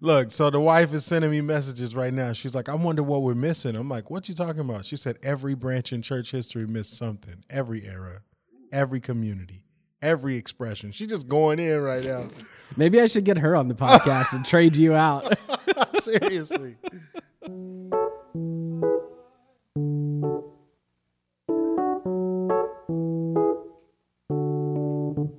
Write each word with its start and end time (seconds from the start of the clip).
Look, 0.00 0.30
so 0.30 0.50
the 0.50 0.60
wife 0.60 0.92
is 0.92 1.06
sending 1.06 1.30
me 1.30 1.40
messages 1.40 1.96
right 1.96 2.12
now. 2.12 2.34
She's 2.34 2.54
like, 2.54 2.68
I 2.68 2.74
wonder 2.74 3.02
what 3.02 3.22
we're 3.22 3.34
missing. 3.34 3.76
I'm 3.76 3.88
like, 3.88 4.10
what 4.10 4.28
you 4.28 4.34
talking 4.34 4.60
about? 4.60 4.84
She 4.84 4.96
said 4.96 5.18
every 5.22 5.54
branch 5.54 5.90
in 5.90 6.02
church 6.02 6.32
history 6.32 6.66
missed 6.66 6.98
something. 6.98 7.44
Every 7.48 7.86
era, 7.86 8.20
every 8.74 9.00
community, 9.00 9.64
every 10.02 10.36
expression. 10.36 10.92
She's 10.92 11.08
just 11.08 11.28
going 11.28 11.58
in 11.58 11.80
right 11.80 12.04
now. 12.04 12.28
Maybe 12.76 13.00
I 13.00 13.06
should 13.06 13.24
get 13.24 13.38
her 13.38 13.56
on 13.56 13.68
the 13.68 13.74
podcast 13.74 14.34
and 14.34 14.44
trade 14.44 14.76
you 14.76 14.94
out. 14.94 15.32
Seriously. 16.00 16.76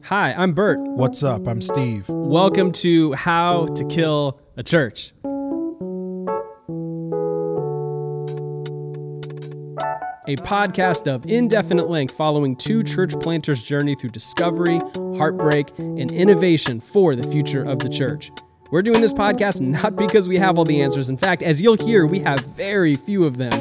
Hi, 0.06 0.34
I'm 0.34 0.54
Bert. 0.54 0.80
What's 0.80 1.22
up? 1.22 1.48
I'm 1.48 1.62
Steve. 1.62 2.10
Welcome 2.10 2.72
to 2.72 3.14
How 3.14 3.68
to 3.76 3.86
Kill 3.86 4.40
a 4.58 4.64
Church. 4.64 5.14
A 10.30 10.36
podcast 10.38 11.08
of 11.08 11.26
indefinite 11.28 11.90
length 11.90 12.16
following 12.16 12.56
two 12.56 12.84
church 12.84 13.14
planters' 13.20 13.62
journey 13.62 13.96
through 13.96 14.10
discovery, 14.10 14.82
heartbreak, 15.16 15.70
and 15.78 16.12
innovation 16.12 16.80
for 16.82 17.16
the 17.16 17.26
future 17.30 17.64
of 17.64 17.80
the 17.80 17.88
church. 17.88 18.32
We're 18.72 18.82
doing 18.82 19.00
this 19.00 19.14
podcast 19.14 19.62
not 19.62 19.96
because 19.96 20.28
we 20.28 20.38
have 20.38 20.58
all 20.58 20.66
the 20.66 20.82
answers. 20.82 21.08
In 21.08 21.18
fact, 21.18 21.44
as 21.44 21.62
you'll 21.62 21.78
hear, 21.78 22.08
we 22.08 22.20
have 22.20 22.40
very 22.40 22.96
few 22.96 23.26
of 23.26 23.38
them, 23.38 23.52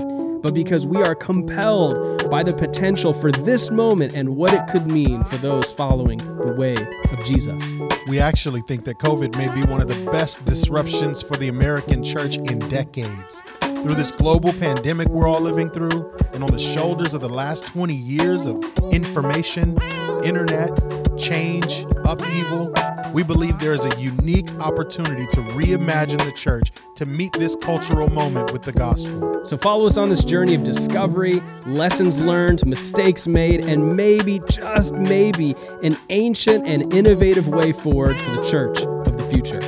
but 0.46 0.54
because 0.54 0.86
we 0.86 1.02
are 1.02 1.16
compelled 1.16 2.30
by 2.30 2.40
the 2.44 2.52
potential 2.52 3.12
for 3.12 3.32
this 3.32 3.68
moment 3.72 4.14
and 4.14 4.36
what 4.36 4.54
it 4.54 4.64
could 4.68 4.86
mean 4.86 5.24
for 5.24 5.36
those 5.38 5.72
following 5.72 6.18
the 6.18 6.54
way 6.56 6.74
of 6.74 7.24
Jesus. 7.24 7.74
We 8.06 8.20
actually 8.20 8.60
think 8.60 8.84
that 8.84 8.98
COVID 8.98 9.36
may 9.36 9.52
be 9.52 9.68
one 9.68 9.80
of 9.80 9.88
the 9.88 10.08
best 10.12 10.44
disruptions 10.44 11.20
for 11.20 11.34
the 11.34 11.48
American 11.48 12.04
church 12.04 12.36
in 12.36 12.60
decades. 12.68 13.42
Through 13.60 13.96
this 13.96 14.12
global 14.12 14.52
pandemic 14.52 15.08
we're 15.08 15.26
all 15.26 15.40
living 15.40 15.68
through, 15.68 16.12
and 16.32 16.44
on 16.44 16.52
the 16.52 16.60
shoulders 16.60 17.12
of 17.12 17.22
the 17.22 17.28
last 17.28 17.66
20 17.66 17.92
years 17.92 18.46
of 18.46 18.62
information, 18.92 19.76
internet, 20.22 20.70
change, 21.16 21.86
upheaval, 22.04 22.72
we 23.12 23.22
believe 23.22 23.58
there 23.58 23.72
is 23.72 23.84
a 23.84 24.00
unique 24.00 24.50
opportunity 24.60 25.26
to 25.28 25.40
reimagine 25.40 26.22
the 26.24 26.32
church 26.32 26.70
to 26.96 27.06
meet 27.06 27.32
this 27.32 27.56
cultural 27.56 28.10
moment 28.10 28.52
with 28.52 28.62
the 28.62 28.72
gospel. 28.72 29.44
So 29.44 29.56
follow 29.56 29.86
us 29.86 29.96
on 29.96 30.08
this 30.08 30.24
journey 30.24 30.54
of 30.54 30.64
discovery, 30.64 31.42
lessons 31.64 32.18
learned, 32.18 32.66
mistakes 32.66 33.26
made, 33.26 33.64
and 33.64 33.96
maybe, 33.96 34.40
just 34.50 34.94
maybe, 34.94 35.54
an 35.82 35.96
ancient 36.10 36.66
and 36.66 36.92
innovative 36.92 37.48
way 37.48 37.72
forward 37.72 38.16
for 38.16 38.30
the 38.32 38.44
church 38.44 38.80
of 38.80 39.16
the 39.16 39.24
future. 39.24 39.60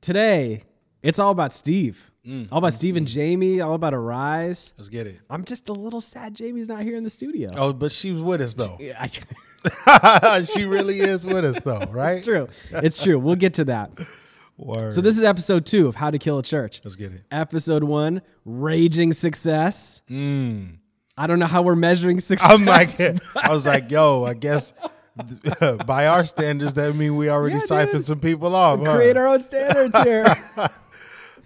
Today, 0.00 0.62
it's 1.02 1.18
all 1.18 1.30
about 1.30 1.52
Steve. 1.52 2.10
Mm, 2.28 2.48
all 2.52 2.58
about 2.58 2.72
mm, 2.72 2.76
Steve 2.76 2.96
and 2.96 3.06
mm. 3.06 3.10
Jamie, 3.10 3.60
all 3.62 3.72
about 3.72 3.94
a 3.94 3.98
rise. 3.98 4.72
Let's 4.76 4.90
get 4.90 5.06
it. 5.06 5.18
I'm 5.30 5.44
just 5.44 5.70
a 5.70 5.72
little 5.72 6.00
sad 6.00 6.34
Jamie's 6.34 6.68
not 6.68 6.82
here 6.82 6.96
in 6.96 7.04
the 7.04 7.10
studio. 7.10 7.50
Oh, 7.56 7.72
but 7.72 7.90
she 7.90 8.12
was 8.12 8.22
with 8.22 8.42
us 8.42 8.54
though. 8.54 8.76
She 10.44 10.64
really 10.64 10.98
is 11.00 11.26
with 11.26 11.44
us 11.44 11.60
though, 11.62 11.86
right? 11.90 12.18
it's 12.18 12.24
true. 12.26 12.48
It's 12.70 13.02
true. 13.02 13.18
We'll 13.18 13.36
get 13.36 13.54
to 13.54 13.64
that. 13.66 13.90
Word. 14.58 14.92
So 14.92 15.00
this 15.00 15.16
is 15.16 15.22
episode 15.22 15.64
two 15.64 15.86
of 15.88 15.94
How 15.94 16.10
to 16.10 16.18
Kill 16.18 16.38
a 16.38 16.42
Church. 16.42 16.80
Let's 16.84 16.96
get 16.96 17.12
it. 17.12 17.22
Episode 17.30 17.84
one, 17.84 18.22
raging 18.44 19.12
success. 19.12 20.02
I 20.10 21.26
don't 21.26 21.38
know 21.38 21.46
how 21.46 21.62
we're 21.62 21.76
measuring 21.76 22.20
success. 22.20 22.50
I'm 22.50 22.66
like, 22.66 22.90
I 23.36 23.52
was 23.52 23.66
like, 23.66 23.90
yo, 23.90 24.24
I 24.24 24.34
guess 24.34 24.74
by 25.86 26.06
our 26.06 26.24
standards, 26.24 26.74
that 26.74 26.94
mean 26.94 27.16
we 27.16 27.28
already 27.30 27.54
Yeah, 27.54 27.60
siphoned 27.60 27.98
dude. 27.98 28.04
some 28.04 28.20
people 28.20 28.54
off. 28.54 28.80
huh? 28.84 28.96
create 28.96 29.16
our 29.16 29.26
own 29.28 29.42
standards 29.42 30.00
here. 30.02 30.24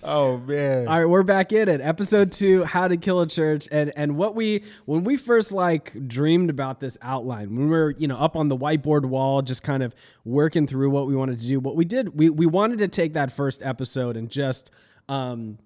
Oh 0.04 0.38
man. 0.38 0.88
All 0.88 0.98
right, 0.98 1.08
we're 1.08 1.22
back 1.22 1.52
in 1.52 1.68
it. 1.68 1.80
Episode 1.80 2.32
two, 2.32 2.64
How 2.64 2.88
to 2.88 2.96
Kill 2.96 3.20
a 3.20 3.26
Church. 3.26 3.68
And 3.70 3.92
and 3.96 4.16
what 4.16 4.34
we 4.34 4.64
when 4.84 5.04
we 5.04 5.16
first 5.16 5.52
like 5.52 6.08
dreamed 6.08 6.50
about 6.50 6.80
this 6.80 6.98
outline, 7.02 7.54
when 7.54 7.64
we 7.66 7.70
were, 7.70 7.94
you 7.96 8.08
know, 8.08 8.16
up 8.16 8.36
on 8.36 8.48
the 8.48 8.56
whiteboard 8.56 9.04
wall, 9.04 9.42
just 9.42 9.62
kind 9.62 9.82
of 9.82 9.94
working 10.24 10.66
through 10.66 10.90
what 10.90 11.06
we 11.06 11.14
wanted 11.14 11.40
to 11.40 11.46
do, 11.46 11.60
what 11.60 11.76
we 11.76 11.84
did, 11.84 12.18
we 12.18 12.30
we 12.30 12.46
wanted 12.46 12.78
to 12.80 12.88
take 12.88 13.12
that 13.12 13.30
first 13.30 13.62
episode 13.62 14.16
and 14.16 14.28
just 14.28 14.70
um 15.08 15.58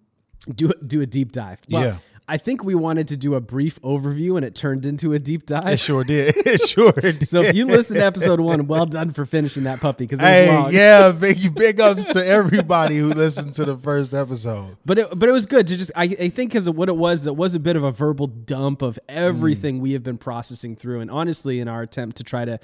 do 0.54 0.70
do 0.86 1.00
a 1.00 1.06
deep 1.06 1.32
dive. 1.32 1.60
Well, 1.70 1.82
Yeah. 1.82 1.96
I 2.28 2.38
think 2.38 2.64
we 2.64 2.74
wanted 2.74 3.06
to 3.08 3.16
do 3.16 3.36
a 3.36 3.40
brief 3.40 3.80
overview 3.82 4.34
and 4.36 4.44
it 4.44 4.54
turned 4.56 4.84
into 4.84 5.12
a 5.12 5.18
deep 5.20 5.46
dive. 5.46 5.68
it 5.68 5.78
sure 5.78 6.02
did. 6.02 6.34
It 6.46 6.60
sure 6.60 6.90
did. 6.92 7.26
So 7.28 7.40
if 7.42 7.54
you 7.54 7.66
listen 7.66 7.98
to 7.98 8.04
episode 8.04 8.40
one, 8.40 8.66
well 8.66 8.84
done 8.84 9.10
for 9.10 9.24
finishing 9.26 9.62
that 9.64 9.80
puppy 9.80 10.04
because 10.04 10.18
it 10.18 10.24
was 10.24 10.30
Hey, 10.32 10.56
long. 10.56 10.72
yeah, 10.72 11.12
big 11.12 11.54
big 11.54 11.80
ups 11.80 12.04
to 12.06 12.26
everybody 12.26 12.96
who 12.98 13.10
listened 13.10 13.52
to 13.54 13.64
the 13.64 13.76
first 13.76 14.12
episode. 14.12 14.76
But 14.84 14.98
it, 14.98 15.08
but 15.16 15.28
it 15.28 15.32
was 15.32 15.46
good 15.46 15.68
to 15.68 15.76
just 15.76 15.92
I, 15.94 16.04
I 16.04 16.28
think 16.28 16.50
because 16.52 16.66
of 16.66 16.76
what 16.76 16.88
it 16.88 16.96
was 16.96 17.26
it 17.28 17.36
was 17.36 17.54
a 17.54 17.60
bit 17.60 17.76
of 17.76 17.84
a 17.84 17.92
verbal 17.92 18.26
dump 18.26 18.82
of 18.82 18.98
everything 19.08 19.80
we 19.80 19.92
have 19.92 20.02
been 20.02 20.18
processing 20.18 20.74
through 20.74 21.00
and 21.00 21.10
honestly 21.10 21.60
in 21.60 21.68
our 21.68 21.82
attempt 21.82 22.16
to 22.16 22.24
try 22.24 22.44
to 22.44 22.58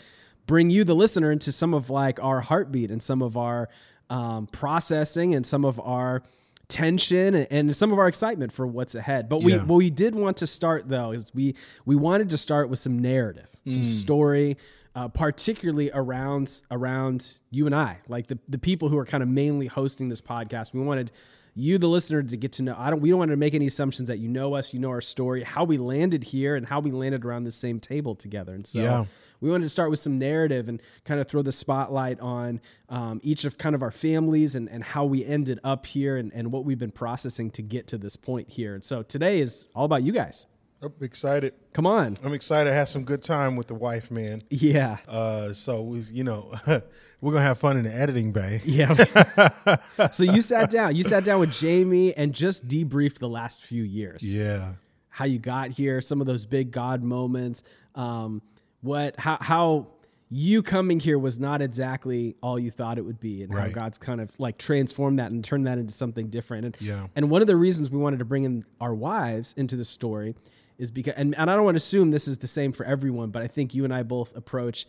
bring 0.49 0.71
you 0.71 0.83
the 0.83 0.94
listener 0.94 1.31
into 1.31 1.53
some 1.53 1.73
of 1.73 1.89
like 1.89 2.21
our 2.21 2.41
heartbeat 2.41 2.91
and 2.91 3.00
some 3.00 3.23
of 3.23 3.37
our 3.37 3.69
um, 4.11 4.49
processing 4.49 5.34
and 5.37 5.47
some 5.47 5.65
of 5.65 5.79
our 5.79 6.23
tension 6.69 7.34
and, 7.34 7.75
some 7.77 7.93
of 7.93 7.99
our 7.99 8.09
excitement 8.09 8.53
for 8.53 8.67
what's 8.67 8.95
ahead. 8.95 9.28
But 9.28 9.43
we 9.43 9.53
Yeah. 9.53 9.65
what 9.65 9.77
we 9.77 9.91
did 9.91 10.15
want 10.15 10.37
to 10.39 10.47
start 10.47 10.89
though 10.89 11.12
is 11.12 11.33
we 11.34 11.55
we 11.84 11.97
wanted 11.97 12.31
to 12.31 12.39
start 12.39 12.71
with 12.71 12.78
some 12.78 12.99
narrative, 12.99 13.49
some 13.67 13.84
story. 13.84 14.56
Uh, 14.95 15.09
particularly 15.09 15.91
around 15.95 16.61
around 16.71 17.39
you 17.50 17.65
and 17.65 17.75
I, 17.75 18.00
like 18.09 18.27
the, 18.27 18.39
the 18.47 18.59
people 18.59 18.91
who 18.91 18.99
are 18.99 19.06
kind 19.06 19.23
of 19.23 19.28
mainly 19.31 19.67
hosting 19.67 20.11
this 20.11 20.21
podcast. 20.21 20.75
We 20.75 20.81
wanted 20.83 21.11
you, 21.55 21.78
the 21.78 21.89
listener, 21.89 22.23
to 22.23 22.37
get 22.37 22.53
to 22.53 22.62
know. 22.62 22.75
I 22.79 22.91
don't. 22.91 23.00
We 23.00 23.09
don't 23.09 23.19
want 23.19 23.31
to 23.31 23.39
make 23.39 23.55
any 23.55 23.65
assumptions 23.65 24.09
that 24.09 24.19
you 24.19 24.29
know 24.29 24.53
us, 24.53 24.75
you 24.75 24.81
know 24.81 24.91
our 24.91 25.00
story, 25.00 25.44
how 25.44 25.65
we 25.65 25.79
landed 25.79 26.25
here, 26.25 26.56
and 26.56 26.67
how 26.67 26.79
we 26.81 26.91
landed 26.91 27.25
around 27.25 27.44
the 27.44 27.50
same 27.50 27.81
table 27.81 28.15
together. 28.15 28.53
And 28.53 28.67
so, 28.67 28.81
Yeah. 28.81 29.05
We 29.42 29.50
wanted 29.50 29.64
to 29.64 29.69
start 29.69 29.91
with 29.91 29.98
some 29.98 30.19
narrative 30.19 30.69
and 30.69 30.80
kind 31.04 31.20
of 31.20 31.28
throw 31.28 31.42
the 31.42 31.53
spotlight 31.53 32.19
on 32.20 32.60
um, 32.88 33.20
each 33.22 33.44
of 33.44 33.58
kind 33.58 33.75
of 33.75 33.82
our 33.82 33.91
families 33.91 34.54
and, 34.54 34.70
and 34.70 34.84
how 34.84 35.04
we 35.04 35.25
ended 35.25 35.58
up 35.64 35.84
here 35.84 36.16
and, 36.16 36.32
and 36.32 36.53
what 36.53 36.64
we've 36.64 36.78
been 36.78 36.92
processing 36.92 37.50
to 37.50 37.60
get 37.60 37.88
to 37.88 37.98
this 37.98 38.16
point 38.16 38.50
here. 38.50 38.72
And 38.75 38.84
so 38.84 39.02
today 39.02 39.41
is 39.41 39.66
all 39.75 39.84
about 39.84 40.04
you 40.04 40.12
guys. 40.12 40.47
I'm 40.81 40.92
excited. 41.00 41.54
Come 41.72 41.86
on. 41.86 42.16
I'm 42.25 42.34
excited 42.34 42.70
to 42.70 42.75
have 42.75 42.88
some 42.88 43.04
good 43.04 43.22
time 43.22 43.54
with 43.56 43.69
the 43.69 43.75
wife, 43.75 44.10
man. 44.10 44.42
Yeah. 44.50 44.98
Uh, 45.06 45.52
so 45.52 45.82
we, 45.82 46.00
you 46.00 46.25
know, 46.25 46.52
we're 47.20 47.32
gonna 47.32 47.44
have 47.44 47.58
fun 47.58 47.76
in 47.76 47.84
the 47.84 47.94
editing 47.94 48.32
bay. 48.32 48.60
Yeah. 48.64 48.94
so 50.12 50.25
you 50.25 50.41
sat 50.41 50.70
down. 50.70 50.97
You 50.97 51.02
sat 51.02 51.25
down 51.25 51.41
with 51.41 51.52
Jamie 51.52 52.14
and 52.14 52.32
just 52.32 52.66
debriefed 52.69 53.19
the 53.19 53.28
last 53.28 53.62
few 53.62 53.82
years. 53.82 54.32
Yeah. 54.32 54.75
How 55.08 55.25
you 55.25 55.38
got 55.38 55.70
here, 55.70 56.00
some 56.00 56.20
of 56.20 56.26
those 56.26 56.47
big 56.47 56.70
God 56.70 57.02
moments. 57.02 57.62
Um, 57.94 58.41
what 58.82 59.19
how 59.19 59.38
how 59.41 59.87
you 60.34 60.62
coming 60.62 60.98
here 61.00 61.19
was 61.19 61.38
not 61.38 61.60
exactly 61.60 62.37
all 62.43 62.59
you 62.59 62.70
thought 62.70 62.97
it 62.98 63.03
would 63.03 63.20
be, 63.20 63.43
and 63.43 63.53
how 63.53 63.69
God's 63.69 63.98
kind 63.98 64.20
of 64.20 64.38
like 64.41 64.56
transformed 64.59 65.19
that 65.19 65.31
and 65.31 65.44
turned 65.44 65.66
that 65.66 65.76
into 65.78 65.93
something 65.93 66.28
different. 66.28 66.65
And 66.65 66.76
Yeah. 66.81 67.06
and 67.16 67.31
one 67.31 67.43
of 67.43 67.47
the 67.48 67.56
reasons 67.56 67.91
we 67.91 67.98
wanted 67.98 68.19
to 68.20 68.25
bring 68.25 68.44
in 68.44 68.65
our 68.81 68.94
wives 68.94 69.53
into 69.56 69.76
the 69.76 69.84
story 69.84 70.34
is 70.78 70.91
because 70.91 71.15
and, 71.16 71.34
and 71.37 71.50
I 71.50 71.54
don't 71.54 71.65
want 71.65 71.75
to 71.75 71.84
assume 71.84 72.10
this 72.10 72.26
is 72.26 72.38
the 72.38 72.47
same 72.47 72.72
for 72.72 72.84
everyone, 72.87 73.31
but 73.31 73.43
I 73.43 73.47
think 73.47 73.75
you 73.75 73.84
and 73.84 73.93
I 73.93 74.03
both 74.03 74.34
approach 74.37 74.87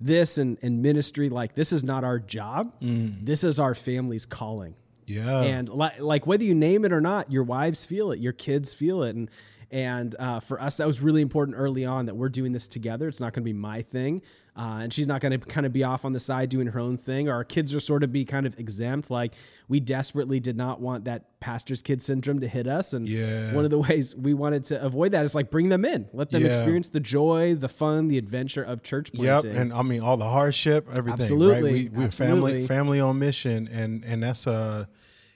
this 0.00 0.38
and, 0.38 0.58
and 0.62 0.80
ministry 0.82 1.28
like 1.28 1.54
this 1.54 1.72
is 1.72 1.82
not 1.82 2.04
our 2.04 2.18
job. 2.20 2.72
Mm. 2.80 3.24
This 3.26 3.42
is 3.44 3.58
our 3.60 3.74
family's 3.74 4.26
calling. 4.26 4.74
Yeah. 5.06 5.42
And 5.42 5.68
li- 5.68 5.98
like 5.98 6.26
whether 6.26 6.44
you 6.44 6.54
name 6.54 6.84
it 6.84 6.92
or 6.92 7.00
not, 7.00 7.30
your 7.32 7.42
wives 7.42 7.84
feel 7.84 8.10
it, 8.12 8.20
your 8.20 8.32
kids 8.32 8.72
feel 8.72 9.02
it, 9.02 9.14
and 9.16 9.28
and 9.70 10.14
uh, 10.18 10.40
for 10.40 10.60
us 10.60 10.76
that 10.78 10.86
was 10.86 11.00
really 11.00 11.22
important 11.22 11.56
early 11.56 11.84
on 11.84 12.06
that 12.06 12.16
we're 12.16 12.28
doing 12.28 12.52
this 12.52 12.66
together. 12.68 13.08
It's 13.08 13.20
not 13.20 13.32
going 13.32 13.42
to 13.42 13.44
be 13.44 13.52
my 13.52 13.82
thing, 13.82 14.22
uh, 14.56 14.80
and 14.82 14.92
she's 14.92 15.06
not 15.06 15.20
going 15.20 15.38
to 15.38 15.46
kind 15.46 15.66
of 15.66 15.72
be 15.72 15.82
off 15.84 16.04
on 16.04 16.12
the 16.12 16.20
side 16.20 16.48
doing 16.48 16.68
her 16.68 16.78
own 16.80 16.96
thing. 16.96 17.28
Or 17.28 17.32
our 17.34 17.44
kids 17.44 17.74
are 17.74 17.80
sort 17.80 18.02
of 18.02 18.12
be 18.12 18.24
kind 18.24 18.46
of 18.46 18.58
exempt. 18.58 19.10
Like 19.10 19.34
we 19.68 19.80
desperately 19.80 20.40
did 20.40 20.56
not 20.56 20.80
want 20.80 21.04
that 21.04 21.40
pastor's 21.40 21.82
kid 21.82 22.00
syndrome 22.00 22.40
to 22.40 22.48
hit 22.48 22.66
us, 22.66 22.92
and 22.92 23.08
Yeah. 23.08 23.52
one 23.54 23.64
of 23.64 23.70
the 23.70 23.78
ways 23.78 24.14
we 24.16 24.34
wanted 24.34 24.64
to 24.66 24.82
avoid 24.82 25.12
that 25.12 25.24
is 25.24 25.34
like 25.34 25.50
bring 25.50 25.68
them 25.68 25.84
in, 25.84 26.08
let 26.12 26.30
them 26.30 26.42
Yeah. 26.42 26.48
experience 26.48 26.88
the 26.88 27.00
joy, 27.00 27.54
the 27.54 27.68
fun, 27.68 28.08
the 28.08 28.18
adventure 28.18 28.62
of 28.62 28.82
church 28.82 29.10
Yep, 29.12 29.42
planting. 29.42 29.60
and 29.60 29.72
I 29.72 29.82
mean 29.82 30.00
all 30.00 30.16
the 30.16 30.24
hardship, 30.30 30.86
everything. 30.90 31.12
Absolutely, 31.20 31.52
right? 31.54 31.92
We 31.92 31.98
we're 31.98 32.04
absolutely. 32.06 32.52
family 32.52 32.66
family 32.66 33.00
on 33.00 33.18
mission, 33.18 33.68
and 33.72 34.04
and 34.04 34.22
that's 34.22 34.46
uh, 34.46 34.84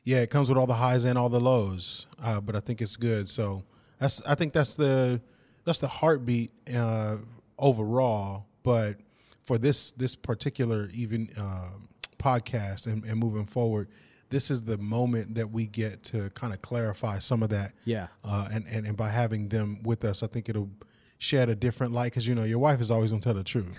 yeah, 0.04 0.18
it 0.22 0.30
comes 0.30 0.48
with 0.48 0.56
all 0.56 0.66
the 0.66 0.74
highs 0.74 1.04
and 1.04 1.18
all 1.18 1.28
the 1.28 1.40
lows. 1.40 2.06
Uh, 2.22 2.40
but 2.40 2.56
I 2.56 2.60
think 2.60 2.80
it's 2.80 2.96
good. 2.96 3.28
So 3.28 3.64
that's 3.98 4.24
I 4.26 4.34
think 4.34 4.52
that's 4.52 4.74
the 4.74 5.20
that's 5.64 5.80
the 5.80 5.88
heartbeat 5.88 6.52
uh, 6.74 7.18
overall. 7.58 8.46
But 8.62 8.96
for 9.44 9.58
this 9.58 9.92
this 9.92 10.14
particular 10.14 10.88
even 10.94 11.28
uh, 11.38 11.70
podcast 12.18 12.86
and, 12.86 13.04
and 13.04 13.18
moving 13.18 13.46
forward, 13.46 13.88
this 14.30 14.50
is 14.50 14.62
the 14.62 14.78
moment 14.78 15.34
that 15.34 15.50
we 15.50 15.66
get 15.66 16.02
to 16.04 16.30
kind 16.30 16.52
of 16.52 16.62
clarify 16.62 17.18
some 17.18 17.42
of 17.42 17.50
that. 17.50 17.72
Yeah. 17.84 18.08
Uh, 18.24 18.48
and, 18.52 18.66
and 18.66 18.86
and 18.86 18.96
by 18.96 19.08
having 19.08 19.48
them 19.48 19.82
with 19.82 20.04
us, 20.04 20.22
I 20.22 20.26
think 20.26 20.48
it'll 20.48 20.70
shed 21.18 21.48
a 21.48 21.56
different 21.56 21.92
light 21.92 22.06
because 22.06 22.26
you 22.28 22.34
know 22.34 22.44
your 22.44 22.60
wife 22.60 22.80
is 22.80 22.90
always 22.90 23.10
gonna 23.10 23.20
tell 23.20 23.34
the 23.34 23.42
truth. 23.42 23.76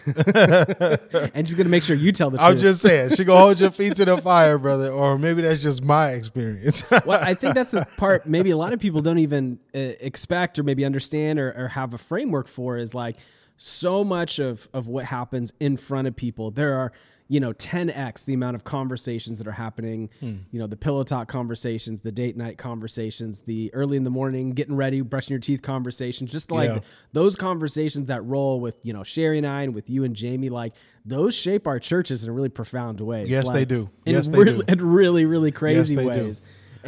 and 1.34 1.48
she's 1.48 1.56
gonna 1.56 1.70
make 1.70 1.84
sure 1.84 1.96
you 1.96 2.12
tell 2.12 2.30
the 2.30 2.38
truth. 2.38 2.50
I'm 2.50 2.58
just 2.58 2.82
saying 2.82 3.12
she 3.12 3.24
gonna 3.24 3.40
hold 3.40 3.60
your 3.60 3.72
feet 3.72 3.96
to 3.96 4.06
the 4.06 4.18
fire, 4.22 4.58
brother. 4.58 4.90
Or 4.90 5.18
maybe 5.18 5.42
that's 5.42 5.64
just 5.64 5.84
my 5.84 6.12
experience. 6.12 6.90
well, 7.06 7.22
I 7.24 7.34
think 7.34 7.56
that's 7.56 7.72
the 7.72 7.88
part 7.98 8.26
maybe 8.26 8.52
a 8.52 8.58
lot 8.58 8.74
of 8.74 8.80
people 8.80 9.02
don't 9.02 9.20
even 9.20 9.60
uh, 9.74 9.80
expect 9.80 10.60
or 10.60 10.64
maybe 10.64 10.84
understand 10.84 11.40
or, 11.40 11.54
or 11.56 11.68
have 11.70 11.94
a 11.94 11.98
framework 11.98 12.48
for 12.48 12.78
is 12.78 12.94
like 12.94 13.16
so 13.56 14.04
much 14.04 14.40
of 14.40 14.68
of 14.74 14.88
what 14.88 15.06
happens 15.06 15.54
in 15.60 15.78
front 15.78 16.08
of 16.08 16.16
people. 16.16 16.52
There 16.52 16.76
are 16.76 16.92
you 17.30 17.40
know 17.40 17.54
10x 17.54 18.26
the 18.26 18.34
amount 18.34 18.56
of 18.56 18.64
conversations 18.66 19.38
that 19.38 19.48
are 19.48 19.54
happening 19.54 20.10
hmm. 20.20 20.38
you 20.52 20.60
know 20.60 20.68
the 20.68 20.76
pillow 20.76 21.04
talk 21.04 21.30
conversations 21.30 22.02
the 22.02 22.12
date 22.12 22.36
night 22.36 22.58
conversations 22.58 23.42
the 23.42 23.74
early 23.74 23.96
in 23.96 24.04
the 24.04 24.10
morning 24.10 24.50
getting 24.52 24.76
ready 24.76 25.00
brushing 25.02 25.34
your 25.34 25.40
teeth 25.40 25.62
conversations 25.62 26.32
just 26.32 26.52
like 26.52 26.70
Yeah. 26.70 26.80
those 27.14 27.36
conversations 27.36 28.08
that 28.10 28.26
roll 28.26 28.60
with 28.60 28.78
you 28.84 28.92
know 28.92 29.04
sherry 29.04 29.38
and 29.38 29.48
i 29.48 29.62
and 29.62 29.74
with 29.74 29.90
you 29.90 30.04
and 30.04 30.16
jamie 30.16 30.50
like 30.50 30.74
those 31.06 31.36
shape 31.36 31.68
our 31.68 31.80
churches 31.80 32.24
in 32.24 32.30
a 32.30 32.34
really 32.34 32.50
profound 32.50 33.00
way 33.00 33.24
Yes, 33.26 33.50
they 33.50 33.66
do. 33.66 33.90
Yes, 34.06 34.28
they 34.28 34.40
really, 34.40 34.58
do. 34.58 34.64
in 34.68 34.86
really 34.86 35.26
really 35.26 35.52
crazy 35.52 35.96
they 35.96 36.10
do. 36.10 36.34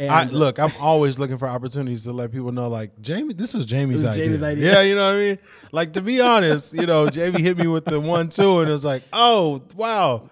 And 0.02 0.12
I 0.12 0.24
look, 0.26 0.58
I'm 0.58 0.72
always 0.80 1.18
looking 1.18 1.38
for 1.38 1.48
opportunities 1.48 2.04
to 2.04 2.12
let 2.12 2.32
people 2.32 2.52
know, 2.52 2.68
like 2.68 3.00
Jamie, 3.00 3.34
this 3.34 3.54
was 3.54 3.66
Jamie's 3.66 4.04
was 4.04 4.06
idea. 4.06 4.24
Jamie's 4.24 4.42
idea. 4.42 4.72
Yeah, 4.72 4.82
you 4.82 4.94
know 4.94 5.06
what 5.10 5.16
I 5.16 5.20
mean. 5.20 5.38
Like 5.72 5.92
to 5.94 6.00
be 6.00 6.20
honest, 6.20 6.74
you 6.74 6.86
know, 6.86 7.08
Jamie 7.08 7.42
hit 7.42 7.58
me 7.58 7.66
with 7.66 7.84
the 7.84 8.00
one 8.00 8.28
two, 8.28 8.60
and 8.60 8.68
it 8.68 8.72
was 8.72 8.84
like, 8.84 9.02
oh 9.12 9.62
wow, 9.76 10.28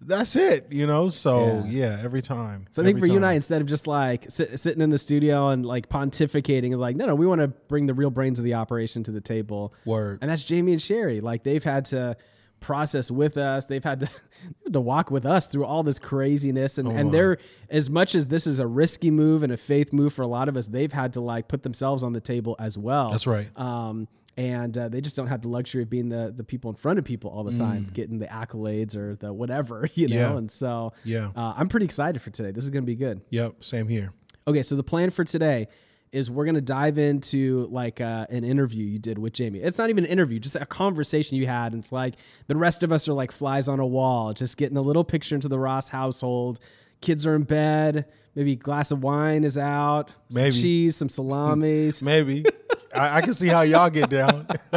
that's 0.00 0.36
it. 0.36 0.72
You 0.72 0.86
know, 0.86 1.08
so 1.08 1.64
Yeah. 1.66 1.96
yeah, 1.96 2.00
every 2.04 2.22
time. 2.22 2.66
So 2.70 2.82
I 2.82 2.84
think 2.84 2.98
for 2.98 3.06
you 3.06 3.16
and 3.16 3.26
I, 3.26 3.32
instead 3.34 3.60
of 3.60 3.66
just 3.66 3.86
like 3.86 4.30
sit, 4.30 4.58
sitting 4.58 4.82
in 4.82 4.90
the 4.90 4.98
studio 4.98 5.48
and 5.48 5.64
like 5.64 5.88
pontificating, 5.88 6.72
and 6.72 6.80
like 6.80 6.96
no, 6.96 7.06
no, 7.06 7.14
we 7.14 7.26
want 7.26 7.40
to 7.40 7.48
bring 7.48 7.86
the 7.86 7.94
real 7.94 8.10
brains 8.10 8.38
of 8.38 8.44
the 8.44 8.54
operation 8.54 9.02
to 9.04 9.10
the 9.10 9.20
table. 9.20 9.72
Word. 9.84 10.18
And 10.22 10.30
that's 10.30 10.44
Jamie 10.44 10.72
and 10.72 10.82
Sherry. 10.82 11.20
Like 11.20 11.42
they've 11.42 11.64
had 11.64 11.86
to 11.86 12.16
process 12.64 13.10
with 13.10 13.36
us. 13.36 13.66
They've 13.66 13.84
had 13.84 14.00
to 14.00 14.08
to 14.72 14.80
walk 14.80 15.10
with 15.10 15.26
us 15.26 15.46
through 15.46 15.64
all 15.66 15.82
this 15.82 15.98
craziness, 15.98 16.78
and 16.78 16.88
and 16.90 17.12
they're 17.12 17.38
as 17.70 17.90
much 17.90 18.14
as 18.14 18.26
this 18.28 18.46
is 18.46 18.58
a 18.58 18.66
risky 18.66 19.10
move 19.10 19.42
and 19.42 19.52
a 19.52 19.56
faith 19.56 19.92
move 19.92 20.12
for 20.12 20.22
a 20.22 20.26
lot 20.26 20.48
of 20.48 20.56
us, 20.56 20.68
they've 20.68 20.92
had 20.92 21.12
to 21.12 21.20
like 21.20 21.46
put 21.46 21.62
themselves 21.62 22.02
on 22.02 22.12
the 22.12 22.20
table 22.20 22.56
as 22.58 22.76
well. 22.78 23.10
That's 23.10 23.26
right. 23.26 23.48
Um, 23.58 24.08
and 24.36 24.76
uh, 24.76 24.88
they 24.88 25.00
just 25.00 25.14
don't 25.16 25.28
have 25.28 25.42
the 25.42 25.48
luxury 25.48 25.82
of 25.82 25.90
being 25.90 26.08
the 26.08 26.32
the 26.36 26.42
people 26.42 26.70
in 26.70 26.76
front 26.76 26.98
of 26.98 27.04
people 27.04 27.30
all 27.30 27.44
the 27.44 27.56
time, 27.56 27.88
getting 27.92 28.18
the 28.18 28.26
accolades 28.26 28.96
or 28.96 29.14
the 29.14 29.32
whatever, 29.32 29.88
you 29.94 30.08
know. 30.08 30.14
Mm. 30.14 30.18
Yeah. 30.18 30.36
And 30.38 30.50
so, 30.50 30.92
Yeah. 31.04 31.30
uh, 31.36 31.54
I'm 31.56 31.68
pretty 31.68 31.84
excited 31.84 32.20
for 32.20 32.30
today. 32.30 32.50
This 32.50 32.64
is 32.64 32.70
going 32.70 32.82
to 32.82 32.86
be 32.86 32.96
good. 32.96 33.20
Yep, 33.30 33.62
same 33.62 33.86
here. 33.88 34.12
Okay, 34.46 34.62
so 34.62 34.74
the 34.74 34.82
plan 34.82 35.10
for 35.10 35.22
today 35.24 35.68
is 36.14 36.30
we're 36.30 36.44
gonna 36.44 36.60
dive 36.60 36.96
into 36.96 37.66
like 37.70 38.00
uh, 38.00 38.26
an 38.30 38.44
interview 38.44 38.86
you 38.86 38.98
did 39.00 39.18
with 39.18 39.32
Jamie. 39.32 39.58
It's 39.58 39.78
not 39.78 39.90
even 39.90 40.04
an 40.04 40.10
interview, 40.10 40.38
just 40.38 40.54
a 40.54 40.64
conversation 40.64 41.36
you 41.36 41.46
had. 41.46 41.72
And 41.72 41.82
it's 41.82 41.90
like 41.90 42.14
the 42.46 42.56
rest 42.56 42.84
of 42.84 42.92
us 42.92 43.08
are 43.08 43.12
like 43.12 43.32
flies 43.32 43.66
on 43.66 43.80
a 43.80 43.86
wall, 43.86 44.32
just 44.32 44.56
getting 44.56 44.76
a 44.76 44.82
little 44.82 45.02
picture 45.04 45.34
into 45.34 45.48
the 45.48 45.58
Ross 45.58 45.88
household. 45.88 46.60
Kids 47.04 47.26
are 47.26 47.34
in 47.34 47.42
bed. 47.42 48.06
Maybe 48.34 48.52
a 48.52 48.56
glass 48.56 48.90
of 48.90 49.02
wine 49.02 49.44
is 49.44 49.58
out. 49.58 50.08
Some 50.30 50.42
Maybe. 50.42 50.56
cheese, 50.56 50.96
some 50.96 51.10
salamis. 51.10 52.00
Maybe. 52.02 52.46
I, 52.94 53.18
I 53.18 53.20
can 53.20 53.34
see 53.34 53.48
how 53.48 53.60
y'all 53.60 53.90
get 53.90 54.08
down. 54.08 54.46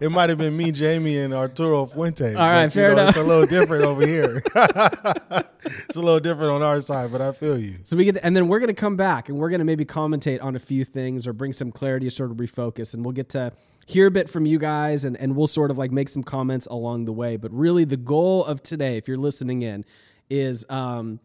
it 0.00 0.10
might 0.10 0.30
have 0.30 0.38
been 0.38 0.56
me, 0.56 0.72
Jamie, 0.72 1.18
and 1.18 1.34
Arturo 1.34 1.84
Fuente. 1.84 2.34
All 2.34 2.40
right, 2.40 2.72
fair 2.72 2.92
enough. 2.92 3.10
It's 3.10 3.18
a 3.18 3.22
little 3.22 3.44
different 3.58 3.84
over 3.84 4.06
here. 4.06 4.42
it's 4.46 5.96
a 5.96 6.00
little 6.00 6.20
different 6.20 6.52
on 6.52 6.62
our 6.62 6.80
side, 6.80 7.12
but 7.12 7.20
I 7.20 7.32
feel 7.32 7.58
you. 7.58 7.74
So 7.82 7.98
we 7.98 8.06
get, 8.06 8.16
and 8.22 8.34
then 8.34 8.48
we're 8.48 8.60
gonna 8.60 8.72
come 8.72 8.96
back 8.96 9.28
and 9.28 9.36
we're 9.36 9.50
gonna 9.50 9.64
maybe 9.66 9.84
commentate 9.84 10.42
on 10.42 10.56
a 10.56 10.60
few 10.60 10.84
things 10.84 11.26
or 11.26 11.34
bring 11.34 11.52
some 11.52 11.70
clarity 11.70 12.08
sort 12.08 12.30
of 12.30 12.38
refocus, 12.38 12.94
and 12.94 13.04
we'll 13.04 13.12
get 13.12 13.28
to 13.30 13.52
hear 13.84 14.06
a 14.06 14.10
bit 14.10 14.30
from 14.30 14.46
you 14.46 14.58
guys, 14.58 15.04
and 15.04 15.18
and 15.18 15.36
we'll 15.36 15.46
sort 15.46 15.70
of 15.70 15.76
like 15.76 15.92
make 15.92 16.08
some 16.08 16.22
comments 16.22 16.66
along 16.66 17.04
the 17.04 17.12
way. 17.12 17.36
But 17.36 17.52
really, 17.52 17.84
the 17.84 17.98
goal 17.98 18.46
of 18.46 18.62
today, 18.62 18.96
if 18.96 19.06
you're 19.06 19.18
listening 19.18 19.60
in, 19.60 19.84
is 20.30 20.64
um, 20.70 21.20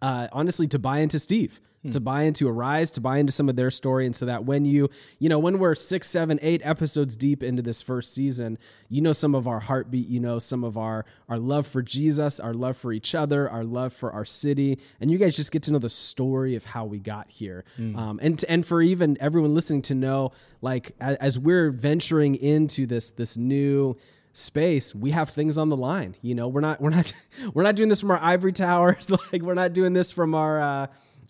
uh, 0.00 0.28
honestly 0.32 0.66
to 0.68 0.78
buy 0.78 0.98
into 0.98 1.18
Steve. 1.18 1.60
To 1.90 1.98
buy 1.98 2.22
into 2.22 2.48
Arise, 2.48 2.92
to 2.92 3.00
buy 3.00 3.18
into 3.18 3.32
some 3.32 3.48
of 3.48 3.56
their 3.56 3.68
story, 3.68 4.06
and 4.06 4.14
so 4.14 4.24
that 4.24 4.44
when 4.44 4.64
you, 4.64 4.88
you 5.18 5.28
know, 5.28 5.40
when 5.40 5.58
we're 5.58 5.74
six, 5.74 6.08
seven, 6.08 6.38
eight 6.40 6.60
episodes 6.62 7.16
deep 7.16 7.42
into 7.42 7.60
this 7.60 7.82
first 7.82 8.14
season, 8.14 8.56
you 8.88 9.02
know 9.02 9.10
some 9.10 9.34
of 9.34 9.48
our 9.48 9.58
heartbeat, 9.58 10.06
you 10.06 10.20
know 10.20 10.38
some 10.38 10.62
of 10.62 10.78
our 10.78 11.04
our 11.28 11.38
love 11.40 11.66
for 11.66 11.82
Jesus, 11.82 12.38
our 12.38 12.54
love 12.54 12.76
for 12.76 12.92
each 12.92 13.16
other, 13.16 13.50
our 13.50 13.64
love 13.64 13.92
for 13.92 14.12
our 14.12 14.24
city, 14.24 14.78
and 15.00 15.10
you 15.10 15.18
guys 15.18 15.34
just 15.34 15.50
get 15.50 15.64
to 15.64 15.72
know 15.72 15.80
the 15.80 15.90
story 15.90 16.54
of 16.54 16.66
how 16.66 16.84
we 16.84 17.00
got 17.00 17.28
here, 17.32 17.64
um, 17.96 18.20
and 18.22 18.44
and 18.48 18.64
for 18.64 18.80
even 18.80 19.16
everyone 19.20 19.52
listening 19.52 19.82
to 19.82 19.94
know, 19.96 20.30
like 20.60 20.92
as, 21.00 21.16
as 21.16 21.36
we're 21.36 21.72
venturing 21.72 22.36
into 22.36 22.86
this 22.86 23.10
this 23.10 23.36
new 23.36 23.96
space 24.32 24.94
we 24.94 25.10
have 25.10 25.28
things 25.28 25.58
on 25.58 25.68
the 25.68 25.76
line 25.76 26.16
you 26.22 26.34
know 26.34 26.48
we're 26.48 26.60
not 26.60 26.80
we're 26.80 26.90
not 26.90 27.12
we're 27.54 27.62
not 27.62 27.74
doing 27.76 27.88
this 27.88 28.00
from 28.00 28.10
our 28.10 28.22
ivory 28.22 28.52
towers 28.52 29.10
like 29.32 29.42
we're 29.42 29.54
not 29.54 29.72
doing 29.72 29.92
this 29.92 30.10
from 30.10 30.34
our 30.34 30.60
uh 30.62 30.86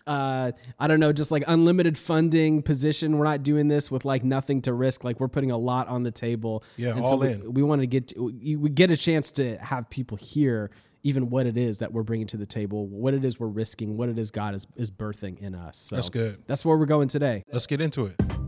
uh 0.07 0.51
i 0.79 0.87
don't 0.87 0.99
know 0.99 1.11
just 1.13 1.31
like 1.31 1.43
unlimited 1.47 1.97
funding 1.97 2.61
position 2.61 3.17
we're 3.17 3.25
not 3.25 3.41
doing 3.43 3.67
this 3.67 3.89
with 3.91 4.03
like 4.05 4.23
nothing 4.23 4.61
to 4.61 4.73
risk 4.73 5.03
like 5.03 5.19
we're 5.19 5.27
putting 5.27 5.51
a 5.51 5.57
lot 5.57 5.87
on 5.87 6.03
the 6.03 6.11
table 6.11 6.63
Yeah, 6.77 6.91
And 6.91 6.99
all 7.01 7.19
we, 7.19 7.27
in. 7.31 7.53
we 7.53 7.63
want 7.63 7.81
to 7.81 7.87
get 7.87 8.13
we 8.17 8.55
we 8.55 8.69
get 8.69 8.89
a 8.91 8.97
chance 8.97 9.31
to 9.33 9.57
have 9.57 9.89
people 9.89 10.17
hear 10.17 10.71
even 11.03 11.29
what 11.29 11.45
it 11.45 11.57
is 11.57 11.79
that 11.79 11.91
we're 11.93 12.03
bringing 12.03 12.27
to 12.27 12.37
the 12.37 12.45
table 12.45 12.85
what 12.87 13.13
it 13.13 13.23
is 13.25 13.39
we're 13.39 13.47
risking 13.47 13.95
what 13.97 14.09
it 14.09 14.17
is 14.17 14.29
god 14.31 14.55
is, 14.55 14.67
is 14.75 14.91
birthing 14.91 15.39
in 15.39 15.55
us 15.55 15.77
so 15.77 15.95
That's 15.95 16.09
good. 16.09 16.41
that's 16.47 16.65
where 16.65 16.77
we're 16.77 16.85
going 16.85 17.07
today 17.07 17.43
Let's 17.51 17.67
get 17.67 17.79
into 17.81 18.05
it. 18.05 18.42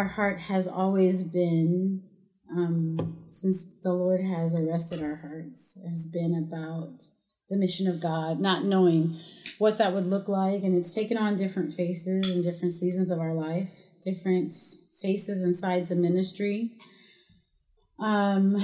Our 0.00 0.08
heart 0.08 0.38
has 0.38 0.66
always 0.66 1.22
been, 1.22 2.02
um, 2.50 3.18
since 3.28 3.66
the 3.82 3.92
Lord 3.92 4.22
has 4.22 4.54
arrested 4.54 5.02
our 5.02 5.16
hearts, 5.16 5.76
has 5.86 6.06
been 6.06 6.34
about 6.34 7.02
the 7.50 7.58
mission 7.58 7.86
of 7.86 8.00
God, 8.00 8.40
not 8.40 8.64
knowing 8.64 9.18
what 9.58 9.76
that 9.76 9.92
would 9.92 10.06
look 10.06 10.26
like. 10.26 10.62
And 10.62 10.74
it's 10.74 10.94
taken 10.94 11.18
on 11.18 11.36
different 11.36 11.74
faces 11.74 12.34
in 12.34 12.40
different 12.40 12.72
seasons 12.72 13.10
of 13.10 13.18
our 13.18 13.34
life, 13.34 13.68
different 14.02 14.54
faces 15.02 15.42
and 15.42 15.54
sides 15.54 15.90
of 15.90 15.98
ministry. 15.98 16.70
Um, 17.98 18.56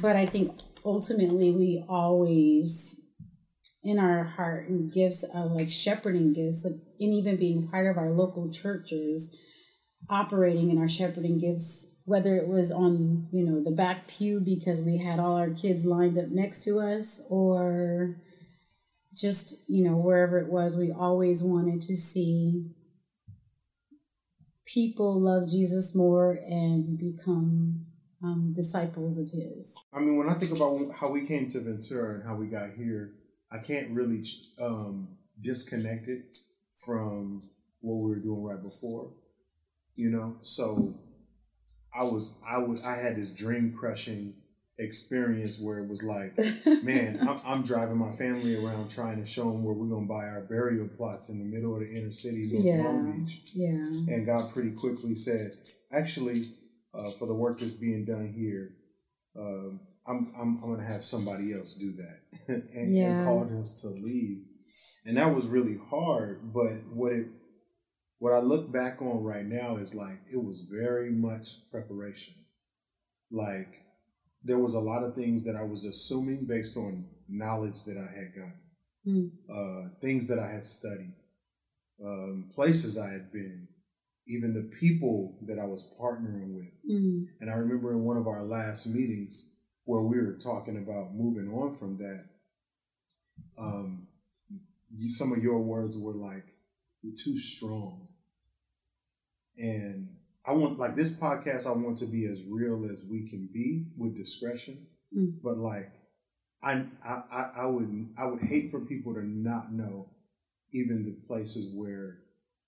but 0.00 0.16
I 0.16 0.24
think 0.24 0.58
ultimately 0.82 1.50
we 1.50 1.84
always 1.90 2.98
in 3.84 3.98
our 3.98 4.24
heart 4.24 4.70
and 4.70 4.90
gifts 4.90 5.24
of 5.34 5.52
like 5.52 5.68
shepherding 5.68 6.32
gifts 6.32 6.64
and 6.64 6.80
even 6.98 7.36
being 7.36 7.68
part 7.68 7.86
of 7.86 7.98
our 7.98 8.10
local 8.10 8.50
churches 8.50 9.36
operating 10.08 10.70
in 10.70 10.78
our 10.78 10.88
shepherding 10.88 11.38
gifts 11.38 11.86
whether 12.04 12.34
it 12.34 12.48
was 12.48 12.72
on 12.72 13.28
you 13.30 13.44
know 13.44 13.62
the 13.62 13.70
back 13.70 14.08
pew 14.08 14.40
because 14.40 14.80
we 14.80 14.98
had 14.98 15.18
all 15.18 15.36
our 15.36 15.50
kids 15.50 15.84
lined 15.84 16.18
up 16.18 16.28
next 16.28 16.64
to 16.64 16.80
us 16.80 17.22
or 17.28 18.16
just 19.14 19.62
you 19.68 19.84
know 19.84 19.96
wherever 19.96 20.38
it 20.38 20.50
was 20.50 20.76
we 20.76 20.90
always 20.90 21.42
wanted 21.42 21.80
to 21.80 21.96
see 21.96 22.70
people 24.66 25.20
love 25.20 25.48
jesus 25.48 25.94
more 25.94 26.38
and 26.46 26.98
become 26.98 27.86
um, 28.22 28.52
disciples 28.54 29.16
of 29.16 29.30
his 29.30 29.80
I 29.92 29.98
mean, 29.98 30.16
when 30.16 30.30
I 30.30 30.34
think 30.34 30.52
about 30.52 30.78
how 30.94 31.10
we 31.10 31.26
came 31.26 31.48
to 31.48 31.60
Ventura 31.60 32.14
and 32.14 32.24
how 32.24 32.36
we 32.36 32.46
got 32.46 32.70
here, 32.74 33.12
I 33.50 33.58
can't 33.58 33.90
really 33.90 34.24
um, 34.60 35.16
disconnect 35.40 36.06
it 36.06 36.38
from 36.84 37.42
what 37.80 37.96
we 37.96 38.10
were 38.10 38.20
doing 38.20 38.42
right 38.42 38.62
before. 38.62 39.10
You 40.00 40.10
know, 40.10 40.36
so 40.42 40.94
I 41.94 42.04
was, 42.04 42.38
I 42.48 42.58
was, 42.58 42.84
I 42.84 42.96
had 42.96 43.16
this 43.16 43.32
dream 43.34 43.74
crushing 43.78 44.34
experience 44.78 45.60
where 45.60 45.78
it 45.78 45.88
was 45.88 46.02
like, 46.02 46.32
man, 46.82 47.18
I'm, 47.28 47.38
I'm 47.44 47.62
driving 47.62 47.98
my 47.98 48.12
family 48.12 48.56
around 48.56 48.88
trying 48.88 49.20
to 49.22 49.26
show 49.26 49.44
them 49.44 49.62
where 49.62 49.74
we're 49.74 49.88
gonna 49.94 50.06
buy 50.06 50.26
our 50.26 50.40
burial 50.48 50.88
plots 50.96 51.28
in 51.28 51.38
the 51.38 51.44
middle 51.44 51.74
of 51.74 51.80
the 51.80 51.90
inner 51.94 52.12
city, 52.12 52.48
North 52.50 52.64
yeah 52.64 52.82
Long 52.82 53.24
Beach. 53.26 53.42
yeah 53.54 54.14
And 54.14 54.24
God 54.24 54.50
pretty 54.54 54.72
quickly 54.74 55.14
said, 55.14 55.52
actually, 55.92 56.44
uh, 56.94 57.10
for 57.18 57.26
the 57.26 57.34
work 57.34 57.58
that's 57.58 57.72
being 57.72 58.04
done 58.06 58.32
here, 58.34 58.70
um, 59.38 59.80
I'm, 60.08 60.32
I'm, 60.40 60.58
I'm 60.62 60.74
going 60.74 60.80
to 60.80 60.92
have 60.92 61.04
somebody 61.04 61.52
else 61.52 61.74
do 61.74 61.92
that. 61.92 62.18
and, 62.74 62.96
Yeah. 62.96 63.04
and 63.04 63.24
called 63.26 63.52
us 63.60 63.82
to 63.82 63.88
leave. 63.88 64.38
And 65.04 65.16
that 65.18 65.34
was 65.34 65.46
really 65.46 65.78
hard. 65.90 66.52
But 66.54 66.72
what 66.92 67.12
it, 67.12 67.26
what 68.20 68.32
I 68.32 68.38
look 68.38 68.72
back 68.72 69.02
on 69.02 69.24
right 69.24 69.44
now 69.44 69.76
is 69.76 69.94
like, 69.94 70.20
it 70.32 70.42
was 70.42 70.68
very 70.70 71.10
much 71.10 71.68
preparation. 71.72 72.34
Like, 73.32 73.74
there 74.44 74.58
was 74.58 74.74
a 74.74 74.80
lot 74.80 75.02
of 75.02 75.14
things 75.14 75.44
that 75.44 75.56
I 75.56 75.62
was 75.62 75.84
assuming 75.84 76.46
based 76.46 76.76
on 76.76 77.06
knowledge 77.28 77.84
that 77.86 77.98
I 77.98 78.16
had 78.16 78.34
gotten. 78.34 78.60
Mm. 79.06 79.30
uh, 79.50 79.88
things 80.02 80.28
that 80.28 80.38
I 80.38 80.52
had 80.52 80.62
studied, 80.62 81.14
um, 82.04 82.50
places 82.54 82.98
I 82.98 83.10
had 83.10 83.32
been, 83.32 83.66
even 84.28 84.52
the 84.52 84.70
people 84.78 85.38
that 85.46 85.58
I 85.58 85.64
was 85.64 85.90
partnering 85.98 86.54
with. 86.54 86.68
Mm. 86.86 87.24
And 87.40 87.50
I 87.50 87.54
remember 87.54 87.92
in 87.92 88.04
one 88.04 88.18
of 88.18 88.26
our 88.26 88.44
last 88.44 88.86
meetings 88.86 89.54
where 89.86 90.02
we 90.02 90.20
were 90.20 90.36
talking 90.36 90.76
about 90.76 91.14
moving 91.14 91.50
on 91.50 91.74
from 91.76 91.96
that, 91.96 92.26
um, 93.58 94.06
you, 94.90 95.08
some 95.08 95.32
of 95.32 95.42
your 95.42 95.60
words 95.60 95.96
were 95.96 96.12
like, 96.12 96.44
"You're 97.00 97.16
too 97.16 97.38
strong," 97.38 98.06
and 99.58 100.08
I 100.46 100.52
want 100.52 100.78
like 100.78 100.96
this 100.96 101.12
podcast. 101.14 101.66
I 101.66 101.72
want 101.72 101.98
to 101.98 102.06
be 102.06 102.26
as 102.26 102.40
real 102.48 102.88
as 102.90 103.04
we 103.10 103.28
can 103.28 103.48
be 103.52 103.92
with 103.98 104.16
discretion, 104.16 104.86
Mm. 105.16 105.40
but 105.42 105.58
like, 105.58 105.90
I, 106.62 106.84
I 107.04 107.22
I 107.30 107.50
I 107.62 107.66
would 107.66 108.10
I 108.16 108.26
would 108.26 108.42
hate 108.42 108.70
for 108.70 108.80
people 108.80 109.14
to 109.14 109.22
not 109.24 109.72
know 109.72 110.10
even 110.72 111.04
the 111.04 111.26
places 111.26 111.72
where 111.74 112.18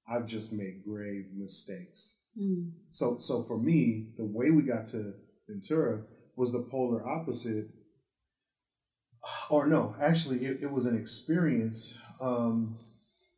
I've 0.09 0.27
just 0.27 0.53
made 0.53 0.83
grave 0.85 1.27
mistakes. 1.37 2.25
Mm. 2.39 2.73
So 2.91 3.19
so 3.21 3.43
for 3.45 3.59
me, 3.59 4.13
the 4.17 4.25
way 4.25 4.51
we 4.51 4.63
got 4.63 4.87
to 4.89 5.15
Ventura 5.49 6.03
was 6.37 6.53
the 6.53 6.67
polar 6.71 7.07
opposite. 7.07 7.69
Or 9.51 9.67
no, 9.67 9.95
actually, 10.01 10.45
it, 10.45 10.63
it 10.63 10.73
was 10.73 10.87
an 10.87 10.99
experience 10.99 11.99
um, 12.21 12.77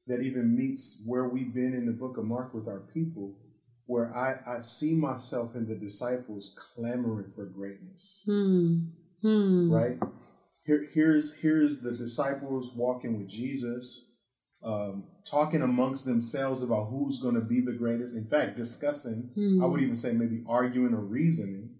that 0.06 0.20
even 0.20 0.56
meets 0.56 1.02
where 1.06 1.28
we've 1.28 1.54
been 1.54 1.74
in 1.74 1.86
the 1.86 1.92
book 1.92 2.16
of 2.18 2.24
Mark 2.24 2.52
with 2.54 2.68
our 2.68 2.80
people, 2.92 3.34
where 3.86 4.14
I, 4.14 4.56
I 4.56 4.60
see 4.60 4.94
myself 4.94 5.54
in 5.54 5.66
the 5.66 5.74
disciples 5.74 6.56
clamoring 6.74 7.30
for 7.34 7.46
greatness. 7.46 8.24
Mm. 8.28 8.90
Mm. 9.22 9.70
Right? 9.70 9.98
Here, 10.66 10.86
here's 10.94 11.40
here's 11.40 11.80
the 11.80 11.92
disciples 11.92 12.72
walking 12.74 13.18
with 13.18 13.28
Jesus, 13.28 14.10
um, 14.62 15.04
talking 15.30 15.62
amongst 15.62 16.04
themselves 16.04 16.62
about 16.62 16.86
who's 16.86 17.20
going 17.20 17.34
to 17.34 17.40
be 17.40 17.60
the 17.60 17.72
greatest. 17.72 18.16
In 18.16 18.26
fact, 18.26 18.56
discussing 18.56 19.30
Mm. 19.36 19.62
I 19.62 19.66
would 19.66 19.80
even 19.82 19.96
say 19.96 20.12
maybe 20.12 20.42
arguing 20.48 20.94
or 20.94 21.00
reasoning. 21.00 21.70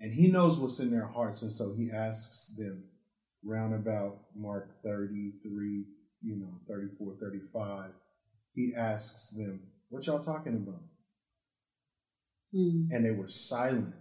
And 0.00 0.12
he 0.14 0.28
knows 0.28 0.58
what's 0.58 0.80
in 0.80 0.90
their 0.90 1.06
hearts. 1.06 1.42
And 1.42 1.50
so 1.50 1.74
he 1.74 1.90
asks 1.90 2.54
them 2.56 2.84
round 3.44 3.74
about 3.74 4.18
Mark 4.34 4.82
33, 4.82 5.84
you 6.26 6.36
know, 6.36 6.60
34, 6.68 7.14
35. 7.20 7.90
He 8.54 8.72
asks 8.76 9.30
them, 9.30 9.60
What 9.88 10.06
y'all 10.06 10.18
talking 10.18 10.56
about? 10.56 10.82
Mm. 12.54 12.88
And 12.90 13.04
they 13.04 13.12
were 13.12 13.28
silent. 13.28 13.94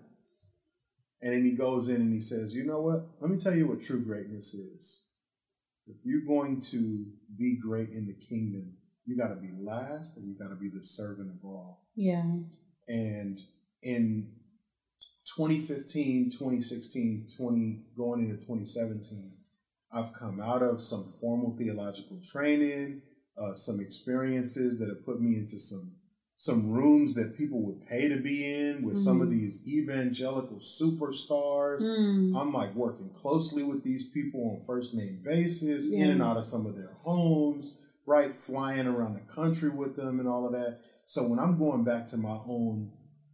And 1.22 1.34
then 1.34 1.46
he 1.46 1.52
goes 1.52 1.90
in 1.90 1.98
and 1.98 2.14
he 2.14 2.20
says, 2.20 2.56
You 2.56 2.66
know 2.66 2.82
what? 2.82 3.08
Let 3.22 3.30
me 3.30 3.38
tell 3.38 3.56
you 3.56 3.68
what 3.68 3.82
true 3.82 4.04
greatness 4.04 4.54
is. 4.54 5.06
If 5.88 5.98
you're 6.04 6.26
going 6.26 6.62
to 6.72 7.06
be 7.38 7.58
great 7.62 7.90
in 7.90 8.08
the 8.08 8.26
kingdom, 8.28 8.74
you 9.06 9.16
got 9.16 9.28
to 9.30 9.36
be 9.36 9.52
last 9.62 10.18
and 10.18 10.28
you 10.28 10.36
got 10.38 10.50
to 10.50 10.56
be 10.56 10.70
the 10.70 10.84
servant 10.84 11.30
of 11.30 11.46
all. 11.48 11.84
Yeah. 11.96 12.24
And 12.88 13.40
in 13.84 14.32
2015, 15.38 16.32
2016, 16.32 17.28
20 17.38 17.82
going 17.96 18.22
into 18.22 18.36
2017, 18.36 19.35
I've 19.96 20.14
come 20.14 20.42
out 20.42 20.62
of 20.62 20.82
some 20.82 21.06
formal 21.22 21.56
theological 21.58 22.20
training, 22.22 23.02
uh, 23.42 23.54
some 23.56 23.80
experiences 23.80 24.78
that 24.80 24.90
have 24.90 25.06
put 25.06 25.22
me 25.22 25.38
into 25.38 25.58
some 25.60 25.94
some 26.38 26.70
rooms 26.70 27.16
that 27.16 27.38
people 27.38 27.62
would 27.66 27.88
pay 27.88 28.10
to 28.10 28.18
be 28.18 28.44
in 28.44 28.84
with 28.84 28.98
some 28.98 29.22
of 29.22 29.30
Mhm. 29.30 29.32
these 29.32 29.66
evangelical 29.70 30.58
superstars. 30.58 31.82
Mm. 31.82 32.36
I'm 32.36 32.52
like 32.52 32.76
working 32.76 33.10
closely 33.14 33.64
with 33.64 33.84
these 33.84 34.10
people 34.10 34.42
on 34.60 34.66
first 34.66 34.94
name 34.94 35.22
basis, 35.24 35.94
in 35.94 36.10
and 36.10 36.22
out 36.22 36.36
of 36.36 36.44
some 36.44 36.66
of 36.66 36.76
their 36.76 36.92
homes, 37.04 37.78
right? 38.06 38.34
Flying 38.36 38.86
around 38.86 39.14
the 39.14 39.34
country 39.34 39.70
with 39.70 39.96
them 39.96 40.20
and 40.20 40.28
all 40.28 40.46
of 40.46 40.52
that. 40.52 40.82
So 41.06 41.26
when 41.26 41.40
I'm 41.40 41.58
going 41.58 41.86
back 41.86 42.06
to 42.08 42.18
my 42.18 42.38
own 42.46 42.92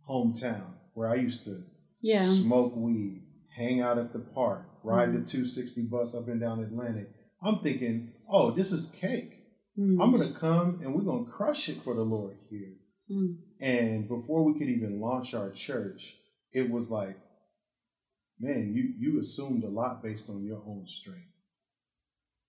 hometown 0.07 0.73
where 0.93 1.09
I 1.09 1.15
used 1.15 1.43
to 1.45 1.63
Yeah. 2.01 2.21
smoke 2.21 2.75
weed, 2.75 3.23
hang 3.49 3.81
out 3.81 3.97
at 3.97 4.13
the 4.13 4.19
park, 4.19 4.67
ride 4.83 5.09
Mhm. 5.09 5.13
the 5.13 5.25
260 5.25 5.83
bus 5.87 6.15
up 6.15 6.27
and 6.27 6.39
down 6.39 6.63
Atlantic, 6.63 7.09
I'm 7.43 7.59
thinking, 7.59 8.13
oh, 8.29 8.51
this 8.51 8.71
is 8.71 8.89
cake. 8.91 9.37
Mm. 9.77 10.01
I'm 10.01 10.11
going 10.11 10.27
to 10.31 10.37
come 10.37 10.79
and 10.81 10.93
we're 10.93 11.01
going 11.03 11.25
to 11.25 11.31
crush 11.31 11.69
it 11.69 11.77
for 11.81 11.93
the 11.95 12.03
Lord 12.03 12.37
here. 12.49 12.73
Mm. 13.09 13.37
And 13.61 14.07
before 14.07 14.43
we 14.43 14.53
could 14.57 14.69
even 14.69 14.99
launch 14.99 15.33
our 15.33 15.49
church, 15.51 16.17
it 16.53 16.69
was 16.69 16.91
like, 16.91 17.17
man, 18.39 18.73
you 18.73 18.93
you 18.97 19.19
assumed 19.19 19.63
a 19.63 19.69
lot 19.69 20.01
based 20.03 20.29
on 20.29 20.43
your 20.43 20.61
own 20.65 20.85
strength. 20.87 21.27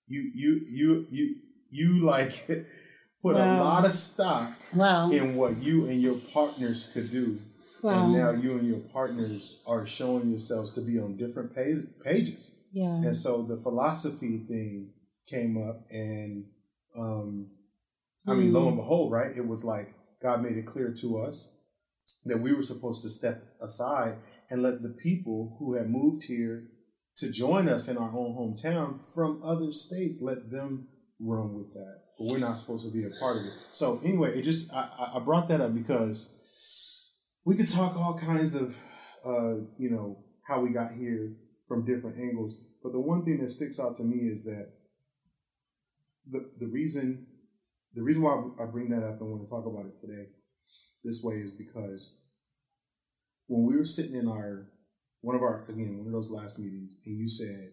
You 0.07 0.31
you 0.35 0.61
you 0.69 1.07
you 1.11 1.37
you 1.71 2.05
like 2.05 2.47
put 3.23 3.37
a 3.37 3.61
lot 3.62 3.85
of 3.85 3.93
stock 3.93 4.53
Wow. 4.75 5.11
in 5.11 5.37
what 5.37 5.62
you 5.62 5.87
and 5.87 6.03
your 6.03 6.17
partners 6.33 6.91
could 6.93 7.11
do. 7.11 7.41
Wow. 7.83 8.05
And 8.05 8.12
now 8.15 8.31
you 8.31 8.53
and 8.59 8.67
your 8.69 8.79
partners 8.79 9.62
are 9.67 9.87
showing 9.87 10.31
yourselves 10.31 10.75
to 10.77 10.81
be 10.83 10.99
on 11.01 11.17
different 11.17 11.55
page, 11.55 11.79
pages. 12.05 12.57
yeah. 12.73 12.95
And 12.95 13.17
so 13.17 13.43
the 13.43 13.57
philosophy 13.57 14.39
thing 14.49 14.91
came 15.29 15.57
up, 15.69 15.83
and 15.91 16.45
um, 16.97 17.49
I 18.29 18.35
mean, 18.35 18.53
lo 18.53 18.69
and 18.69 18.77
behold, 18.77 19.11
right? 19.12 19.37
It 19.37 19.47
was 19.47 19.65
like 19.65 19.95
God 20.23 20.43
made 20.43 20.57
it 20.57 20.67
clear 20.67 20.95
to 21.01 21.19
us 21.19 21.59
that 22.25 22.39
we 22.41 22.53
were 22.53 22.62
supposed 22.62 23.03
to 23.03 23.09
step 23.11 23.43
aside 23.61 24.17
and 24.49 24.62
let 24.62 24.83
the 24.83 24.91
people 25.03 25.57
who 25.59 25.75
had 25.75 25.91
moved 25.91 26.25
here 26.25 26.69
to 27.17 27.31
join 27.33 27.69
us 27.69 27.89
in 27.89 27.97
our 27.99 28.11
own 28.17 28.35
hometown 28.37 29.01
from 29.15 29.41
other 29.43 29.73
states 29.73 30.21
let 30.23 30.51
them 30.51 30.87
run 31.21 31.55
with 31.55 31.73
that. 31.75 31.97
But 32.19 32.29
we're 32.31 32.39
not 32.39 32.59
supposed 32.59 32.87
to 32.87 32.93
be 32.93 33.05
a 33.05 33.11
part 33.19 33.39
of 33.39 33.45
it. 33.47 33.53
So 33.73 34.01
anyway, 34.05 34.39
it 34.39 34.43
just 34.43 34.73
I- 34.73 35.12
I 35.17 35.19
brought 35.19 35.49
that 35.49 35.61
up 35.61 35.75
because 35.75 36.31
we 37.45 37.57
could 37.57 37.69
talk 37.69 37.97
all 37.97 38.19
kinds 38.19 38.55
of 38.55 38.77
uh, 39.25 39.55
you 39.79 39.91
know 39.91 40.19
how 40.47 40.61
we 40.61 40.71
got 40.71 40.93
here 40.93 41.37
from 41.69 41.85
different 41.85 42.19
angles. 42.19 42.61
But 42.83 42.93
the 42.93 43.01
one 43.01 43.25
thing 43.25 43.41
that 43.41 43.51
sticks 43.51 43.79
out 43.79 43.95
to 43.97 44.05
me 44.05 44.27
is 44.29 44.45
that 44.45 44.73
the 46.31 46.51
the 46.59 46.67
reason 46.67 47.27
the 47.95 48.03
reason 48.03 48.23
why 48.23 48.43
I 48.61 48.67
bring 48.67 48.91
that 48.91 49.05
up 49.07 49.21
and 49.21 49.31
want 49.31 49.45
to 49.45 49.51
talk 49.51 49.67
about 49.67 49.87
it 49.87 50.01
today 50.01 50.29
this 51.05 51.23
way 51.23 51.37
is 51.37 51.51
because 51.51 52.17
when 53.47 53.67
we 53.67 53.77
were 53.77 53.85
sitting 53.85 54.17
in 54.17 54.29
our 54.29 54.69
one 55.21 55.37
of 55.37 55.43
our 55.43 55.65
again 55.69 55.99
one 55.99 56.07
of 56.07 56.13
those 56.13 56.31
last 56.31 56.59
meetings 56.59 56.99
and 57.05 57.19
you 57.19 57.29
said 57.29 57.71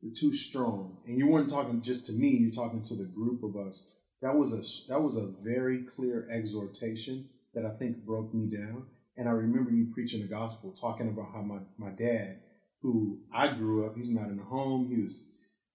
you're 0.00 0.14
too 0.14 0.34
strong 0.34 0.98
and 1.06 1.18
you 1.18 1.26
weren't 1.26 1.48
talking 1.48 1.80
just 1.80 2.06
to 2.06 2.12
me 2.12 2.28
you're 2.28 2.50
talking 2.50 2.82
to 2.82 2.94
the 2.94 3.10
group 3.14 3.42
of 3.42 3.56
us 3.56 3.96
that 4.22 4.36
was 4.36 4.52
a 4.52 4.92
that 4.92 5.00
was 5.00 5.16
a 5.16 5.32
very 5.42 5.84
clear 5.84 6.26
exhortation 6.30 7.28
that 7.54 7.64
I 7.64 7.70
think 7.76 8.04
broke 8.04 8.34
me 8.34 8.46
down. 8.54 8.86
And 9.16 9.28
I 9.28 9.32
remember 9.32 9.70
you 9.70 9.92
preaching 9.94 10.22
the 10.22 10.28
gospel 10.28 10.72
talking 10.72 11.08
about 11.08 11.32
how 11.32 11.42
my, 11.42 11.60
my 11.78 11.90
dad 11.90 12.40
who 12.84 13.18
I 13.32 13.48
grew 13.48 13.86
up 13.86 13.96
he's 13.96 14.12
not 14.12 14.28
in 14.28 14.36
the 14.36 14.44
home. 14.44 14.88
He 14.94 15.02
was 15.02 15.26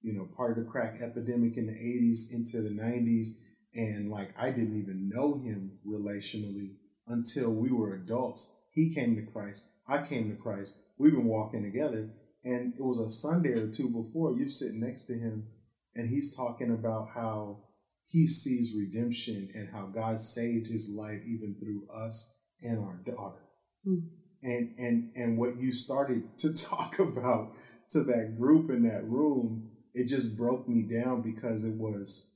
you 0.01 0.13
know 0.13 0.27
part 0.38 0.57
of 0.57 0.63
the 0.63 0.69
crack 0.69 1.01
epidemic 1.01 1.57
in 1.57 1.67
the 1.67 1.74
80s 1.74 2.33
into 2.33 2.62
the 2.62 2.69
90s 2.69 3.39
and 3.74 4.09
like 4.09 4.33
I 4.39 4.51
didn't 4.51 4.79
even 4.79 5.09
know 5.09 5.36
him 5.36 5.79
relationally 5.86 6.75
until 7.07 7.51
we 7.51 7.71
were 7.71 7.95
adults. 7.95 8.55
He 8.71 8.93
came 8.93 9.15
to 9.15 9.24
Christ, 9.24 9.71
I 9.88 10.03
came 10.05 10.29
to 10.29 10.41
Christ. 10.41 10.79
We've 10.98 11.13
been 11.13 11.25
walking 11.25 11.63
together, 11.63 12.09
and 12.43 12.74
it 12.74 12.83
was 12.83 13.00
a 13.00 13.09
Sunday 13.09 13.53
or 13.53 13.69
two 13.69 13.89
before 13.89 14.38
you 14.38 14.48
sit 14.48 14.74
next 14.74 15.03
to 15.03 15.13
him, 15.13 15.48
and 15.95 16.09
he's 16.09 16.36
talking 16.36 16.71
about 16.71 17.09
how 17.15 17.63
he 18.12 18.28
sees 18.28 18.75
redemption 18.75 19.50
and 19.54 19.70
how 19.72 19.86
God 19.88 20.20
saved 20.20 20.68
his 20.68 20.94
life 20.96 21.22
even 21.25 21.56
through 21.60 21.88
us 21.94 22.36
and 22.62 22.80
our 22.80 23.00
daughter. 23.06 23.44
Hmm. 23.86 24.00
And 24.42 24.75
and 24.78 25.13
and 25.16 25.38
what 25.38 25.58
you 25.58 25.74
started 25.74 26.38
to 26.39 26.54
talk 26.70 27.00
about 27.00 27.54
to 27.92 28.04
that 28.04 28.36
group 28.38 28.70
in 28.70 28.84
that 28.84 29.08
room, 29.08 29.72
it 29.94 30.08
just 30.08 30.38
broke 30.38 30.68
me 30.68 30.84
down 30.84 31.22
because 31.22 31.66
it 31.66 31.75
was 31.75 32.34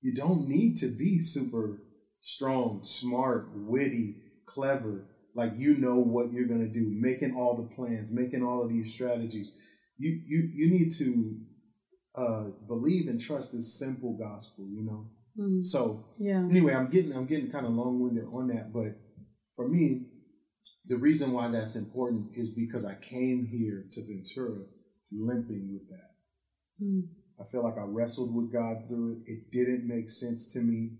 you 0.00 0.14
don't 0.14 0.48
need 0.48 0.76
to 0.78 0.88
be 0.96 1.18
super 1.18 1.82
strong, 2.20 2.80
smart, 2.82 3.48
witty, 3.54 4.16
clever. 4.46 5.08
Like 5.34 5.52
you 5.56 5.76
know 5.76 5.96
what 5.96 6.32
you're 6.32 6.48
gonna 6.48 6.68
do, 6.68 6.86
making 6.88 7.36
all 7.36 7.56
the 7.56 7.74
plans, 7.74 8.12
making 8.12 8.42
all 8.42 8.62
of 8.62 8.70
these 8.70 8.94
strategies. 8.94 9.58
You 9.98 10.20
you 10.24 10.50
you 10.54 10.70
need 10.70 10.92
to 10.98 11.38
uh, 12.16 12.44
believe 12.66 13.08
and 13.08 13.20
trust 13.20 13.52
this 13.52 13.78
simple 13.78 14.16
gospel, 14.16 14.66
you 14.70 14.82
know. 14.84 15.06
Mm. 15.38 15.64
So 15.64 16.04
Yeah. 16.18 16.40
anyway, 16.44 16.74
I'm 16.74 16.88
getting 16.88 17.12
I'm 17.12 17.26
getting 17.26 17.50
kind 17.50 17.66
of 17.66 17.72
long 17.72 18.00
winded 18.00 18.24
on 18.32 18.48
that, 18.48 18.72
but 18.72 18.96
for 19.54 19.68
me, 19.68 20.06
the 20.86 20.96
reason 20.96 21.32
why 21.32 21.48
that's 21.48 21.76
important 21.76 22.36
is 22.36 22.54
because 22.54 22.84
I 22.86 22.94
came 22.94 23.46
here 23.46 23.86
to 23.90 24.00
Ventura 24.06 24.64
limping 25.12 25.72
with 25.72 25.88
that. 25.90 26.10
Mm. 26.82 27.08
I 27.40 27.44
feel 27.50 27.62
like 27.62 27.76
I 27.76 27.84
wrestled 27.84 28.34
with 28.34 28.52
God 28.52 28.88
through 28.88 29.12
it. 29.12 29.30
It 29.30 29.50
didn't 29.50 29.86
make 29.86 30.08
sense 30.08 30.52
to 30.54 30.60
me. 30.60 30.92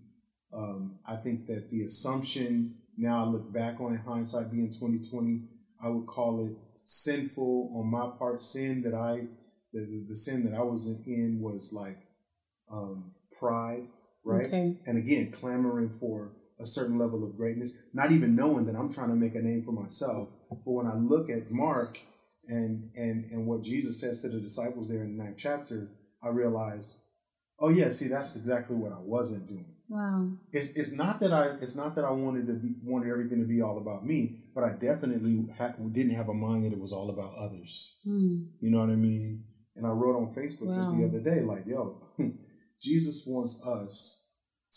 Um, 0.53 0.99
I 1.07 1.15
think 1.15 1.47
that 1.47 1.69
the 1.69 1.83
assumption, 1.83 2.75
now 2.97 3.23
I 3.25 3.27
look 3.27 3.51
back 3.51 3.81
on 3.81 3.93
it, 3.93 4.01
hindsight 4.01 4.51
being 4.51 4.71
2020, 4.71 5.41
I 5.83 5.89
would 5.89 6.05
call 6.05 6.45
it 6.45 6.53
sinful 6.85 7.73
on 7.75 7.87
my 7.87 8.09
part, 8.17 8.41
sin 8.41 8.81
that 8.83 8.93
I 8.93 9.27
the, 9.73 9.81
the, 9.81 10.05
the 10.09 10.15
sin 10.15 10.49
that 10.49 10.57
I 10.57 10.63
was 10.63 10.87
in 11.05 11.39
was 11.41 11.73
like 11.73 11.97
um, 12.71 13.11
pride, 13.37 13.83
right? 14.25 14.47
Okay. 14.47 14.77
And 14.85 14.97
again, 14.97 15.31
clamoring 15.31 15.89
for 15.99 16.31
a 16.59 16.65
certain 16.65 16.97
level 16.97 17.23
of 17.23 17.37
greatness, 17.37 17.77
not 17.93 18.11
even 18.11 18.35
knowing 18.35 18.65
that 18.65 18.75
I'm 18.75 18.91
trying 18.91 19.09
to 19.09 19.15
make 19.15 19.35
a 19.35 19.41
name 19.41 19.63
for 19.63 19.71
myself. 19.71 20.29
But 20.49 20.59
when 20.65 20.87
I 20.87 20.95
look 20.95 21.29
at 21.29 21.51
Mark 21.51 21.99
and 22.47 22.89
and 22.95 23.25
and 23.31 23.45
what 23.45 23.61
Jesus 23.61 23.99
says 24.01 24.21
to 24.21 24.29
the 24.29 24.39
disciples 24.39 24.89
there 24.89 25.03
in 25.03 25.17
the 25.17 25.23
ninth 25.23 25.37
chapter, 25.37 25.89
I 26.23 26.29
realize, 26.29 26.99
oh 27.59 27.69
yeah, 27.69 27.89
see, 27.89 28.07
that's 28.07 28.35
exactly 28.35 28.75
what 28.75 28.91
I 28.91 28.99
wasn't 28.99 29.47
doing. 29.47 29.73
Wow. 29.89 30.31
It's 30.51 30.75
it's 30.75 30.93
not 30.93 31.19
that 31.21 31.31
I 31.31 31.55
it's 31.61 31.75
not 31.75 31.95
that 31.95 32.05
I 32.05 32.11
wanted 32.11 32.47
to 32.47 32.53
be 32.53 32.75
wanted 32.83 33.09
everything 33.09 33.39
to 33.39 33.47
be 33.47 33.61
all 33.61 33.77
about 33.77 34.05
me, 34.05 34.39
but 34.53 34.63
I 34.63 34.71
definitely 34.73 35.45
ha- 35.57 35.75
didn't 35.91 36.15
have 36.15 36.29
a 36.29 36.33
mind 36.33 36.65
that 36.65 36.73
it 36.73 36.79
was 36.79 36.91
all 36.91 37.09
about 37.09 37.35
others. 37.35 37.97
Hmm. 38.03 38.45
You 38.59 38.71
know 38.71 38.79
what 38.79 38.89
I 38.89 38.95
mean? 38.95 39.43
And 39.77 39.85
I 39.85 39.89
wrote 39.89 40.15
on 40.17 40.33
Facebook 40.35 40.75
just 40.75 40.91
the 40.97 41.05
other 41.05 41.21
day, 41.21 41.41
like, 41.41 41.65
yo, 41.67 42.01
Jesus 42.81 43.25
wants 43.27 43.63
us 43.65 44.23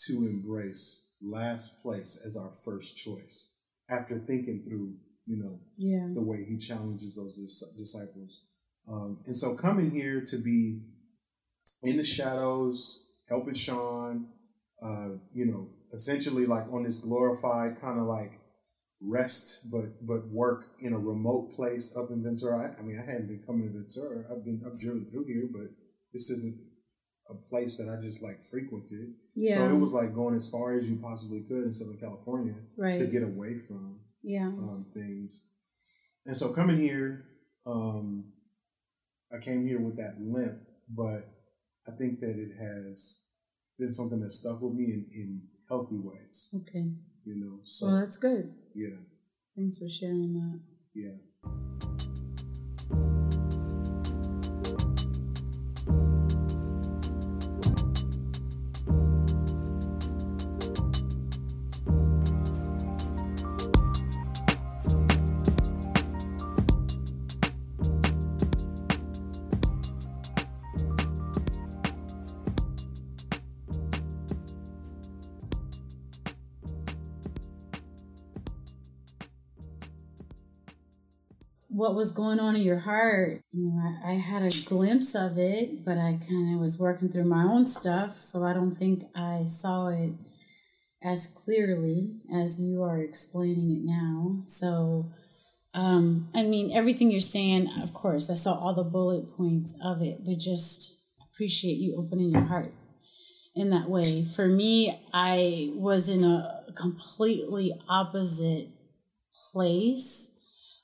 to 0.07 0.13
embrace 0.27 1.07
last 1.21 1.81
place 1.81 2.21
as 2.25 2.37
our 2.37 2.51
first 2.63 2.95
choice 2.97 3.53
after 3.89 4.19
thinking 4.19 4.63
through, 4.67 4.95
you 5.25 5.37
know, 5.43 5.59
Yeah. 5.77 6.07
the 6.13 6.23
way 6.23 6.43
he 6.47 6.57
challenges 6.57 7.15
those 7.15 7.35
dis- 7.35 7.73
disciples. 7.77 8.43
Um, 8.87 9.19
and 9.25 9.35
so 9.35 9.55
coming 9.55 9.91
here 9.91 10.23
to 10.27 10.37
be 10.37 10.81
in 11.83 11.97
the 11.97 12.03
shadows, 12.03 13.07
helping 13.27 13.53
Sean, 13.55 14.27
uh, 14.83 15.09
you 15.33 15.45
know, 15.45 15.67
essentially 15.93 16.45
like 16.45 16.71
on 16.71 16.83
this 16.83 16.99
glorified 16.99 17.79
kind 17.81 17.99
of 17.99 18.05
like 18.05 18.39
rest, 19.01 19.71
but 19.71 20.05
but 20.05 20.27
work 20.27 20.67
in 20.79 20.93
a 20.93 20.99
remote 20.99 21.55
place 21.55 21.95
up 21.97 22.09
in 22.11 22.23
Ventura. 22.23 22.73
I, 22.77 22.79
I 22.79 22.83
mean, 22.83 22.99
I 23.01 23.05
hadn't 23.05 23.27
been 23.27 23.43
coming 23.45 23.67
to 23.67 23.73
Ventura. 23.73 24.25
I've 24.31 24.45
been 24.45 24.61
I've 24.65 24.79
driven 24.79 25.07
through 25.11 25.25
here, 25.25 25.49
but 25.51 25.69
this 26.13 26.29
isn't 26.29 26.57
a 27.29 27.35
place 27.49 27.77
that 27.77 27.89
I 27.89 28.01
just 28.01 28.21
like 28.21 28.43
frequented. 28.49 29.13
Yeah. 29.35 29.55
So 29.55 29.69
it 29.69 29.79
was 29.79 29.91
like 29.91 30.13
going 30.13 30.35
as 30.35 30.49
far 30.49 30.75
as 30.75 30.87
you 30.87 30.97
possibly 31.01 31.41
could 31.41 31.63
in 31.63 31.73
Southern 31.73 31.97
California 31.97 32.55
right. 32.77 32.97
to 32.97 33.05
get 33.05 33.23
away 33.23 33.57
from 33.57 33.99
yeah. 34.21 34.47
um, 34.47 34.85
things. 34.93 35.45
And 36.25 36.35
so 36.35 36.53
coming 36.53 36.77
here, 36.77 37.25
um, 37.65 38.25
I 39.33 39.39
came 39.39 39.65
here 39.65 39.79
with 39.79 39.97
that 39.97 40.15
limp, 40.19 40.59
but 40.89 41.29
I 41.87 41.91
think 41.97 42.19
that 42.19 42.37
it 42.37 42.51
has 42.59 43.23
been 43.79 43.93
something 43.93 44.19
that 44.19 44.33
stuck 44.33 44.61
with 44.61 44.73
me 44.73 44.85
in, 44.85 45.05
in 45.13 45.41
healthy 45.69 45.97
ways, 45.97 46.53
Okay. 46.61 46.91
You 47.25 47.35
know. 47.39 47.59
So 47.63 47.87
Well, 47.87 47.99
that's 47.99 48.17
good. 48.17 48.53
yeah, 48.75 48.97
Thanks 49.55 49.77
for 49.77 49.87
sharing 49.89 50.33
that. 50.33 50.59
yeah. 50.93 51.17
What 81.81 81.95
was 81.95 82.11
going 82.11 82.39
on 82.39 82.55
in 82.55 82.61
your 82.61 82.77
heart. 82.77 83.41
You 83.51 83.71
know, 83.71 83.81
I, 84.05 84.11
I 84.11 84.13
had 84.13 84.43
a 84.43 84.51
glimpse 84.67 85.15
of 85.15 85.39
it, 85.39 85.83
but 85.83 85.97
I 85.97 86.19
kind 86.29 86.53
of 86.53 86.61
was 86.61 86.77
working 86.77 87.09
through 87.09 87.25
my 87.25 87.41
own 87.41 87.67
stuff, 87.67 88.17
so 88.17 88.43
I 88.45 88.53
don't 88.53 88.75
think 88.75 89.05
I 89.15 89.45
saw 89.47 89.87
it 89.87 90.11
as 91.03 91.25
clearly 91.25 92.19
as 92.31 92.61
you 92.61 92.83
are 92.83 92.99
explaining 92.99 93.71
it 93.71 93.81
now. 93.83 94.43
So, 94.45 95.11
um, 95.73 96.29
I 96.35 96.43
mean, 96.43 96.71
everything 96.71 97.09
you're 97.09 97.19
saying, 97.19 97.67
of 97.81 97.95
course, 97.95 98.29
I 98.29 98.35
saw 98.35 98.53
all 98.53 98.75
the 98.75 98.83
bullet 98.83 99.35
points 99.35 99.73
of 99.83 100.03
it, 100.03 100.19
but 100.23 100.37
just 100.37 100.93
appreciate 101.33 101.79
you 101.79 101.95
opening 101.97 102.29
your 102.29 102.45
heart 102.45 102.75
in 103.55 103.71
that 103.71 103.89
way. 103.89 104.23
For 104.23 104.47
me, 104.47 105.01
I 105.15 105.71
was 105.73 106.09
in 106.09 106.23
a 106.23 106.63
completely 106.77 107.73
opposite 107.89 108.67
place 109.51 110.30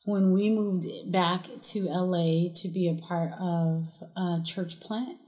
when 0.08 0.32
we 0.32 0.50
moved 0.50 0.88
back 1.12 1.48
to 1.62 1.84
LA 1.84 2.48
to 2.56 2.70
be 2.70 2.88
a 2.88 2.94
part 2.94 3.34
of 3.34 4.02
a 4.16 4.40
church 4.42 4.80
plant. 4.80 5.20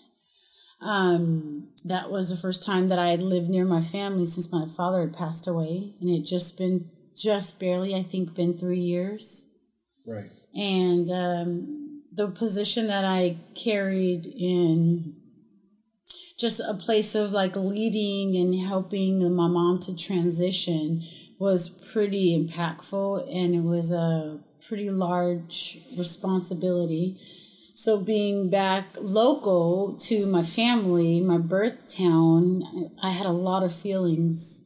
Um, 0.81 1.73
that 1.83 2.09
was 2.09 2.29
the 2.29 2.37
first 2.37 2.63
time 2.63 2.87
that 2.87 2.97
I 2.97 3.07
had 3.07 3.21
lived 3.21 3.49
near 3.49 3.65
my 3.65 3.81
family 3.81 4.25
since 4.25 4.49
my 4.53 4.65
father 4.65 5.01
had 5.01 5.17
passed 5.17 5.47
away, 5.47 5.95
and 5.99 6.09
it 6.09 6.23
just 6.23 6.57
been 6.57 6.89
just 7.17 7.59
barely, 7.59 7.93
I 7.93 8.03
think, 8.03 8.33
been 8.33 8.57
three 8.57 8.79
years. 8.79 9.47
Right. 10.07 10.31
And 10.55 11.11
um, 11.11 12.03
the 12.13 12.29
position 12.29 12.87
that 12.87 13.03
I 13.03 13.35
carried 13.55 14.25
in 14.27 15.13
just 16.39 16.61
a 16.61 16.73
place 16.73 17.15
of 17.15 17.33
like 17.33 17.57
leading 17.57 18.37
and 18.37 18.65
helping 18.65 19.19
my 19.35 19.49
mom 19.49 19.79
to 19.79 19.93
transition 19.93 21.03
was 21.37 21.67
pretty 21.67 22.33
impactful 22.33 23.27
and 23.29 23.53
it 23.53 23.63
was 23.63 23.91
a 23.91 24.39
pretty 24.67 24.89
large 24.89 25.79
responsibility. 25.97 27.19
So 27.73 27.99
being 27.99 28.49
back 28.49 28.87
local 28.99 29.97
to 30.07 30.25
my 30.25 30.43
family, 30.43 31.21
my 31.21 31.37
birth 31.37 31.95
town, 31.95 32.63
I 33.01 33.11
had 33.11 33.25
a 33.25 33.31
lot 33.31 33.63
of 33.63 33.73
feelings 33.73 34.63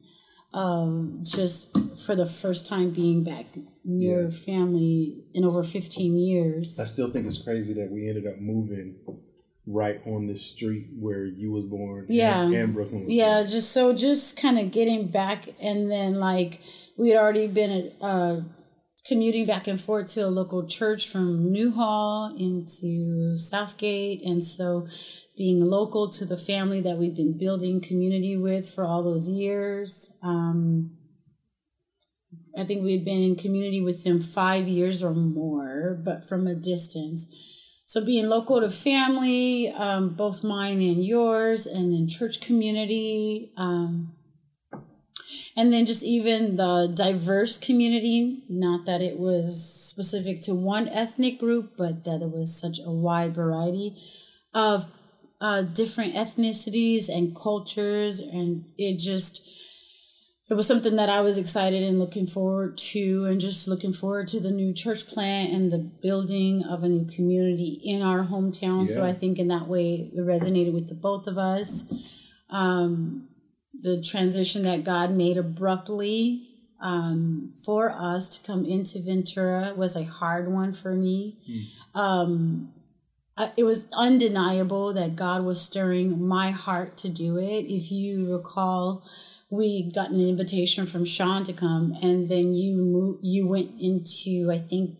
um, 0.53 1.19
just 1.23 1.75
for 2.05 2.15
the 2.15 2.25
first 2.25 2.65
time 2.67 2.91
being 2.91 3.23
back 3.23 3.47
near 3.83 4.25
Yeah. 4.25 4.29
family 4.29 5.23
in 5.33 5.43
over 5.45 5.63
15 5.63 6.17
years. 6.17 6.79
I 6.79 6.85
still 6.85 7.09
think 7.11 7.25
it's 7.27 7.41
crazy 7.41 7.73
that 7.73 7.91
we 7.91 8.07
ended 8.07 8.27
up 8.27 8.39
moving 8.39 8.95
right 9.65 9.99
on 10.05 10.27
the 10.27 10.35
street 10.35 10.85
where 10.99 11.25
you 11.25 11.51
was 11.51 11.65
born. 11.65 12.05
Yeah. 12.09 12.43
And, 12.51 12.73
Brooklyn. 12.73 13.05
Was 13.05 13.13
yeah 13.13 13.39
born. 13.39 13.47
just 13.47 13.71
so 13.71 13.93
just 13.93 14.37
kind 14.37 14.59
of 14.59 14.71
getting 14.71 15.07
back 15.07 15.49
and 15.61 15.89
then 15.89 16.15
like 16.19 16.59
we 16.97 17.09
had 17.09 17.17
already 17.17 17.47
been 17.47 17.91
uh 18.01 18.41
commuting 19.05 19.45
back 19.45 19.67
and 19.67 19.79
forth 19.79 20.07
to 20.13 20.21
a 20.21 20.27
local 20.27 20.65
church 20.65 21.07
from 21.07 21.51
newhall 21.51 22.35
into 22.37 23.35
southgate. 23.37 24.21
And 24.23 24.43
so 24.43 24.87
being 25.37 25.65
local 25.65 26.09
to 26.09 26.25
the 26.25 26.37
family 26.37 26.81
that 26.81 26.97
we've 26.97 27.15
been 27.15 27.37
building 27.37 27.81
community 27.81 28.37
with 28.37 28.69
for 28.69 28.85
all 28.85 29.01
those 29.01 29.27
years 29.27 30.11
um 30.21 30.91
i 32.55 32.63
think 32.63 32.83
we'd 32.83 33.03
been 33.03 33.19
in 33.19 33.35
community 33.35 33.81
with 33.81 34.03
them 34.03 34.21
five 34.21 34.67
years 34.67 35.01
or 35.01 35.15
more 35.15 35.99
but 36.03 36.27
from 36.27 36.47
a 36.47 36.55
distance. 36.55 37.27
So 37.85 38.03
being 38.03 38.29
local 38.29 38.61
to 38.61 38.71
family, 38.71 39.69
um, 39.69 40.15
both 40.15 40.43
mine 40.43 40.81
and 40.81 41.05
yours, 41.05 41.65
and 41.65 41.93
then 41.93 42.07
church 42.07 42.41
community, 42.41 43.51
um, 43.57 44.13
and 45.55 45.71
then 45.71 45.85
just 45.85 46.03
even 46.03 46.55
the 46.55 46.91
diverse 46.93 47.57
community. 47.57 48.43
Not 48.49 48.85
that 48.85 49.01
it 49.01 49.19
was 49.19 49.63
specific 49.89 50.41
to 50.41 50.53
one 50.53 50.87
ethnic 50.87 51.39
group, 51.39 51.73
but 51.77 52.03
that 52.05 52.21
it 52.21 52.31
was 52.31 52.59
such 52.59 52.79
a 52.79 52.91
wide 52.91 53.35
variety 53.35 53.95
of 54.53 54.89
uh, 55.41 55.61
different 55.61 56.15
ethnicities 56.15 57.09
and 57.09 57.35
cultures, 57.35 58.19
and 58.19 58.65
it 58.77 58.97
just 58.97 59.47
it 60.49 60.55
was 60.55 60.67
something 60.67 60.97
that 60.97 61.09
I 61.09 61.21
was 61.21 61.37
excited 61.37 61.83
and 61.83 61.99
looking 61.99 62.27
forward 62.27 62.77
to, 62.77 63.25
and 63.25 63.39
just 63.39 63.67
looking 63.67 63.93
forward 63.93 64.27
to 64.29 64.39
the 64.39 64.51
new 64.51 64.73
church 64.73 65.07
plant 65.07 65.53
and 65.53 65.71
the 65.71 65.91
building 66.01 66.63
of 66.63 66.83
a 66.83 66.89
new 66.89 67.05
community 67.09 67.79
in 67.83 68.01
our 68.01 68.25
hometown. 68.25 68.87
So 68.87 69.05
I 69.05 69.13
think 69.13 69.39
in 69.39 69.47
that 69.49 69.67
way 69.67 70.11
it 70.13 70.19
resonated 70.19 70.73
with 70.73 70.89
the 70.89 70.95
both 70.95 71.27
of 71.27 71.37
us. 71.37 71.91
Um, 72.49 73.29
the 73.83 74.01
transition 74.01 74.63
that 74.63 74.83
God 74.83 75.11
made 75.11 75.37
abruptly 75.37 76.47
um, 76.81 77.53
for 77.65 77.91
us 77.91 78.27
to 78.29 78.45
come 78.45 78.65
into 78.65 78.99
Ventura 78.99 79.73
was 79.75 79.95
a 79.95 80.03
hard 80.03 80.51
one 80.51 80.73
for 80.73 80.93
me. 80.95 81.37
Um, 81.95 82.73
I- 83.37 83.51
it 83.57 83.63
was 83.63 83.87
undeniable 83.93 84.93
that 84.93 85.15
God 85.15 85.43
was 85.43 85.61
stirring 85.61 86.25
my 86.25 86.51
heart 86.51 86.97
to 86.97 87.09
do 87.09 87.37
it. 87.37 87.65
If 87.67 87.91
you 87.91 88.31
recall, 88.33 89.03
we 89.49 89.91
got 89.93 90.11
an 90.11 90.19
invitation 90.19 90.85
from 90.85 91.05
Sean 91.05 91.43
to 91.45 91.53
come, 91.53 91.95
and 92.01 92.29
then 92.29 92.53
you 92.53 92.75
moved, 92.77 93.19
you 93.23 93.47
went 93.47 93.71
into 93.79 94.49
I 94.51 94.57
think 94.57 94.97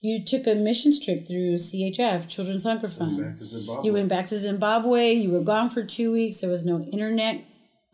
you 0.00 0.24
took 0.24 0.46
a 0.48 0.54
missions 0.54 0.98
trip 1.04 1.26
through 1.28 1.54
CHF 1.58 2.26
Children's 2.28 2.64
Hunger 2.64 2.88
Fund. 2.88 3.18
Zimbabwe. 3.46 3.86
You 3.86 3.92
went 3.92 4.08
back 4.08 4.26
to 4.28 4.38
Zimbabwe. 4.38 5.12
You 5.12 5.30
were 5.30 5.40
gone 5.44 5.70
for 5.70 5.84
two 5.84 6.10
weeks. 6.12 6.40
There 6.40 6.50
was 6.50 6.64
no 6.64 6.80
internet 6.92 7.44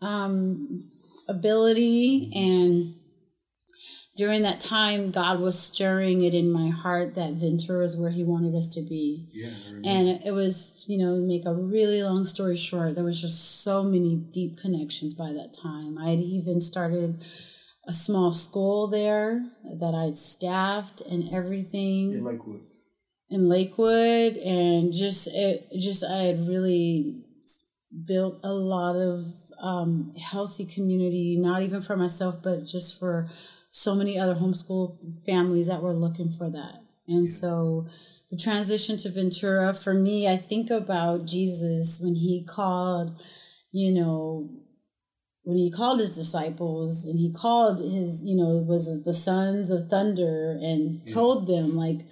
um, 0.01 0.89
ability, 1.27 2.31
and 2.33 2.95
during 4.15 4.41
that 4.41 4.59
time, 4.59 5.11
God 5.11 5.39
was 5.39 5.57
stirring 5.57 6.23
it 6.23 6.33
in 6.33 6.51
my 6.51 6.69
heart 6.69 7.15
that 7.15 7.33
Ventura 7.35 7.85
is 7.85 7.95
where 7.95 8.09
He 8.09 8.23
wanted 8.23 8.53
us 8.53 8.67
to 8.73 8.81
be. 8.81 9.29
Yeah. 9.31 9.49
And 9.85 10.21
it 10.25 10.33
was, 10.33 10.83
you 10.89 10.97
know, 10.97 11.15
make 11.21 11.45
a 11.45 11.53
really 11.53 12.03
long 12.03 12.25
story 12.25 12.57
short, 12.57 12.95
there 12.95 13.03
was 13.05 13.21
just 13.21 13.63
so 13.63 13.81
many 13.83 14.17
deep 14.17 14.57
connections 14.57 15.13
by 15.13 15.31
that 15.31 15.53
time. 15.53 15.97
I 15.97 16.09
had 16.09 16.19
even 16.19 16.59
started 16.59 17.23
a 17.87 17.93
small 17.93 18.33
school 18.33 18.87
there 18.87 19.41
that 19.79 19.95
I'd 19.95 20.17
staffed 20.17 21.01
and 21.01 21.33
everything 21.33 22.11
in 22.13 22.23
Lakewood. 22.25 22.61
in 23.29 23.47
Lakewood, 23.47 24.35
and 24.35 24.91
just 24.93 25.29
it 25.33 25.65
just 25.79 26.03
I 26.03 26.23
had 26.23 26.47
really 26.47 27.23
built 28.05 28.41
a 28.43 28.51
lot 28.51 28.95
of 28.97 29.25
um, 29.61 30.13
healthy 30.21 30.65
community, 30.65 31.37
not 31.37 31.61
even 31.61 31.81
for 31.81 31.95
myself, 31.95 32.41
but 32.41 32.65
just 32.65 32.99
for 32.99 33.29
so 33.71 33.95
many 33.95 34.17
other 34.17 34.35
homeschool 34.35 34.97
families 35.25 35.67
that 35.67 35.81
were 35.81 35.93
looking 35.93 36.31
for 36.31 36.49
that. 36.49 36.83
And 37.07 37.29
so 37.29 37.87
the 38.29 38.37
transition 38.37 38.97
to 38.97 39.09
Ventura, 39.09 39.73
for 39.73 39.93
me, 39.93 40.27
I 40.27 40.37
think 40.37 40.69
about 40.69 41.25
Jesus 41.25 41.99
when 42.01 42.15
he 42.15 42.45
called, 42.47 43.19
you 43.71 43.91
know, 43.91 44.49
when 45.43 45.57
he 45.57 45.71
called 45.71 45.99
his 45.99 46.15
disciples 46.15 47.05
and 47.05 47.17
he 47.17 47.33
called 47.33 47.79
his, 47.79 48.23
you 48.23 48.35
know, 48.35 48.57
was 48.57 48.87
it 48.87 49.03
the 49.05 49.13
sons 49.13 49.71
of 49.71 49.89
thunder 49.89 50.51
and 50.51 51.07
told 51.07 51.47
them, 51.47 51.75
like, 51.75 52.05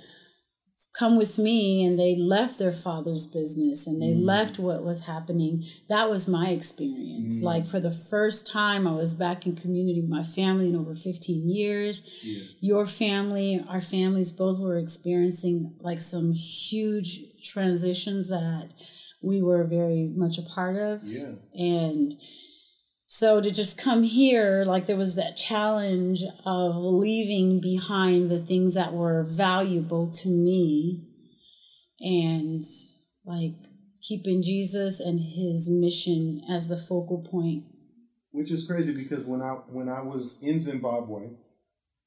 come 0.98 1.18
with 1.18 1.38
me 1.38 1.84
and 1.86 2.00
they 2.00 2.16
left 2.16 2.58
their 2.58 2.72
father's 2.72 3.26
business 3.26 3.86
and 3.86 4.02
they 4.02 4.14
mm. 4.16 4.26
left 4.26 4.58
what 4.58 4.84
was 4.84 5.06
happening 5.06 5.64
that 5.90 6.10
was 6.10 6.28
my 6.28 6.50
experience. 6.50 7.42
Mm. 7.42 7.44
Like 7.44 7.66
for 7.66 7.80
the 7.80 7.92
first 7.92 8.52
time 8.52 8.88
i 8.88 8.92
was 8.92 9.14
back 9.14 9.46
in 9.46 9.56
community 9.56 10.02
with 10.02 10.10
my 10.10 10.24
family 10.24 10.70
in 10.70 10.76
over 10.76 10.96
15 10.96 11.50
years. 11.50 12.02
Your 12.60 12.86
family 12.86 13.64
our 13.70 13.82
families 13.82 14.32
both 14.32 14.60
were 14.60 14.78
experiencing 14.78 15.76
like 15.80 16.02
some 16.02 16.34
huge 16.34 17.22
transitions 17.44 18.30
that 18.30 18.70
we 19.22 19.42
were 19.42 19.64
very 19.64 20.12
much 20.16 20.38
a 20.38 20.44
part 20.44 20.78
of. 20.78 21.02
Yeah. 21.04 21.34
and 21.54 22.14
so 23.10 23.40
to 23.40 23.50
just 23.50 23.82
come 23.82 24.04
here, 24.04 24.66
like 24.66 24.86
there 24.86 24.98
was 24.98 25.16
that 25.16 25.38
challenge 25.38 26.24
of 26.46 26.76
leaving 26.76 27.62
behind 27.62 28.30
the 28.30 28.42
things 28.42 28.76
that 28.76 28.92
were 28.92 29.24
valuable 29.24 30.12
to 30.12 30.28
me 30.28 31.08
and 32.02 32.64
like 33.26 33.56
keeping 34.02 34.44
Jesus 34.44 35.00
and 35.00 35.22
his 35.22 35.70
mission 35.70 36.42
as 36.52 36.68
the 36.68 36.76
focal 36.76 37.20
point. 37.20 37.64
Which 38.32 38.52
is 38.52 38.68
crazy 38.68 38.94
because 38.94 39.24
when 39.24 39.42
I 39.42 39.54
when 39.70 39.88
I 39.88 40.02
was 40.02 40.42
in 40.44 40.60
Zimbabwe, 40.60 41.30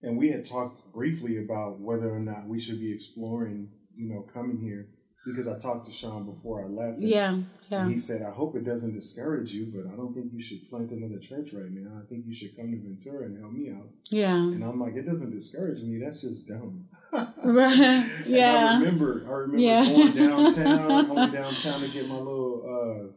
and 0.02 0.18
we 0.18 0.30
had 0.30 0.44
talked 0.44 0.92
briefly 0.92 1.42
about 1.42 1.80
whether 1.80 2.14
or 2.14 2.20
not 2.20 2.46
we 2.46 2.60
should 2.60 2.78
be 2.78 2.92
exploring, 2.92 3.70
you 3.96 4.12
know, 4.12 4.20
coming 4.20 4.58
here 4.58 4.88
because 5.24 5.46
I 5.48 5.58
talked 5.58 5.86
to 5.86 5.92
Sean 5.92 6.24
before 6.24 6.62
I 6.62 6.66
left. 6.66 6.98
Yeah, 6.98 7.40
yeah. 7.68 7.88
He 7.88 7.98
said, 7.98 8.22
I 8.22 8.30
hope 8.30 8.56
it 8.56 8.64
doesn't 8.64 8.94
discourage 8.94 9.52
you, 9.52 9.66
but 9.74 9.92
I 9.92 9.96
don't 9.96 10.14
think 10.14 10.32
you 10.32 10.42
should 10.42 10.68
plant 10.70 10.90
another 10.90 11.18
church 11.18 11.52
right 11.52 11.70
now. 11.70 12.00
I 12.02 12.06
think 12.08 12.24
you 12.26 12.34
should 12.34 12.56
come 12.56 12.70
to 12.72 12.78
Ventura 12.78 13.26
and 13.26 13.38
help 13.38 13.52
me 13.52 13.70
out. 13.70 13.88
Yeah. 14.10 14.34
And 14.34 14.64
I'm 14.64 14.80
like, 14.80 14.94
it 14.96 15.06
doesn't 15.06 15.30
discourage 15.30 15.82
me. 15.82 16.00
That's 16.02 16.22
just 16.22 16.48
dumb. 16.48 16.86
Right. 17.44 17.72
And 17.78 18.04
I 18.04 18.26
Yeah. 18.26 18.78
remember, 18.78 19.22
I 19.26 19.30
remember 19.30 19.58
Yeah. 19.62 19.84
going 19.84 20.12
downtown. 20.12 21.08
Went 21.14 21.32
downtown 21.32 21.80
to 21.82 21.88
get 21.88 22.08
my 22.08 22.16
little, 22.18 22.62
uh, 22.66 23.12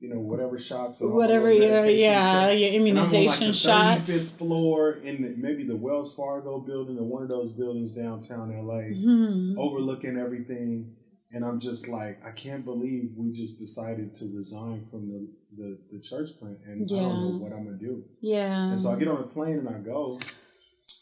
you 0.00 0.08
know, 0.08 0.18
whatever 0.20 0.58
shots. 0.58 0.98
the 0.98 1.08
Whatever 1.08 1.52
your 1.52 1.86
yeah, 1.86 2.46
stuff. 2.48 2.58
your 2.58 2.68
And 2.68 2.74
I'm 2.74 2.74
on, 2.74 2.74
immunization 2.80 3.46
like 3.48 3.54
shots. 3.56 4.10
35th 4.10 4.38
floor 4.38 4.92
in 5.04 5.34
maybe 5.40 5.64
the 5.64 5.76
Wells 5.76 6.14
Fargo 6.16 6.58
building 6.60 6.98
or 6.98 7.04
one 7.04 7.22
of 7.22 7.28
those 7.28 7.52
buildings 7.52 7.92
downtown 7.92 8.50
LA, 8.52 8.92
Hmm. 8.94 9.56
overlooking 9.58 10.16
everything. 10.18 10.96
And 11.34 11.44
I'm 11.44 11.58
just 11.58 11.88
like, 11.88 12.24
I 12.26 12.30
can't 12.30 12.64
believe 12.64 13.12
we 13.16 13.32
just 13.32 13.58
decided 13.58 14.12
to 14.14 14.26
resign 14.36 14.84
from 14.90 15.08
the, 15.08 15.28
the, 15.56 15.78
the 15.92 16.00
church 16.00 16.28
plant, 16.38 16.58
and 16.66 16.82
I 16.84 16.94
don't 16.94 17.20
know 17.22 17.38
what 17.38 17.52
I'm 17.52 17.64
gonna 17.64 17.78
do. 17.78 18.04
Yeah. 18.20 18.68
And 18.68 18.78
so 18.78 18.90
I 18.92 18.98
get 18.98 19.08
on 19.08 19.18
a 19.20 19.22
plane 19.26 19.58
and 19.58 19.68
I 19.68 19.78
go. 19.78 20.20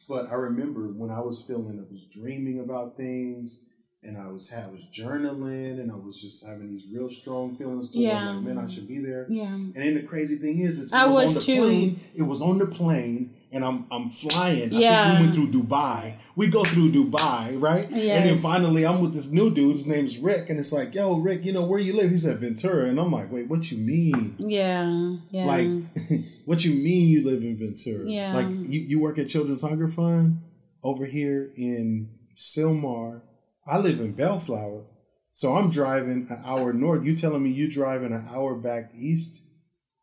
But 0.08 0.28
I 0.30 0.34
remember 0.34 0.88
when 0.88 1.10
I 1.10 1.20
was 1.20 1.42
feeling, 1.42 1.78
I 1.78 1.90
was 1.90 2.04
dreaming 2.06 2.60
about 2.60 2.96
things, 2.96 3.64
and 4.02 4.16
I 4.16 4.26
was 4.28 4.52
I 4.52 4.68
was 4.68 4.84
journaling, 4.92 5.80
and 5.80 5.90
I 5.90 5.94
was 5.96 6.20
just 6.20 6.44
having 6.46 6.68
these 6.68 6.84
real 6.92 7.10
strong 7.10 7.56
feelings. 7.56 7.90
To 7.92 7.98
Yeah. 7.98 8.30
like, 8.30 8.42
man, 8.44 8.58
I 8.58 8.68
should 8.68 8.88
be 8.88 8.98
there. 8.98 9.26
yeah. 9.28 9.52
And 9.54 9.74
then 9.74 9.94
the 9.94 10.02
crazy 10.02 10.36
thing 10.36 10.60
is, 10.60 10.78
is 10.78 10.92
it 10.92 10.96
I 10.96 11.06
was, 11.06 11.14
was 11.16 11.28
on 11.28 11.34
the 11.34 11.40
too. 11.46 11.60
plane. 11.62 12.00
It 12.14 12.22
was 12.22 12.42
on 12.42 12.58
the 12.58 12.66
plane, 12.66 13.34
and 13.52 13.64
I'm 13.64 13.86
I'm 13.90 14.10
flying. 14.10 14.74
I 14.74 14.78
Yeah. 14.78 15.08
think 15.08 15.18
we 15.18 15.24
went 15.24 15.34
through 15.52 15.62
Dubai. 15.62 16.14
We 16.36 16.48
go 16.48 16.62
through 16.64 16.92
Dubai, 16.92 17.60
right? 17.60 17.86
And 17.90 18.28
then 18.28 18.36
finally, 18.36 18.86
I'm 18.86 19.00
with 19.00 19.12
this 19.14 19.32
new 19.32 19.52
dude. 19.52 19.76
His 19.76 19.86
name's 19.86 20.18
Rick, 20.18 20.50
and 20.50 20.58
it's 20.58 20.72
like, 20.72 20.94
yo, 20.94 21.18
Rick, 21.18 21.44
you 21.44 21.52
know 21.52 21.64
where 21.64 21.80
you 21.80 21.94
live? 21.96 22.10
He 22.10 22.16
said 22.16 22.38
Ventura, 22.38 22.84
and 22.86 22.98
I'm 23.00 23.10
like, 23.12 23.30
wait, 23.32 23.48
what 23.48 23.70
you 23.72 23.78
mean? 23.78 24.34
Yeah. 24.38 25.16
Yeah. 25.30 25.44
Like, 25.46 25.68
what 26.46 26.64
you 26.64 26.74
mean 26.74 27.08
you 27.08 27.24
live 27.24 27.42
in 27.42 27.56
Ventura? 27.58 28.04
Yeah. 28.06 28.34
Like, 28.34 28.48
you, 28.68 28.80
you 28.80 29.00
work 29.00 29.18
at 29.18 29.28
Children's 29.28 29.62
Hunger 29.62 29.88
Fund 29.88 30.38
over 30.82 31.04
here 31.06 31.50
in 31.56 32.08
Sylmar. 32.36 33.22
I 33.66 33.78
live 33.78 34.00
in 34.00 34.12
Bellflower. 34.12 34.84
So 35.32 35.56
I'm 35.56 35.70
driving 35.70 36.26
an 36.30 36.42
hour 36.44 36.72
north. 36.72 37.04
You 37.04 37.14
telling 37.16 37.42
me 37.42 37.50
you 37.50 37.70
driving 37.70 38.12
an 38.12 38.26
hour 38.30 38.54
back 38.54 38.90
east, 38.94 39.42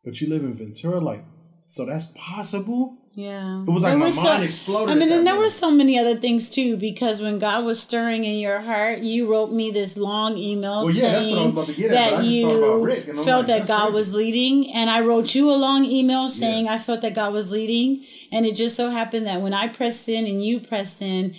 but 0.04 0.20
you 0.20 0.28
live 0.28 0.42
in 0.42 0.54
Ventura? 0.54 0.98
Like, 1.00 1.24
so 1.66 1.84
that's 1.86 2.12
possible? 2.16 2.97
Yeah. 3.18 3.62
It 3.66 3.68
was 3.68 3.82
like 3.82 3.90
There 3.94 3.98
my 3.98 4.04
mind 4.04 4.14
so- 4.14 4.42
exploded. 4.42 4.94
I 4.94 4.94
mean, 4.96 5.10
and 5.10 5.26
there 5.26 5.36
were 5.36 5.48
so 5.48 5.72
many 5.72 5.98
other 5.98 6.14
things 6.14 6.48
too, 6.50 6.76
because 6.76 7.20
when 7.20 7.40
God 7.40 7.64
was 7.64 7.82
stirring 7.82 8.22
in 8.22 8.38
your 8.38 8.60
heart, 8.60 9.00
you 9.00 9.28
wrote 9.28 9.50
me 9.50 9.72
this 9.72 9.96
long 9.96 10.36
email 10.38 10.84
Well, 10.84 10.92
yeah, 10.92 11.14
that's 11.14 11.14
what 11.14 11.14
I 11.14 11.18
was 11.18 11.26
saying 11.26 11.50
about 11.50 11.66
to 11.66 11.72
get 11.72 11.90
at, 11.90 12.10
that 12.10 12.24
you 12.24 12.48
thought 12.48 12.58
about 12.58 12.82
Rick, 12.82 13.08
and 13.08 13.18
I'm 13.18 13.24
felt 13.24 13.48
like, 13.48 13.58
that 13.62 13.66
God 13.66 13.80
crazy. 13.86 13.94
was 13.96 14.14
leading, 14.14 14.72
and 14.72 14.88
I 14.88 15.00
wrote 15.00 15.34
you 15.34 15.50
a 15.50 15.58
long 15.58 15.84
email 15.84 16.28
saying 16.28 16.68
I 16.68 16.78
felt 16.78 17.00
that 17.00 17.14
God 17.16 17.32
was 17.32 17.50
leading, 17.50 18.04
and 18.30 18.46
it 18.46 18.54
just 18.54 18.76
so 18.76 18.90
happened 18.90 19.26
that 19.26 19.40
when 19.40 19.52
I 19.52 19.66
pressed 19.66 20.08
in 20.08 20.24
and 20.28 20.44
you 20.44 20.60
pressed 20.60 21.02
in, 21.02 21.34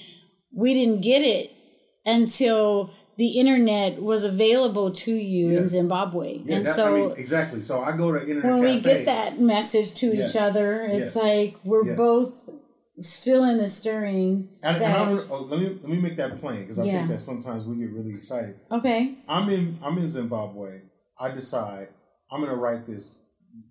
we 0.53 0.73
didn't 0.73 0.99
get 0.99 1.21
it 1.21 1.53
until 2.05 2.91
the 3.21 3.31
internet 3.41 4.01
was 4.01 4.23
available 4.23 4.89
to 5.05 5.13
you 5.13 5.45
Yeah. 5.49 5.59
in 5.59 5.67
Zimbabwe, 5.67 6.27
Yeah, 6.45 6.55
and 6.57 6.65
that- 6.65 6.75
so. 6.75 6.85
I 6.95 6.99
mean, 6.99 7.11
exactly. 7.17 7.61
So 7.69 7.81
I 7.81 7.91
go 8.03 8.07
to 8.15 8.19
internet 8.21 8.45
when 8.45 8.59
we 8.69 8.79
get 8.89 9.05
that 9.13 9.39
message 9.41 9.89
to 10.01 10.07
Yes. 10.07 10.19
each 10.35 10.41
other, 10.47 10.67
it's 10.97 11.13
Yes. 11.13 11.23
like 11.27 11.51
we're 11.69 11.85
Yes. 11.85 11.97
both 11.97 12.29
feeling 13.25 13.57
the 13.57 13.67
stirring. 13.69 14.49
And, 14.63 14.75
and 14.77 14.83
that- 14.85 14.97
I 14.97 15.25
oh, 15.33 15.47
let 15.49 15.59
me 15.59 15.67
let 15.83 15.89
me 15.95 15.99
make 16.07 16.17
that 16.17 16.39
plain 16.41 16.61
because 16.61 16.79
I 16.79 16.85
Yeah. 16.85 16.97
think 16.99 17.09
that 17.13 17.21
sometimes 17.21 17.65
we 17.65 17.73
get 17.77 17.91
really 17.99 18.13
excited. 18.19 18.55
okay. 18.71 18.99
I'm 19.27 19.49
in 19.49 19.77
I'm 19.85 19.97
in 19.97 20.07
Zimbabwe. 20.09 20.69
I 21.19 21.27
decide 21.31 21.87
I'm 22.31 22.39
gonna 22.41 22.55
write 22.65 22.83
this 22.87 23.25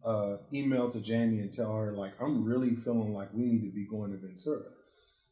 uh, 0.04 0.36
email 0.52 0.90
to 0.94 1.00
Jamie 1.00 1.40
and 1.44 1.50
tell 1.58 1.72
her 1.80 1.92
like 2.02 2.12
I'm 2.20 2.44
really 2.44 2.74
feeling 2.84 3.12
like 3.20 3.30
we 3.34 3.44
need 3.52 3.62
to 3.68 3.72
be 3.80 3.86
going 3.94 4.10
to 4.12 4.18
Ventura. 4.18 4.64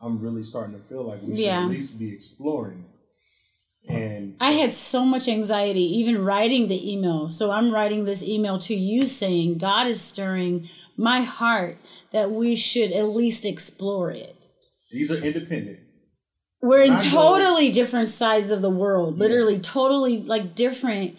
I'm 0.01 0.21
really 0.27 0.45
starting 0.45 0.75
to 0.79 0.83
feel 0.91 1.05
like 1.11 1.21
we 1.23 1.37
should 1.37 1.49
at 1.49 1.69
least 1.69 1.99
be 1.99 2.09
exploring 2.19 2.79
it. 2.89 2.96
And 3.88 4.37
I 4.40 4.53
had 4.53 4.75
so 4.75 5.05
much 5.05 5.29
anxiety 5.29 5.83
even 5.83 6.25
writing 6.25 6.68
the 6.68 6.92
email. 6.92 7.29
So 7.29 7.51
I'm 7.51 7.72
writing 7.72 8.05
this 8.05 8.22
email 8.22 8.59
to 8.61 8.75
you 8.75 9.07
saying 9.07 9.59
God 9.59 9.87
is 9.87 10.01
stirring 10.01 10.68
my 10.96 11.20
heart 11.20 11.79
that 12.12 12.31
we 12.31 12.57
should 12.57 12.92
at 12.92 13.07
least 13.09 13.44
explore 13.44 14.11
it. 14.11 14.37
these 14.90 15.12
are 15.12 15.22
independent. 15.22 15.81
We're 16.62 16.83
in 16.83 16.99
totally 16.99 17.70
different 17.70 18.09
sides 18.09 18.51
of 18.51 18.61
the 18.62 18.70
world, 18.70 19.18
literally 19.18 19.59
totally 19.61 20.22
like 20.22 20.55
different 20.55 21.16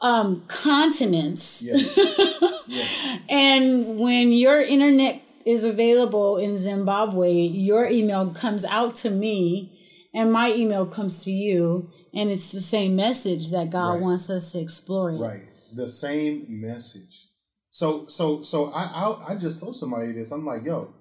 um 0.00 0.44
continents. 0.46 1.62
Yes. 1.62 1.98
yes. 2.68 3.18
And 3.28 3.98
when 3.98 4.32
your 4.32 4.60
internet 4.60 5.20
is 5.44 5.64
available 5.64 6.36
in 6.38 6.56
Zimbabwe, 6.58 7.32
your 7.32 7.86
email 7.86 8.30
comes 8.30 8.64
out 8.64 8.94
to 8.96 9.10
me 9.10 9.72
and 10.14 10.32
my 10.32 10.52
email 10.52 10.86
comes 10.86 11.24
to 11.24 11.30
you. 11.30 11.90
And 12.14 12.30
it's 12.30 12.52
the 12.52 12.60
same 12.60 12.96
message 12.96 13.50
that 13.50 13.70
God 13.70 13.94
Right. 13.94 14.00
wants 14.02 14.30
us 14.30 14.52
to 14.52 14.60
explore. 14.60 15.10
It. 15.12 15.18
Right. 15.18 15.42
The 15.74 15.90
same 15.90 16.46
message. 16.48 17.26
So 17.70 18.06
so 18.08 18.42
so 18.42 18.72
I, 18.74 18.82
I 18.82 19.32
I 19.32 19.36
just 19.36 19.60
told 19.60 19.76
somebody 19.76 20.12
this. 20.12 20.32
I'm 20.32 20.44
like, 20.46 20.64
yo. 20.64 20.94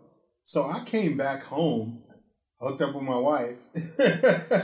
So 0.44 0.70
I 0.70 0.84
came 0.86 1.18
back 1.18 1.44
home, 1.44 2.04
hooked 2.62 2.82
up 2.82 2.94
with 2.94 3.04
my 3.04 3.18
wife. 3.18 3.58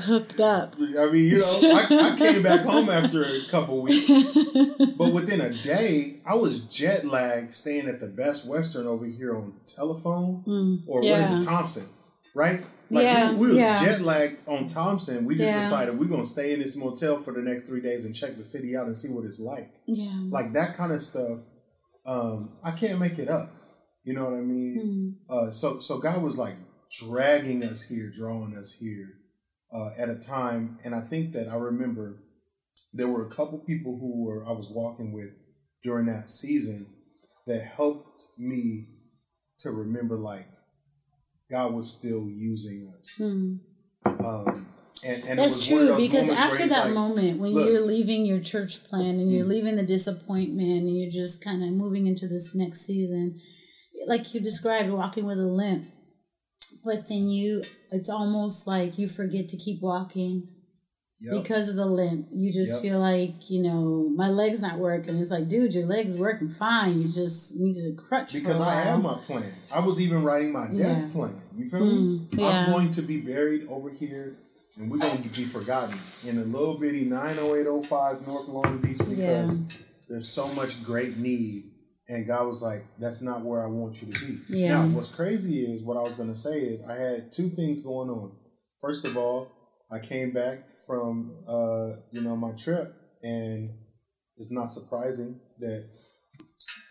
Hooked 0.05 0.39
up. 0.39 0.75
I 0.77 1.09
mean, 1.11 1.31
you 1.31 1.39
know, 1.39 1.59
I, 1.61 2.13
I 2.13 2.17
came 2.17 2.41
back 2.41 2.61
home 2.61 2.89
after 2.89 3.21
a 3.23 3.41
couple 3.51 3.81
weeks, 3.81 4.07
but 4.97 5.11
within 5.13 5.41
a 5.41 5.49
day, 5.49 6.21
I 6.25 6.35
was 6.35 6.61
jet 6.61 7.03
lagged, 7.03 7.51
staying 7.51 7.87
at 7.89 7.99
the 7.99 8.07
Best 8.07 8.47
Western 8.47 8.87
over 8.87 9.05
here 9.05 9.35
on 9.35 9.55
telephone, 9.65 10.43
mm, 10.47 10.83
or 10.87 11.01
what 11.01 11.05
yeah. 11.07 11.37
is 11.37 11.43
it, 11.43 11.49
Thompson, 11.49 11.85
right? 12.33 12.61
Like 12.89 13.03
Yeah, 13.03 13.33
we, 13.33 13.47
we 13.51 13.57
yeah. 13.57 13.83
jet 13.83 14.01
lagged 14.01 14.47
on 14.47 14.67
Thompson. 14.67 15.25
We 15.25 15.35
just 15.35 15.45
Yeah. 15.47 15.61
decided 15.61 15.97
we're 15.97 16.05
gonna 16.05 16.25
stay 16.25 16.53
in 16.53 16.59
this 16.59 16.75
motel 16.75 17.17
for 17.17 17.33
the 17.33 17.41
next 17.41 17.65
three 17.67 17.81
days 17.81 18.05
and 18.05 18.15
check 18.15 18.37
the 18.37 18.43
city 18.43 18.75
out 18.75 18.85
and 18.87 18.95
see 18.97 19.09
what 19.09 19.25
it's 19.25 19.39
like. 19.39 19.71
Yeah. 19.87 20.19
Like 20.29 20.53
that 20.53 20.75
kind 20.75 20.91
of 20.91 21.01
stuff. 21.01 21.39
Um, 22.05 22.57
I 22.63 22.71
can't 22.71 22.99
make 22.99 23.17
it 23.19 23.29
up. 23.29 23.49
You 24.03 24.13
know 24.13 24.25
what 24.25 24.33
I 24.33 24.41
mean? 24.41 25.17
Hmm. 25.27 25.33
Uh, 25.33 25.51
so 25.51 25.79
so 25.79 25.97
God 25.99 26.21
was 26.21 26.37
like 26.37 26.55
dragging 26.99 27.63
us 27.63 27.83
here, 27.87 28.11
drawing 28.15 28.55
us 28.57 28.77
here 28.79 29.07
uh, 29.73 29.89
at 29.97 30.09
a 30.09 30.15
time. 30.15 30.77
And 30.83 30.93
I 30.93 31.01
think 31.01 31.33
that 31.33 31.47
I 31.47 31.55
remember 31.55 32.23
there 32.93 33.07
were 33.07 33.25
a 33.25 33.29
couple 33.29 33.59
people 33.59 33.97
who 33.99 34.23
were 34.25 34.45
I 34.45 34.51
was 34.51 34.69
walking 34.69 35.13
with 35.13 35.29
during 35.83 36.05
that 36.07 36.29
season 36.29 36.85
that 37.47 37.61
helped 37.63 38.23
me 38.37 38.85
to 39.59 39.71
remember 39.71 40.17
like 40.17 40.47
God 41.53 41.75
was 41.75 41.95
still 41.95 42.27
using 42.31 42.91
us. 42.99 43.19
Mm. 43.21 43.59
Um, 44.25 44.67
and, 45.05 45.23
and 45.25 45.37
That's 45.37 45.67
true 45.67 45.95
because 45.95 46.27
after 46.27 46.65
that 46.65 46.85
like, 46.85 46.93
moment 46.95 47.39
when 47.39 47.51
look, 47.51 47.67
you're 47.67 47.85
leaving 47.85 48.25
your 48.25 48.39
church 48.39 48.83
plan 48.85 49.19
and 49.19 49.31
you're 49.31 49.41
mm-hmm. 49.41 49.51
leaving 49.51 49.75
the 49.75 49.83
disappointment 49.83 50.81
and 50.81 50.97
you're 50.97 51.11
just 51.11 51.43
kind 51.43 51.63
of 51.63 51.69
moving 51.69 52.07
into 52.07 52.27
this 52.27 52.55
next 52.55 52.87
season, 52.87 53.39
like 54.07 54.33
you 54.33 54.39
described, 54.41 54.89
walking 54.89 55.25
with 55.25 55.37
a 55.37 55.45
limp, 55.45 55.85
but 56.83 57.07
then 57.07 57.29
you, 57.29 57.61
it's 57.91 58.09
almost 58.09 58.65
like 58.65 58.97
you 58.97 59.07
forget 59.07 59.47
to 59.49 59.57
keep 59.57 59.79
walking. 59.79 60.47
Yep. 61.23 61.41
Because 61.41 61.69
of 61.69 61.77
the 61.77 61.85
limp, 61.85 62.27
you 62.31 62.51
just 62.51 62.73
yep. 62.73 62.81
feel 62.81 62.99
like 62.99 63.49
you 63.49 63.61
know 63.61 64.09
my 64.13 64.27
leg's 64.27 64.61
not 64.61 64.77
working. 64.77 65.17
It's 65.17 65.31
like, 65.31 65.47
dude, 65.47 65.73
your 65.73 65.85
leg's 65.85 66.19
working 66.19 66.49
fine. 66.49 67.01
You 67.01 67.07
just 67.07 67.55
needed 67.55 67.93
a 67.93 67.95
crutch. 67.95 68.33
Because 68.33 68.59
I 68.59 68.73
have 68.73 69.01
my 69.01 69.15
plan. 69.15 69.53
I 69.73 69.79
was 69.79 70.01
even 70.01 70.23
writing 70.23 70.51
my 70.51 70.67
death 70.67 70.75
yeah. 70.77 71.07
plan. 71.13 71.41
You 71.55 71.69
feel 71.69 71.79
mm, 71.79 72.31
me? 72.31 72.43
Yeah. 72.43 72.65
I'm 72.65 72.71
going 72.71 72.89
to 72.89 73.01
be 73.01 73.21
buried 73.21 73.67
over 73.69 73.89
here 73.89 74.35
and 74.77 74.89
we're 74.89 74.97
going 74.97 75.21
to 75.21 75.29
be 75.29 75.45
forgotten 75.45 75.97
in 76.27 76.39
a 76.39 76.43
little 76.43 76.77
bitty 76.77 77.05
90805 77.05 78.27
North 78.27 78.47
Long 78.47 78.79
Beach 78.79 78.97
because 78.97 79.17
yeah. 79.17 79.87
there's 80.09 80.27
so 80.27 80.47
much 80.49 80.83
great 80.83 81.17
need. 81.17 81.65
And 82.09 82.27
God 82.27 82.47
was 82.47 82.61
like, 82.61 82.83
that's 82.99 83.21
not 83.21 83.41
where 83.41 83.63
I 83.63 83.67
want 83.67 84.01
you 84.01 84.11
to 84.11 84.25
be. 84.25 84.39
Yeah. 84.49 84.81
Now, 84.81 84.87
what's 84.87 85.13
crazy 85.13 85.63
is 85.65 85.83
what 85.83 85.95
I 85.95 86.01
was 86.01 86.13
going 86.13 86.33
to 86.33 86.39
say 86.39 86.59
is 86.59 86.83
I 86.83 86.95
had 86.95 87.31
two 87.31 87.49
things 87.49 87.81
going 87.81 88.09
on. 88.09 88.31
First 88.81 89.07
of 89.07 89.15
all, 89.15 89.51
I 89.91 89.99
came 89.99 90.31
back 90.31 90.63
from, 90.85 91.33
uh, 91.47 91.95
you 92.11 92.21
know, 92.21 92.35
my 92.35 92.51
trip 92.51 92.95
and 93.21 93.69
it's 94.37 94.51
not 94.51 94.67
surprising 94.67 95.39
that 95.59 95.85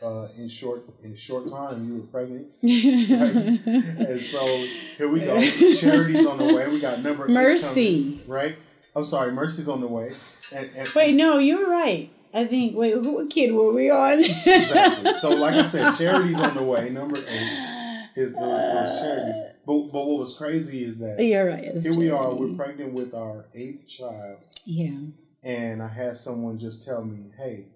uh, 0.03 0.27
in 0.37 0.49
short 0.49 0.85
in 1.03 1.17
short 1.17 1.49
time 1.49 1.89
you 1.89 2.01
were 2.01 2.07
pregnant. 2.09 2.49
Right? 2.63 4.09
and 4.09 4.21
so 4.21 4.67
here 4.97 5.09
we 5.09 5.21
go. 5.21 5.41
Charity's 5.41 6.27
on 6.27 6.39
the 6.39 6.55
way. 6.55 6.69
We 6.69 6.81
got 6.81 7.01
number 7.01 7.29
Mercy. 7.29 8.19
Coming, 8.19 8.29
right? 8.29 8.57
I'm 8.97 9.05
sorry, 9.05 9.33
Mercy's 9.33 9.69
on 9.69 9.81
the 9.81 9.87
way. 9.87 10.13
And, 10.55 10.69
and, 10.77 10.89
wait, 10.95 11.15
no, 11.15 11.39
you 11.39 11.65
were 11.65 11.71
right. 11.71 12.11
I 12.35 12.45
think. 12.47 12.77
Wait, 12.77 12.95
who 12.95 13.27
kid 13.29 13.53
were 13.53 13.73
we 13.73 13.91
on? 13.91 14.21
exactly. 14.21 15.15
So, 15.15 15.31
like 15.31 15.55
I 15.55 15.67
said, 15.67 15.93
Charity's 15.99 16.41
on 16.41 16.55
the 16.57 16.63
way. 16.63 16.91
Number 16.91 17.17
eight 17.17 18.09
is, 18.17 18.35
was 18.35 19.01
Charity. 19.01 19.52
But 19.67 19.93
but 19.93 20.07
what 20.07 20.19
was 20.19 20.37
crazy 20.37 20.85
is 20.85 20.99
that 20.99 21.19
you're 21.19 21.47
right. 21.47 21.73
Here 21.79 21.97
we 21.97 22.11
are. 22.11 22.35
We're 22.35 22.55
pregnant 22.55 22.95
with 22.95 23.15
our 23.15 23.47
eighth 23.55 23.89
child. 23.89 24.39
Yeah. 24.65 24.99
And 25.45 25.83
I 25.83 25.89
had 25.89 26.17
someone 26.17 26.59
just 26.59 26.87
tell 26.87 27.05
me, 27.05 27.31
"Hey, 27.37 27.67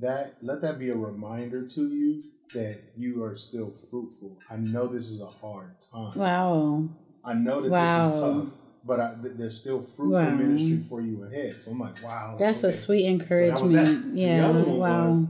that 0.00 0.34
let 0.42 0.60
that 0.62 0.78
be 0.78 0.90
a 0.90 0.96
reminder 0.96 1.66
to 1.66 1.88
you 1.88 2.20
that 2.54 2.80
you 2.96 3.22
are 3.24 3.36
still 3.36 3.72
fruitful. 3.90 4.38
I 4.50 4.56
know 4.56 4.86
this 4.86 5.10
is 5.10 5.20
a 5.20 5.26
hard 5.26 5.74
time. 5.92 6.10
Wow. 6.16 6.88
I 7.24 7.34
know 7.34 7.60
that 7.60 7.70
wow. 7.70 8.08
this 8.08 8.14
is 8.14 8.20
tough, 8.20 8.58
but 8.84 9.00
I, 9.00 9.14
there's 9.20 9.60
still 9.60 9.80
fruitful 9.80 10.10
wow. 10.10 10.30
ministry 10.30 10.82
for 10.88 11.00
you 11.00 11.24
ahead. 11.24 11.52
So 11.52 11.72
I'm 11.72 11.80
like, 11.80 12.02
wow. 12.04 12.36
That's 12.38 12.62
okay. 12.62 12.68
a 12.68 12.72
sweet 12.72 13.06
encouragement. 13.06 13.86
So 13.86 14.10
yeah. 14.14 14.42
The 14.42 14.48
other 14.48 14.64
one 14.64 14.78
wow. 14.78 15.08
was 15.08 15.26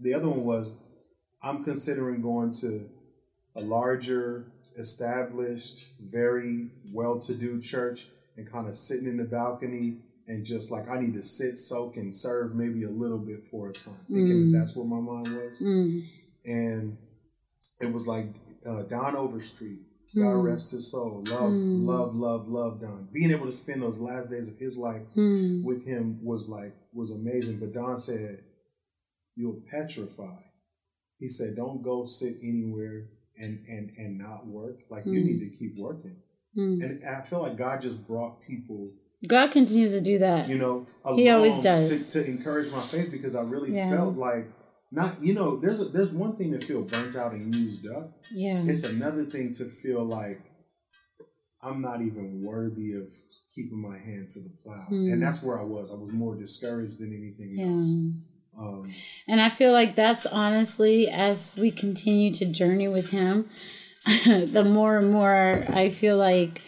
the 0.00 0.14
other 0.14 0.28
one 0.28 0.44
was 0.44 0.78
I'm 1.42 1.64
considering 1.64 2.20
going 2.20 2.52
to 2.60 2.86
a 3.56 3.62
larger, 3.62 4.52
established, 4.80 5.92
very 6.00 6.70
well-to-do 6.94 7.60
church 7.60 8.08
and 8.36 8.50
kind 8.50 8.66
of 8.66 8.74
sitting 8.74 9.06
in 9.06 9.16
the 9.16 9.24
balcony 9.24 9.98
and 10.26 10.44
just 10.44 10.70
like 10.70 10.88
I 10.88 11.00
need 11.00 11.14
to 11.14 11.22
sit, 11.22 11.58
soak, 11.58 11.96
and 11.96 12.14
serve 12.14 12.54
maybe 12.54 12.84
a 12.84 12.90
little 12.90 13.18
bit 13.18 13.44
for 13.50 13.68
a 13.68 13.72
time, 13.72 13.98
thinking 14.06 14.26
mm. 14.26 14.52
that 14.52 14.58
that's 14.58 14.76
where 14.76 14.86
my 14.86 15.00
mind 15.00 15.28
was. 15.28 15.60
Mm. 15.60 16.04
And 16.44 16.98
it 17.80 17.92
was 17.92 18.06
like 18.06 18.26
uh, 18.64 18.82
Don 18.82 19.16
Overstreet, 19.16 19.80
God 20.14 20.22
mm. 20.22 20.44
rest 20.44 20.70
his 20.70 20.90
soul. 20.90 21.24
Love, 21.28 21.50
mm. 21.50 21.84
love, 21.84 22.14
love, 22.14 22.48
love 22.48 22.80
Don. 22.80 23.08
Being 23.12 23.32
able 23.32 23.46
to 23.46 23.52
spend 23.52 23.82
those 23.82 23.98
last 23.98 24.30
days 24.30 24.48
of 24.48 24.56
his 24.56 24.78
life 24.78 25.02
mm. 25.16 25.64
with 25.64 25.84
him 25.84 26.24
was 26.24 26.48
like 26.48 26.74
was 26.94 27.10
amazing. 27.10 27.58
But 27.58 27.74
Don 27.74 27.98
said, 27.98 28.38
"You'll 29.34 29.62
petrify." 29.68 30.42
He 31.18 31.28
said, 31.28 31.56
"Don't 31.56 31.82
go 31.82 32.04
sit 32.04 32.36
anywhere 32.42 33.02
and 33.40 33.64
and 33.66 33.90
and 33.96 34.18
not 34.18 34.46
work. 34.46 34.76
Like 34.90 35.06
you 35.06 35.20
mm. 35.20 35.24
need 35.24 35.50
to 35.50 35.56
keep 35.56 35.78
working." 35.78 36.16
And, 36.56 36.82
and 36.82 37.04
I 37.04 37.22
feel 37.22 37.42
like 37.42 37.56
God 37.56 37.80
just 37.80 38.08
brought 38.08 38.42
people 38.42 38.84
God 39.26 39.50
continues 39.50 39.92
to 39.92 40.00
do 40.00 40.18
that. 40.18 40.48
You 40.48 40.56
know, 40.56 40.86
He 41.14 41.28
always 41.28 41.58
does 41.58 42.12
to, 42.12 42.22
to 42.22 42.30
encourage 42.30 42.72
my 42.72 42.80
faith 42.80 43.12
because 43.12 43.36
I 43.36 43.42
really 43.42 43.74
yeah. 43.74 43.90
felt 43.90 44.16
like 44.16 44.50
not 44.92 45.22
you 45.22 45.34
know 45.34 45.56
there's 45.56 45.80
a, 45.80 45.84
there's 45.84 46.10
one 46.10 46.36
thing 46.36 46.58
to 46.58 46.66
feel 46.66 46.82
burnt 46.82 47.16
out 47.16 47.32
and 47.32 47.54
used 47.54 47.86
up. 47.86 48.12
Yeah, 48.32 48.62
it's 48.64 48.84
another 48.84 49.24
thing 49.24 49.52
to 49.54 49.64
feel 49.64 50.04
like 50.04 50.40
I'm 51.62 51.82
not 51.82 52.00
even 52.00 52.40
worthy 52.42 52.94
of 52.94 53.08
keeping 53.54 53.80
my 53.80 53.98
hand 53.98 54.30
to 54.30 54.40
the 54.40 54.50
plow, 54.64 54.86
mm. 54.90 55.12
and 55.12 55.22
that's 55.22 55.42
where 55.42 55.60
I 55.60 55.64
was. 55.64 55.90
I 55.90 55.94
was 55.94 56.12
more 56.12 56.34
discouraged 56.36 56.98
than 56.98 57.12
anything 57.12 57.58
yeah. 57.58 57.66
else. 57.66 57.92
Um, 58.60 58.92
and 59.26 59.40
I 59.40 59.48
feel 59.48 59.72
like 59.72 59.94
that's 59.94 60.26
honestly 60.26 61.08
as 61.08 61.58
we 61.60 61.70
continue 61.70 62.30
to 62.34 62.52
journey 62.52 62.88
with 62.88 63.10
Him, 63.10 63.48
the 64.24 64.68
more 64.68 64.98
and 64.98 65.10
more 65.10 65.64
I 65.70 65.88
feel 65.88 66.16
like 66.16 66.60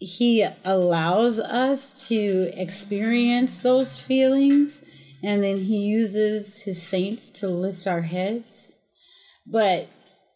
he 0.00 0.46
allows 0.64 1.40
us 1.40 2.08
to 2.08 2.50
experience 2.54 3.62
those 3.62 4.04
feelings 4.04 5.16
and 5.24 5.42
then 5.42 5.56
he 5.56 5.78
uses 5.78 6.62
his 6.62 6.80
saints 6.80 7.30
to 7.30 7.48
lift 7.48 7.86
our 7.86 8.02
heads 8.02 8.78
but 9.44 9.88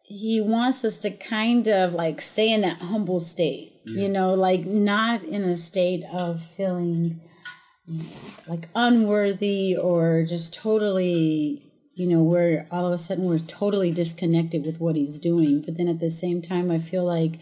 he 0.05 0.41
wants 0.41 0.85
us 0.85 0.99
to 0.99 1.11
kind 1.11 1.69
of 1.69 1.95
like 1.95 2.21
stay 2.21 2.53
in 2.53 2.62
that 2.62 2.81
humble 2.81 3.21
state 3.21 3.73
yeah. 3.87 4.03
you 4.03 4.09
know 4.09 4.33
like 4.33 4.65
not 4.65 5.23
in 5.23 5.45
a 5.45 5.55
state 5.55 6.03
of 6.12 6.43
feeling 6.43 7.21
like 8.49 8.68
unworthy 8.75 9.77
or 9.77 10.23
just 10.23 10.55
totally 10.55 11.62
you 11.95 12.09
know 12.09 12.23
we're 12.23 12.66
all 12.71 12.87
of 12.87 12.92
a 12.92 12.99
sudden 12.99 13.25
we're 13.25 13.38
totally 13.38 13.90
disconnected 13.90 14.64
with 14.64 14.81
what 14.81 14.97
he's 14.97 15.18
doing. 15.18 15.62
But 15.62 15.77
then 15.77 15.88
at 15.88 16.01
the 16.01 16.11
same 16.11 16.40
time 16.42 16.71
i 16.71 16.79
feel 16.79 17.05
like 17.05 17.40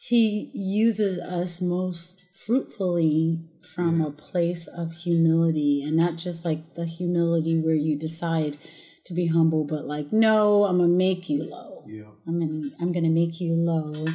he 0.00 0.50
uses 0.54 1.18
us 1.18 1.60
most 1.60 2.34
fruitfully 2.34 3.44
from 3.74 4.00
yeah. 4.00 4.06
a 4.08 4.10
place 4.10 4.66
of 4.66 4.92
humility 4.92 5.82
and 5.82 5.96
not 5.96 6.16
just 6.16 6.44
like 6.44 6.74
the 6.74 6.86
humility 6.86 7.60
where 7.60 7.74
you 7.74 7.98
decide 7.98 8.56
to 9.04 9.12
be 9.12 9.26
humble 9.26 9.64
but 9.64 9.84
like 9.84 10.10
no 10.12 10.64
i'm 10.64 10.78
gonna 10.78 10.88
make 10.88 11.28
you 11.28 11.48
low. 11.48 11.84
Yeah. 11.86 12.04
I'm 12.26 12.40
gonna 12.40 12.62
i'm 12.80 12.92
gonna 12.92 13.10
make 13.10 13.40
you 13.40 13.52
low. 13.52 14.06
Yeah, 14.06 14.12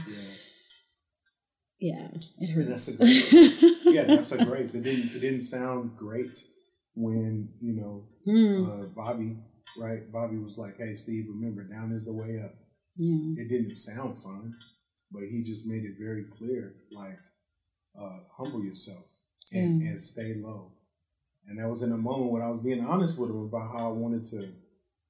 yeah 1.86 2.08
it 2.40 2.50
hurts. 2.50 2.86
that's 2.98 3.62
great, 3.62 3.96
yeah 3.96 4.04
that's 4.04 4.32
a 4.32 4.44
grace 4.46 4.76
it 4.76 4.84
didn't 4.84 5.16
it 5.16 5.20
didn't 5.20 5.42
sound 5.42 5.96
great 5.98 6.38
when 6.96 7.50
you 7.62 7.74
know 7.74 8.04
mm. 8.28 8.84
uh, 8.84 8.88
bobby 8.96 9.38
right? 9.78 10.10
Bobby 10.12 10.38
was 10.38 10.58
like 10.58 10.78
hey 10.78 10.96
steve 10.96 11.26
remember 11.28 11.64
down 11.64 11.92
is 11.92 12.06
the 12.06 12.14
way 12.14 12.40
up. 12.42 12.54
Yeah. 12.98 13.44
It 13.44 13.50
didn't 13.50 13.72
sound 13.72 14.18
fun 14.18 14.54
but 15.12 15.24
he 15.24 15.44
just 15.44 15.68
made 15.68 15.86
it 15.86 15.96
very 16.00 16.24
clear, 16.24 16.76
like, 16.92 17.18
uh, 18.00 18.20
humble 18.38 18.64
yourself 18.64 19.06
and, 19.54 19.82
and 19.82 20.02
stay 20.02 20.34
low. 20.36 20.74
And 21.48 21.60
that 21.60 21.70
was 21.70 21.84
in 21.84 21.92
a 21.92 21.98
moment 21.98 22.32
when 22.32 22.42
I 22.42 22.50
was 22.50 22.60
being 22.60 22.84
honest 22.84 23.18
with 23.18 23.30
him 23.30 23.44
about 23.44 23.72
how 23.72 23.90
I 23.90 23.94
wanted 23.94 24.24
to 24.24 24.46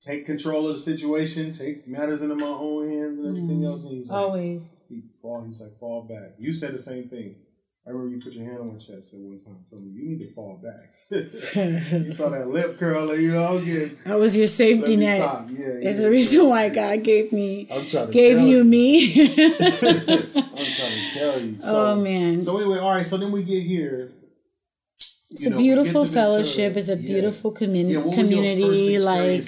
take 0.06 0.26
control 0.26 0.68
of 0.68 0.76
the 0.76 0.80
situation, 0.80 1.52
take 1.52 1.88
matters 1.88 2.22
into 2.22 2.36
my 2.36 2.46
own 2.46 2.90
hands 2.90 3.18
and 3.18 3.28
everything 3.28 3.62
mm. 3.62 3.66
else. 3.66 3.84
And 3.84 3.94
he's 3.94 4.10
like, 4.10 4.20
always 4.20 4.74
he 4.88 5.04
fall. 5.22 5.44
He's 5.46 5.62
like, 5.62 5.78
fall 5.80 6.04
back. 6.04 6.36
You 6.38 6.54
said 6.54 6.74
the 6.74 6.80
same 6.80 7.10
thing. 7.10 7.36
I 7.88 7.92
remember 7.92 8.16
you 8.16 8.20
put 8.20 8.34
your 8.34 8.46
hand 8.46 8.58
on 8.58 8.74
my 8.74 8.80
chest 8.80 9.14
at 9.14 9.20
one 9.20 9.38
time, 9.38 9.60
told 9.70 9.84
me 9.84 9.92
you 9.92 10.10
need 10.10 10.22
to 10.22 10.34
fall 10.34 10.60
back. 10.62 10.80
you 11.12 12.12
saw 12.12 12.30
that 12.30 12.48
lip 12.48 12.80
curl, 12.80 13.16
you 13.16 13.32
know. 13.32 13.58
Again, 13.58 14.00
that 14.06 14.18
was 14.18 14.36
your 14.36 14.48
safety 14.48 14.96
net. 14.96 15.22
Stop. 15.22 15.46
Yeah, 15.52 15.68
it's 15.68 16.02
the 16.02 16.10
reason 16.10 16.50
why 16.50 16.70
God 16.70 17.04
gave 17.04 17.32
me, 17.32 17.68
i'm 17.72 17.88
sorry 17.88 18.12
gave 18.12 18.40
you, 18.40 18.58
you, 18.58 18.64
me. 18.64 19.14
I'm 19.22 19.38
trying 19.38 19.60
to 20.58 21.10
tell 21.14 21.40
you. 21.40 21.62
So, 21.62 21.92
oh 21.92 21.96
man. 22.02 22.42
So 22.42 22.58
anyway, 22.58 22.80
all 22.80 22.90
right. 22.90 23.06
So 23.06 23.18
then 23.18 23.32
we 23.32 23.44
get 23.44 23.62
here. 23.62 24.12
It's 25.36 25.46
a 25.46 25.50
know, 25.50 25.58
beautiful 25.58 26.06
fellowship. 26.06 26.78
It's 26.78 26.88
a 26.88 26.96
beautiful 26.96 27.52
yeah. 27.52 27.58
community. 27.58 27.94
Yeah, 27.94 28.16
community. 28.16 29.00
Like, 29.00 29.44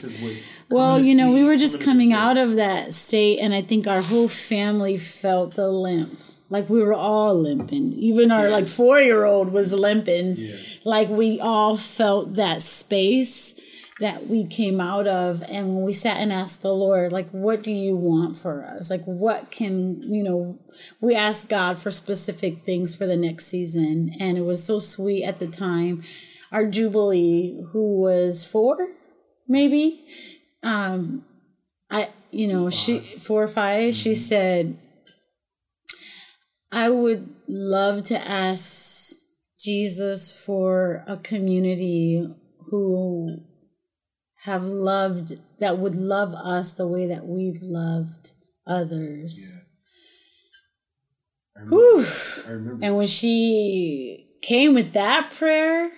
well, 0.69 1.00
you 1.00 1.15
know, 1.15 1.32
we 1.32 1.45
were 1.45 1.56
just 1.56 1.80
coming 1.80 2.12
out 2.12 2.38
of 2.38 2.58
that 2.58 2.93
state, 2.93 3.39
and 3.39 3.54
I 3.54 3.62
think 3.62 3.88
our 3.88 4.02
whole 4.02 4.28
family 4.28 4.97
felt 4.97 5.56
the 5.56 5.69
limp 5.69 6.19
like 6.50 6.69
we 6.69 6.82
were 6.82 6.93
all 6.93 7.36
limping. 7.36 7.93
Even 7.93 8.32
our 8.32 8.47
yes. 8.47 8.52
like 8.52 8.67
four 8.67 9.00
year 9.00 9.26
old 9.26 9.52
was 9.52 9.71
limping. 9.71 10.36
Yeah. 10.38 10.56
Like 10.84 11.10
we 11.10 11.39
all 11.39 11.76
felt 11.76 12.36
that 12.36 12.62
space. 12.62 13.60
That 13.99 14.27
we 14.27 14.45
came 14.45 14.79
out 14.79 15.07
of 15.07 15.41
and 15.49 15.75
when 15.75 15.83
we 15.83 15.91
sat 15.91 16.17
and 16.17 16.31
asked 16.31 16.62
the 16.62 16.73
lord 16.73 17.12
like 17.12 17.29
what 17.31 17.63
do 17.63 17.71
you 17.71 17.95
want 17.95 18.38
for 18.38 18.63
us? 18.65 18.89
Like 18.89 19.03
what 19.05 19.51
can 19.51 20.01
you 20.03 20.23
know 20.23 20.60
we 21.01 21.15
asked 21.15 21.49
god 21.49 21.77
for 21.77 21.91
specific 21.91 22.63
things 22.63 22.95
for 22.95 23.05
the 23.05 23.17
next 23.17 23.47
season 23.47 24.13
and 24.19 24.38
it 24.38 24.45
was 24.45 24.63
so 24.63 24.77
sweet 24.77 25.23
at 25.23 25.39
the 25.39 25.47
time. 25.47 26.03
Our 26.51 26.65
jubilee 26.65 27.63
who 27.71 28.01
was 28.01 28.45
four 28.45 28.89
maybe? 29.47 30.05
Um 30.63 31.25
i 31.89 32.10
you 32.31 32.47
know 32.47 32.69
she 32.69 32.99
four 32.99 33.43
or 33.43 33.47
5 33.47 33.79
mm-hmm. 33.81 33.91
she 33.91 34.13
said 34.13 34.77
i 36.71 36.89
would 36.89 37.33
love 37.47 38.03
to 38.03 38.27
ask 38.27 39.13
jesus 39.60 40.43
for 40.45 41.03
a 41.07 41.17
community 41.17 42.27
who 42.69 43.46
have 44.47 44.63
loved 44.63 45.38
that 45.60 45.77
would 45.77 45.93
love 45.93 46.33
us 46.33 46.71
the 46.71 46.88
way 46.88 47.05
that 47.07 47.25
we've 47.25 47.62
loved 47.62 48.31
others. 48.65 49.55
Yeah. 49.55 49.62
I 51.57 51.63
remember, 51.63 52.07
I 52.47 52.51
remember. 52.51 52.86
And 52.86 52.95
when 52.95 53.07
she 53.07 54.29
came 54.41 54.73
with 54.73 54.93
that 54.93 55.31
prayer, 55.31 55.91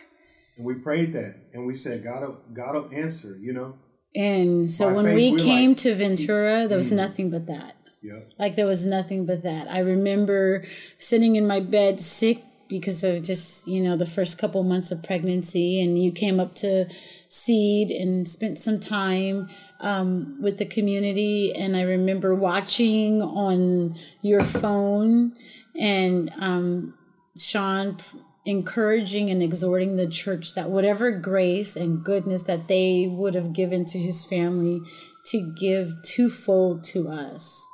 and 0.57 0.65
we 0.65 0.81
prayed 0.81 1.13
that, 1.13 1.35
and 1.53 1.67
we 1.67 1.75
said, 1.75 2.03
"God, 2.03 2.21
will, 2.21 2.43
God 2.51 2.73
will 2.73 2.93
answer," 2.93 3.38
you 3.39 3.53
know. 3.53 3.75
And 4.15 4.67
so 4.67 4.89
By 4.89 4.95
when 4.95 5.05
faith, 5.05 5.33
we 5.33 5.38
came 5.38 5.69
like, 5.71 5.77
to 5.77 5.93
Ventura, 5.93 6.67
there 6.67 6.77
was 6.77 6.91
mm, 6.91 6.95
nothing 6.95 7.29
but 7.29 7.45
that. 7.45 7.75
Yeah. 8.01 8.21
Like 8.39 8.55
there 8.55 8.65
was 8.65 8.83
nothing 8.83 9.27
but 9.27 9.43
that. 9.43 9.69
I 9.69 9.79
remember 9.79 10.63
sitting 10.97 11.35
in 11.35 11.45
my 11.45 11.59
bed 11.59 12.01
sick 12.01 12.43
because 12.69 13.03
of 13.03 13.23
just 13.23 13.67
you 13.67 13.82
know 13.82 13.97
the 13.97 14.05
first 14.05 14.38
couple 14.38 14.63
months 14.63 14.91
of 14.91 15.03
pregnancy, 15.03 15.82
and 15.82 16.01
you 16.01 16.12
came 16.12 16.39
up 16.39 16.55
to 16.55 16.88
seed 17.27 17.91
and 17.91 18.27
spent 18.27 18.58
some 18.58 18.79
time 18.79 19.49
um, 19.79 20.41
with 20.41 20.58
the 20.58 20.65
community. 20.65 21.53
And 21.53 21.75
I 21.75 21.82
remember 21.82 22.34
watching 22.34 23.21
on 23.21 23.95
your 24.21 24.43
phone 24.43 25.34
and 25.79 26.32
um, 26.39 26.95
Sean 27.38 27.97
encouraging 28.45 29.29
and 29.29 29.43
exhorting 29.43 29.95
the 29.95 30.08
church 30.08 30.55
that 30.55 30.69
whatever 30.69 31.12
grace 31.12 31.75
and 31.75 32.03
goodness 32.03 32.43
that 32.43 32.67
they 32.67 33.08
would 33.08 33.36
have 33.36 33.53
given 33.53 33.86
to 33.86 33.99
his 33.99 34.25
family 34.25 34.82
to 35.25 35.53
give 35.60 35.93
twofold 36.03 36.84
to 36.84 37.08
us. 37.08 37.67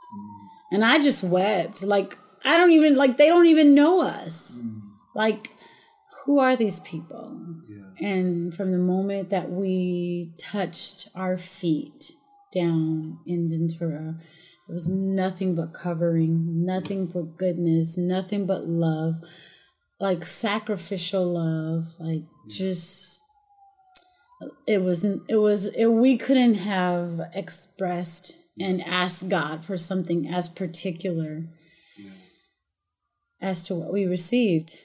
And 0.71 0.83
I 0.83 0.99
just 0.99 1.23
wept. 1.23 1.83
Like, 1.83 2.17
I 2.43 2.57
don't 2.57 2.71
even, 2.71 2.95
like, 2.95 3.15
they 3.17 3.27
don't 3.27 3.45
even 3.45 3.73
know 3.73 4.01
us. 4.01 4.61
Mm. 4.61 4.81
Like, 5.15 5.51
who 6.25 6.39
are 6.39 6.55
these 6.55 6.79
people? 6.81 7.39
Yeah. 7.67 8.07
And 8.07 8.53
from 8.53 8.71
the 8.71 8.77
moment 8.77 9.29
that 9.29 9.49
we 9.49 10.33
touched 10.37 11.07
our 11.15 11.37
feet 11.37 12.11
down 12.53 13.19
in 13.25 13.49
Ventura, 13.49 14.15
it 14.67 14.71
was 14.71 14.89
nothing 14.89 15.55
but 15.55 15.73
covering, 15.73 16.65
nothing 16.65 17.07
but 17.07 17.37
goodness, 17.37 17.97
nothing 17.97 18.45
but 18.45 18.67
love, 18.67 19.15
like 19.99 20.25
sacrificial 20.25 21.33
love, 21.33 21.93
like 21.99 22.23
yeah. 22.23 22.57
just 22.57 23.21
it 24.67 24.81
was 24.81 25.05
it 25.05 25.35
was 25.35 25.67
it, 25.67 25.87
we 25.87 26.17
couldn't 26.17 26.55
have 26.55 27.21
expressed 27.33 28.37
and 28.59 28.81
asked 28.81 29.29
God 29.29 29.63
for 29.63 29.77
something 29.77 30.27
as 30.27 30.49
particular 30.49 31.45
yeah. 31.97 32.11
as 33.41 33.67
to 33.67 33.75
what 33.75 33.93
we 33.93 34.05
received. 34.05 34.79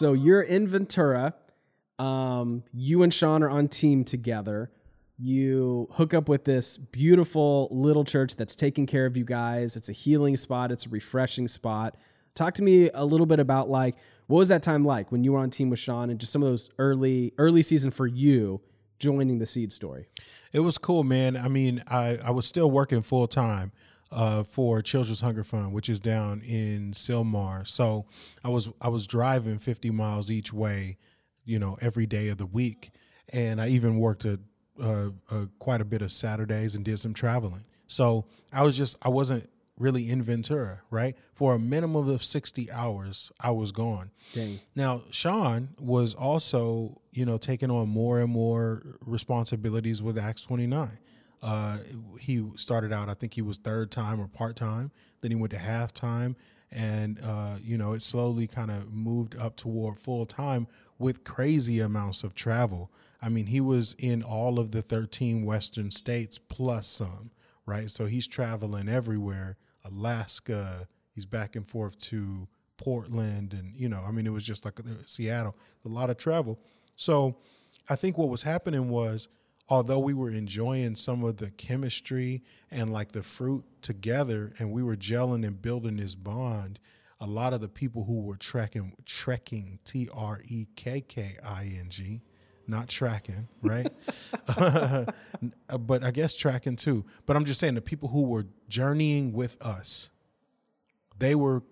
So 0.00 0.14
you're 0.14 0.40
in 0.40 0.66
Ventura. 0.66 1.34
Um, 1.98 2.62
you 2.72 3.02
and 3.02 3.12
Sean 3.12 3.42
are 3.42 3.50
on 3.50 3.68
team 3.68 4.02
together. 4.02 4.70
You 5.18 5.88
hook 5.92 6.14
up 6.14 6.26
with 6.26 6.44
this 6.44 6.78
beautiful 6.78 7.68
little 7.70 8.06
church 8.06 8.34
that's 8.36 8.56
taking 8.56 8.86
care 8.86 9.04
of 9.04 9.14
you 9.14 9.26
guys. 9.26 9.76
It's 9.76 9.90
a 9.90 9.92
healing 9.92 10.38
spot. 10.38 10.72
It's 10.72 10.86
a 10.86 10.88
refreshing 10.88 11.48
spot. 11.48 11.98
Talk 12.34 12.54
to 12.54 12.62
me 12.62 12.88
a 12.94 13.04
little 13.04 13.26
bit 13.26 13.40
about 13.40 13.68
like 13.68 13.94
what 14.26 14.38
was 14.38 14.48
that 14.48 14.62
time 14.62 14.86
like 14.86 15.12
when 15.12 15.22
you 15.22 15.34
were 15.34 15.38
on 15.38 15.50
team 15.50 15.68
with 15.68 15.80
Sean 15.80 16.08
and 16.08 16.18
just 16.18 16.32
some 16.32 16.42
of 16.42 16.48
those 16.48 16.70
early 16.78 17.34
early 17.36 17.60
season 17.60 17.90
for 17.90 18.06
you 18.06 18.62
joining 18.98 19.38
the 19.38 19.44
Seed 19.44 19.70
story. 19.70 20.06
It 20.54 20.60
was 20.60 20.78
cool, 20.78 21.04
man. 21.04 21.36
I 21.36 21.48
mean, 21.48 21.82
I 21.86 22.16
I 22.24 22.30
was 22.30 22.46
still 22.46 22.70
working 22.70 23.02
full 23.02 23.26
time 23.26 23.70
uh, 24.12 24.42
for 24.42 24.82
Children's 24.82 25.20
Hunger 25.20 25.44
Fund, 25.44 25.72
which 25.72 25.88
is 25.88 26.00
down 26.00 26.40
in 26.42 26.92
Sylmar. 26.92 27.66
So 27.66 28.06
I 28.44 28.48
was 28.48 28.70
I 28.80 28.88
was 28.88 29.06
driving 29.06 29.58
50 29.58 29.90
miles 29.90 30.30
each 30.30 30.52
way, 30.52 30.96
you 31.44 31.58
know, 31.58 31.76
every 31.80 32.06
day 32.06 32.28
of 32.28 32.38
the 32.38 32.46
week, 32.46 32.90
and 33.32 33.60
I 33.60 33.68
even 33.68 33.98
worked 33.98 34.24
a, 34.24 34.40
a, 34.82 35.12
a 35.30 35.48
quite 35.58 35.80
a 35.80 35.84
bit 35.84 36.02
of 36.02 36.10
Saturdays 36.10 36.74
and 36.74 36.84
did 36.84 36.98
some 36.98 37.14
traveling. 37.14 37.64
So 37.86 38.26
I 38.52 38.62
was 38.62 38.76
just 38.76 38.96
I 39.02 39.08
wasn't 39.08 39.48
really 39.80 40.10
in 40.10 40.22
Ventura, 40.22 40.82
right? 40.90 41.16
For 41.34 41.54
a 41.54 41.58
minimum 41.58 42.08
of 42.08 42.22
60 42.22 42.70
hours, 42.70 43.32
I 43.40 43.50
was 43.50 43.72
gone. 43.72 44.10
Dang. 44.34 44.60
Now, 44.76 45.02
Sean 45.10 45.70
was 45.80 46.14
also, 46.14 47.00
you 47.12 47.24
know, 47.24 47.38
taking 47.38 47.70
on 47.70 47.88
more 47.88 48.20
and 48.20 48.30
more 48.30 48.82
responsibilities 49.00 50.02
with 50.02 50.18
Acts 50.18 50.42
29. 50.42 50.98
Uh, 51.42 51.78
he 52.20 52.44
started 52.56 52.92
out, 52.92 53.08
I 53.08 53.14
think 53.14 53.34
he 53.34 53.42
was 53.42 53.58
third 53.58 53.90
time 53.90 54.20
or 54.20 54.28
part 54.28 54.56
time. 54.56 54.90
Then 55.20 55.30
he 55.30 55.36
went 55.36 55.52
to 55.52 55.58
halftime, 55.58 56.36
and 56.70 57.18
uh, 57.24 57.56
you 57.62 57.76
know 57.76 57.92
it 57.92 58.02
slowly 58.02 58.46
kind 58.46 58.70
of 58.70 58.92
moved 58.92 59.36
up 59.36 59.56
toward 59.56 59.98
full 59.98 60.24
time 60.24 60.66
with 60.98 61.24
crazy 61.24 61.80
amounts 61.80 62.24
of 62.24 62.34
travel. 62.34 62.90
I 63.22 63.28
mean, 63.28 63.46
he 63.46 63.60
was 63.60 63.94
in 63.98 64.22
all 64.22 64.58
of 64.58 64.70
the 64.70 64.82
13 64.82 65.44
Western 65.44 65.90
states 65.90 66.38
plus 66.38 66.86
some, 66.86 67.30
right? 67.66 67.90
So 67.90 68.06
he's 68.06 68.26
traveling 68.26 68.88
everywhere. 68.88 69.56
Alaska, 69.84 70.86
he's 71.14 71.26
back 71.26 71.56
and 71.56 71.66
forth 71.66 71.98
to 72.04 72.48
Portland, 72.76 73.52
and 73.52 73.74
you 73.76 73.88
know, 73.88 74.02
I 74.06 74.10
mean, 74.10 74.26
it 74.26 74.32
was 74.32 74.46
just 74.46 74.64
like 74.64 74.78
Seattle, 75.06 75.56
a 75.84 75.88
lot 75.88 76.10
of 76.10 76.16
travel. 76.16 76.58
So 76.96 77.36
I 77.88 77.96
think 77.96 78.18
what 78.18 78.28
was 78.28 78.42
happening 78.42 78.88
was 78.88 79.28
although 79.70 79.98
we 80.00 80.12
were 80.12 80.30
enjoying 80.30 80.94
some 80.96 81.24
of 81.24 81.38
the 81.38 81.50
chemistry 81.52 82.42
and 82.70 82.90
like 82.90 83.12
the 83.12 83.22
fruit 83.22 83.64
together 83.80 84.52
and 84.58 84.72
we 84.72 84.82
were 84.82 84.96
gelling 84.96 85.46
and 85.46 85.62
building 85.62 85.96
this 85.96 86.14
bond 86.14 86.78
a 87.20 87.26
lot 87.26 87.52
of 87.52 87.60
the 87.60 87.68
people 87.68 88.04
who 88.04 88.20
were 88.20 88.36
trekking 88.36 88.92
trekking 89.06 89.78
t-r-e-k-k-i-n-g 89.84 90.50
not 92.66 92.88
tracking 92.88 93.48
right 93.62 93.90
but 95.80 96.02
i 96.04 96.10
guess 96.10 96.34
tracking 96.34 96.76
too 96.76 97.04
but 97.24 97.36
i'm 97.36 97.44
just 97.44 97.60
saying 97.60 97.74
the 97.74 97.80
people 97.80 98.08
who 98.10 98.22
were 98.22 98.46
journeying 98.68 99.32
with 99.32 99.56
us 99.64 100.10
they 101.18 101.34
were 101.34 101.62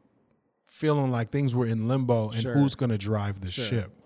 feeling 0.65 1.11
like 1.11 1.31
things 1.31 1.55
were 1.55 1.67
in 1.67 1.89
limbo 1.89 2.31
and 2.31 2.43
sure. 2.43 2.53
who's 2.53 2.75
going 2.75 2.91
to 2.91 2.99
drive 2.99 3.41
the 3.41 3.51
sure. 3.51 3.65
ship 3.65 3.98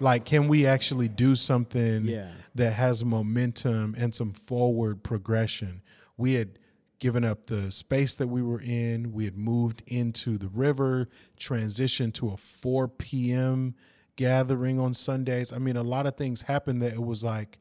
like 0.00 0.24
can 0.24 0.48
we 0.48 0.66
actually 0.66 1.08
do 1.08 1.34
something 1.34 2.06
yeah. 2.06 2.28
that 2.54 2.72
has 2.72 3.04
momentum 3.04 3.94
and 3.98 4.14
some 4.14 4.32
forward 4.32 5.02
progression 5.02 5.82
we 6.16 6.34
had 6.34 6.58
given 6.98 7.24
up 7.24 7.46
the 7.46 7.70
space 7.70 8.14
that 8.14 8.28
we 8.28 8.42
were 8.42 8.60
in 8.60 9.12
we 9.12 9.24
had 9.24 9.36
moved 9.36 9.82
into 9.86 10.38
the 10.38 10.48
river 10.48 11.08
transitioned 11.38 12.14
to 12.14 12.30
a 12.30 12.36
4 12.36 12.88
p.m 12.88 13.74
gathering 14.16 14.78
on 14.78 14.94
sundays 14.94 15.52
i 15.52 15.58
mean 15.58 15.76
a 15.76 15.82
lot 15.82 16.06
of 16.06 16.16
things 16.16 16.42
happened 16.42 16.80
that 16.82 16.92
it 16.92 17.02
was 17.02 17.24
like 17.24 17.58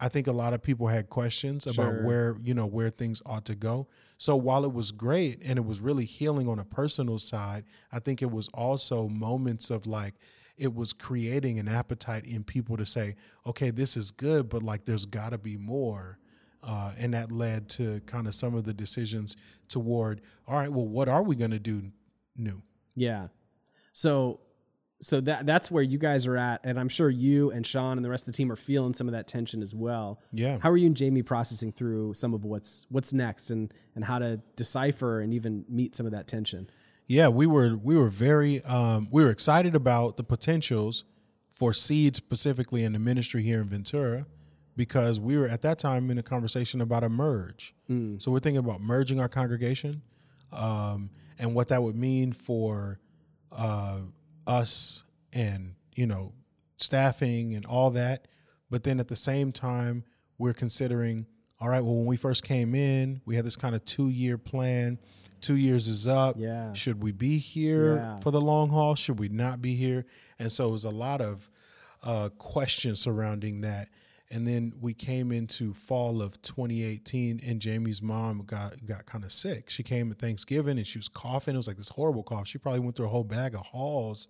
i 0.00 0.08
think 0.08 0.26
a 0.26 0.32
lot 0.32 0.54
of 0.54 0.62
people 0.62 0.86
had 0.86 1.10
questions 1.10 1.66
about 1.66 1.90
sure. 1.90 2.04
where 2.04 2.36
you 2.42 2.54
know 2.54 2.66
where 2.66 2.88
things 2.90 3.22
ought 3.26 3.44
to 3.44 3.54
go 3.54 3.86
so 4.16 4.34
while 4.34 4.64
it 4.64 4.72
was 4.72 4.90
great 4.90 5.40
and 5.44 5.58
it 5.58 5.64
was 5.64 5.80
really 5.80 6.06
healing 6.06 6.48
on 6.48 6.58
a 6.58 6.64
personal 6.64 7.18
side 7.18 7.64
i 7.92 7.98
think 7.98 8.22
it 8.22 8.30
was 8.30 8.48
also 8.48 9.06
moments 9.06 9.70
of 9.70 9.86
like 9.86 10.14
it 10.60 10.74
was 10.74 10.92
creating 10.92 11.58
an 11.58 11.68
appetite 11.68 12.26
in 12.26 12.44
people 12.44 12.76
to 12.76 12.86
say, 12.86 13.16
okay, 13.46 13.70
this 13.70 13.96
is 13.96 14.10
good, 14.10 14.48
but 14.48 14.62
like 14.62 14.84
there's 14.84 15.06
got 15.06 15.30
to 15.30 15.38
be 15.38 15.56
more. 15.56 16.18
Uh, 16.62 16.92
and 16.98 17.14
that 17.14 17.32
led 17.32 17.70
to 17.70 18.00
kind 18.04 18.26
of 18.26 18.34
some 18.34 18.54
of 18.54 18.64
the 18.64 18.74
decisions 18.74 19.34
toward, 19.66 20.20
all 20.46 20.58
right, 20.58 20.70
well, 20.70 20.86
what 20.86 21.08
are 21.08 21.22
we 21.22 21.34
going 21.34 21.50
to 21.50 21.58
do 21.58 21.90
new? 22.36 22.62
Yeah. 22.94 23.28
So 23.92 24.40
so 25.02 25.20
that 25.22 25.46
that's 25.46 25.70
where 25.70 25.82
you 25.82 25.96
guys 25.96 26.26
are 26.26 26.36
at, 26.36 26.60
and 26.64 26.78
I'm 26.78 26.90
sure 26.90 27.08
you 27.08 27.50
and 27.50 27.66
Sean 27.66 27.96
and 27.96 28.04
the 28.04 28.10
rest 28.10 28.28
of 28.28 28.34
the 28.34 28.36
team 28.36 28.52
are 28.52 28.56
feeling 28.56 28.92
some 28.92 29.08
of 29.08 29.12
that 29.12 29.26
tension 29.26 29.62
as 29.62 29.74
well. 29.74 30.20
Yeah. 30.32 30.58
How 30.60 30.70
are 30.70 30.76
you 30.76 30.86
and 30.86 30.96
Jamie 30.96 31.22
processing 31.22 31.72
through 31.72 32.14
some 32.14 32.34
of 32.34 32.44
what's 32.44 32.86
what's 32.90 33.12
next, 33.12 33.50
and 33.50 33.72
and 33.94 34.04
how 34.04 34.18
to 34.18 34.42
decipher 34.56 35.20
and 35.20 35.32
even 35.32 35.64
meet 35.68 35.94
some 35.94 36.04
of 36.04 36.12
that 36.12 36.28
tension? 36.28 36.68
Yeah, 37.10 37.26
we 37.26 37.48
were 37.48 37.76
we 37.76 37.96
were 37.96 38.08
very 38.08 38.62
um, 38.62 39.08
we 39.10 39.24
were 39.24 39.30
excited 39.30 39.74
about 39.74 40.16
the 40.16 40.22
potentials 40.22 41.02
for 41.50 41.72
seed 41.72 42.14
specifically 42.14 42.84
in 42.84 42.92
the 42.92 43.00
ministry 43.00 43.42
here 43.42 43.60
in 43.60 43.66
Ventura 43.66 44.26
because 44.76 45.18
we 45.18 45.36
were 45.36 45.48
at 45.48 45.62
that 45.62 45.80
time 45.80 46.12
in 46.12 46.18
a 46.18 46.22
conversation 46.22 46.80
about 46.80 47.02
a 47.02 47.08
merge. 47.08 47.74
So 48.20 48.30
we're 48.30 48.38
thinking 48.38 48.64
about 48.64 48.80
merging 48.80 49.18
our 49.18 49.28
congregation 49.28 50.02
um, 50.52 51.10
and 51.36 51.52
what 51.52 51.66
that 51.68 51.82
would 51.82 51.96
mean 51.96 52.32
for 52.32 53.00
uh, 53.50 53.98
us 54.46 55.02
and 55.32 55.74
you 55.96 56.06
know 56.06 56.32
staffing 56.76 57.56
and 57.56 57.66
all 57.66 57.90
that. 57.90 58.28
But 58.70 58.84
then 58.84 59.00
at 59.00 59.08
the 59.08 59.16
same 59.16 59.50
time, 59.50 60.04
we're 60.38 60.54
considering 60.54 61.26
all 61.58 61.68
right. 61.68 61.82
Well, 61.82 61.96
when 61.96 62.06
we 62.06 62.16
first 62.16 62.44
came 62.44 62.72
in, 62.76 63.20
we 63.26 63.34
had 63.34 63.44
this 63.44 63.56
kind 63.56 63.74
of 63.74 63.84
two 63.84 64.10
year 64.10 64.38
plan. 64.38 65.00
Two 65.40 65.56
years 65.56 65.88
is 65.88 66.06
up. 66.06 66.36
Yeah. 66.38 66.72
Should 66.74 67.02
we 67.02 67.12
be 67.12 67.38
here 67.38 67.96
Yeah. 67.96 68.18
for 68.20 68.30
the 68.30 68.40
long 68.40 68.70
haul? 68.70 68.94
Should 68.94 69.18
we 69.18 69.28
not 69.28 69.60
be 69.62 69.74
here? 69.74 70.04
And 70.38 70.50
so 70.52 70.68
it 70.68 70.72
was 70.72 70.84
a 70.84 70.90
lot 70.90 71.20
of 71.20 71.48
uh, 72.02 72.28
questions 72.38 73.00
surrounding 73.00 73.60
that. 73.62 73.88
And 74.32 74.46
then 74.46 74.72
we 74.80 74.94
came 74.94 75.32
into 75.32 75.74
fall 75.74 76.22
of 76.22 76.40
2018, 76.40 77.40
and 77.44 77.60
Jamie's 77.60 78.00
mom 78.00 78.44
got 78.46 78.86
got 78.86 79.04
kind 79.04 79.24
of 79.24 79.32
sick. 79.32 79.68
She 79.68 79.82
came 79.82 80.08
at 80.12 80.18
Thanksgiving 80.20 80.78
and 80.78 80.86
she 80.86 80.98
was 80.98 81.08
coughing. 81.08 81.54
It 81.54 81.56
was 81.56 81.66
like 81.66 81.76
this 81.78 81.88
horrible 81.88 82.22
cough. 82.22 82.46
She 82.46 82.56
probably 82.58 82.78
went 82.80 82.94
through 82.94 83.06
a 83.06 83.10
whole 83.10 83.24
bag 83.24 83.54
of 83.54 83.62
Halls, 83.66 84.28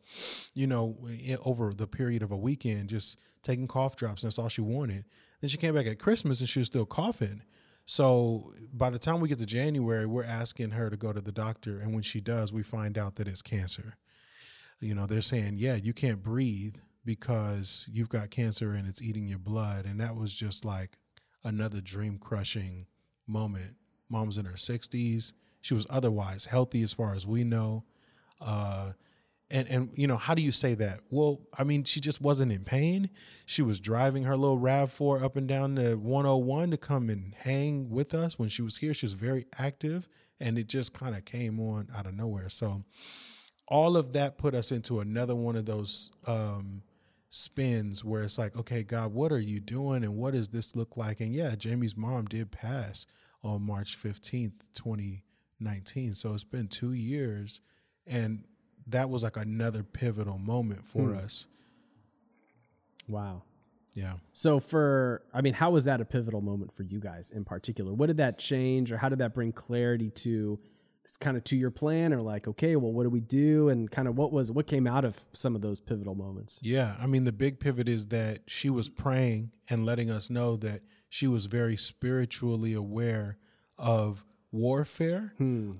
you 0.54 0.66
know, 0.66 0.96
over 1.44 1.74
the 1.74 1.86
period 1.86 2.22
of 2.22 2.30
a 2.32 2.36
weekend, 2.36 2.88
just 2.88 3.20
taking 3.42 3.68
cough 3.68 3.94
drops. 3.94 4.22
And 4.22 4.28
that's 4.30 4.38
all 4.38 4.48
she 4.48 4.62
wanted. 4.62 5.04
Then 5.42 5.50
she 5.50 5.58
came 5.58 5.74
back 5.74 5.86
at 5.86 5.98
Christmas 5.98 6.40
and 6.40 6.48
she 6.48 6.61
was 6.61 6.66
still 6.68 6.86
coughing. 6.86 7.42
So 7.85 8.53
by 8.72 8.91
the 8.91 8.99
time 8.99 9.20
we 9.20 9.28
get 9.28 9.39
to 9.39 9.47
January, 9.47 10.07
we're 10.07 10.24
asking 10.24 10.70
her 10.72 10.91
to 10.91 10.97
go 10.97 11.12
to 11.12 11.20
the 11.20 11.33
doctor, 11.33 11.78
and 11.78 11.93
when 11.93 12.03
she 12.03 12.20
does, 12.20 12.53
we 12.53 12.62
find 12.62 12.97
out 12.97 13.16
that 13.16 13.26
it's 13.26 13.43
cancer. 13.43 13.97
You 14.81 14.95
know 14.95 15.07
they're 15.07 15.20
saying 15.20 15.57
yeah 15.59 15.74
you 15.74 15.93
can't 15.93 16.22
breathe 16.22 16.76
because 17.05 17.89
you've 17.93 18.09
got 18.09 18.31
cancer 18.31 18.72
and 18.72 18.89
it's 18.89 19.03
eating 19.03 19.26
your 19.26 19.39
blood. 19.39 19.85
And 19.85 20.01
that 20.01 20.16
was 20.16 20.35
just 20.35 20.64
like 20.64 20.97
another 21.45 21.81
dream 21.81 22.18
crushing 22.18 22.87
moment 23.26 23.76
Mom's 24.09 24.39
in 24.39 24.45
her 24.45 24.55
60s 24.55 25.33
she 25.61 25.74
was 25.74 25.87
otherwise 25.91 26.47
healthy 26.47 26.83
as 26.83 26.93
far 26.93 27.14
as 27.14 27.26
we 27.26 27.45
know. 27.45 27.85
Uh 28.41 28.93
and 29.51 29.68
and 29.68 29.90
you 29.94 30.07
know 30.07 30.16
how 30.16 30.34
do 30.34 30.42
you 30.42 30.53
say 30.53 30.74
that 30.74 31.01
well 31.11 31.40
i 31.59 31.64
mean 31.64 31.84
she 31.84 32.01
just 32.01 32.20
wasn't 32.20 32.51
in 32.51 32.64
pain 32.64 33.11
she 33.46 33.62
was 33.62 33.80
driving 33.80 34.24
her 34.24 34.36
little 34.36 34.59
rav4 34.59 35.22
up 35.22 35.36
and 35.36 35.48
down 35.48 35.74
the 35.74 35.96
101 35.96 36.70
to 36.70 36.76
come 36.76 37.11
and 37.11 37.34
hang 37.38 37.90
with 37.90 38.14
us 38.14 38.38
when 38.38 38.48
she 38.48 38.62
was 38.62 38.78
here 38.78 38.94
she 38.94 39.07
was 39.07 39.14
very 39.14 39.46
active 39.59 40.09
and 40.38 40.59
it 40.59 40.68
just 40.68 40.94
kind 40.94 41.14
of 41.14 41.24
came 41.24 41.59
on 41.59 41.88
out 41.96 42.07
of 42.07 42.14
nowhere 42.14 42.48
so 42.48 42.84
all 43.70 43.96
of 43.96 44.12
that 44.12 44.36
put 44.36 44.55
us 44.55 44.72
into 44.72 45.01
another 45.01 45.34
one 45.34 45.55
of 45.57 45.64
those 45.64 46.11
um, 46.26 46.82
spins 47.30 48.05
where 48.05 48.24
it's 48.24 48.38
like, 48.38 48.57
okay, 48.57 48.82
God, 48.82 49.14
what 49.14 49.30
are 49.32 49.38
you 49.38 49.61
doing 49.61 50.03
and 50.03 50.16
what 50.16 50.34
does 50.34 50.48
this 50.48 50.74
look 50.74 50.96
like? 50.96 51.20
And 51.20 51.32
yeah, 51.32 51.55
Jamie's 51.55 51.96
mom 51.96 52.26
did 52.26 52.51
pass 52.51 53.07
on 53.42 53.62
March 53.62 53.96
15th, 53.96 54.53
2019. 54.74 56.14
So 56.14 56.34
it's 56.34 56.44
been 56.44 56.66
two 56.66 56.92
years. 56.92 57.61
And 58.07 58.44
that 58.91 59.11
was 59.11 59.22
like 59.22 59.36
another 59.36 59.82
pivotal 59.82 60.38
moment 60.38 60.86
for 60.86 61.11
hmm. 61.11 61.18
us. 61.18 61.47
Wow. 63.09 63.43
Yeah. 63.95 64.14
So 64.32 64.61
for 64.61 65.22
I 65.34 65.41
mean, 65.41 65.55
how 65.55 65.70
was 65.70 65.84
that 65.84 66.01
a 66.01 66.05
pivotal 66.05 66.41
moment 66.41 66.72
for 66.72 66.84
you 66.84 67.01
guys 67.01 67.30
in 67.30 67.45
particular? 67.45 67.93
What 67.93 68.07
did 68.07 68.18
that 68.18 68.38
change 68.38 68.93
or 68.93 68.99
how 68.99 69.09
did 69.09 69.18
that 69.18 69.34
bring 69.34 69.53
clarity 69.53 70.11
to 70.11 70.61
it's 71.05 71.16
kind 71.16 71.36
of 71.36 71.43
to 71.45 71.57
your 71.57 71.70
plan 71.70 72.12
or 72.12 72.20
like, 72.20 72.47
okay, 72.47 72.76
well, 72.76 72.93
what 72.93 73.03
do 73.03 73.11
we 73.11 73.20
do? 73.20 73.68
And 73.68 73.91
kind 73.91 74.07
of 74.07 74.16
what 74.16 74.32
was 74.32 74.53
what 74.53 74.66
came 74.66 74.86
out 74.86 75.05
of 75.05 75.18
some 75.32 75.57
of 75.57 75.62
those 75.62 75.80
pivotal 75.80 76.14
moments? 76.14 76.61
Yeah, 76.62 76.97
I 77.01 77.07
mean 77.07 77.24
the 77.24 77.32
big 77.32 77.59
pivot 77.59 77.88
is 77.88 78.07
that 78.09 78.43
she 78.47 78.70
was 78.70 78.88
praying 78.88 79.51
and 79.68 79.84
letting 79.84 80.11
us 80.11 80.30
know 80.30 80.57
that 80.59 80.82
she 81.09 81.26
was 81.26 81.47
very 81.47 81.76
spiritually 81.76 82.72
aware 82.72 83.38
of 83.76 84.24
warfare 84.53 85.32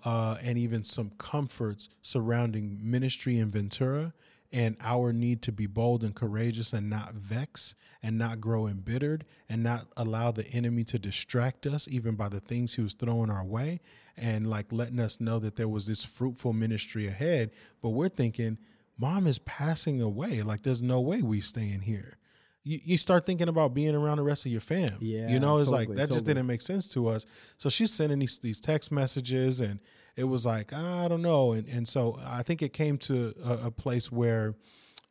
uh, 0.05 0.37
and 0.45 0.57
even 0.59 0.85
some 0.85 1.11
comforts 1.19 1.89
surrounding 2.03 2.79
ministry 2.83 3.37
in 3.39 3.51
Ventura 3.51 4.13
and 4.53 4.77
our 4.81 5.13
need 5.13 5.43
to 5.43 5.53
be 5.53 5.67
bold 5.67 6.03
and 6.03 6.15
courageous 6.15 6.73
and 6.73 6.91
not 6.91 7.15
vex 7.15 7.75
and 8.03 8.19
not 8.19 8.41
grow 8.41 8.67
embittered 8.67 9.25
and 9.49 9.63
not 9.63 9.87
allow 9.97 10.31
the 10.33 10.47
enemy 10.53 10.83
to 10.85 10.99
distract 10.99 11.67
us 11.67 11.87
even 11.89 12.15
by 12.17 12.29
the 12.29 12.41
things 12.41 12.75
he 12.75 12.83
was 12.83 12.95
throwing 12.95 13.31
our 13.31 13.45
way 13.45 13.81
and 14.17 14.49
like 14.49 14.67
letting 14.73 15.01
us 15.01 15.21
know 15.21 15.39
that 15.39 15.57
there 15.57 15.69
was 15.69 15.87
this 15.87 16.05
fruitful 16.05 16.53
ministry 16.53 17.07
ahead. 17.07 17.51
But 17.81 17.91
we're 17.91 18.09
thinking 18.09 18.59
mom 18.99 19.27
is 19.27 19.39
passing 19.39 20.01
away. 20.01 20.43
Like 20.43 20.63
there's 20.63 20.83
no 20.83 21.01
way 21.01 21.23
we 21.23 21.41
stay 21.41 21.71
in 21.73 21.81
here 21.81 22.17
you, 22.63 22.79
you 22.83 22.99
start 22.99 23.27
thinking 23.27 23.49
about 23.49 23.75
being 23.75 23.95
around 23.95 24.19
the 24.19 24.23
rest 24.23 24.47
of 24.47 24.53
your 24.53 24.61
fam. 24.61 24.91
Yeah, 25.01 25.29
you 25.29 25.41
know 25.41 25.59
it's 25.59 25.71
like 25.71 25.89
totally, 25.89 25.97
that 25.97 26.13
just 26.13 26.27
didn't 26.27 26.47
make 26.47 26.61
sense 26.63 26.93
to 26.95 27.09
us. 27.09 27.27
So 27.57 27.69
she's 27.69 27.93
sending 27.93 28.19
these 28.19 28.39
these 28.39 28.61
text 28.61 28.93
messages 28.93 29.61
and 29.61 29.81
it 30.17 30.25
was 30.25 30.45
like 30.45 30.73
i 30.73 31.09
don't 31.09 31.23
know. 31.23 31.53
And 31.53 31.69
and 31.69 31.89
so 31.89 32.19
i 32.27 32.43
think 32.43 32.63
it 32.63 32.73
came 32.73 32.99
to 32.99 33.35
a, 33.45 33.67
a 33.67 33.71
place 33.71 34.13
where 34.13 34.55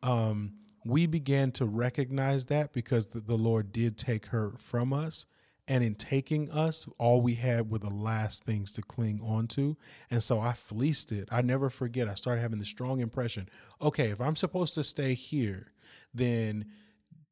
um 0.04 0.54
we 0.86 1.08
began 1.08 1.52
to 1.52 1.66
recognize 1.66 2.45
that 2.45 2.72
because 2.72 3.08
the, 3.08 3.20
the 3.20 3.36
lord 3.36 3.72
did 3.72 3.97
take 3.97 4.28
her 4.28 4.54
from 4.60 4.93
us. 4.93 5.26
And 5.72 5.84
in 5.84 5.93
taking 5.93 6.50
us 6.50 6.88
all 6.97 7.22
we 7.22 7.36
had 7.36 7.70
were 7.70 7.78
the 7.78 7.91
last 7.91 8.43
things 8.43 8.74
to 8.74 8.82
cling 8.82 9.20
on 9.22 9.45
to. 9.50 9.78
And 10.10 10.22
so 10.24 10.39
i 10.39 10.54
fleeced 10.54 11.12
it. 11.12 11.30
I 11.32 11.41
never 11.41 11.70
forget. 11.70 12.08
I 12.08 12.16
started 12.16 12.41
having 12.41 12.60
the 12.60 12.66
strong 12.66 13.00
impression 13.00 13.50
okay 13.82 14.10
if 14.10 14.22
i'm 14.22 14.36
supposed 14.36 14.76
to 14.76 14.84
stay 14.84 15.14
here 15.16 15.72
then 16.14 16.66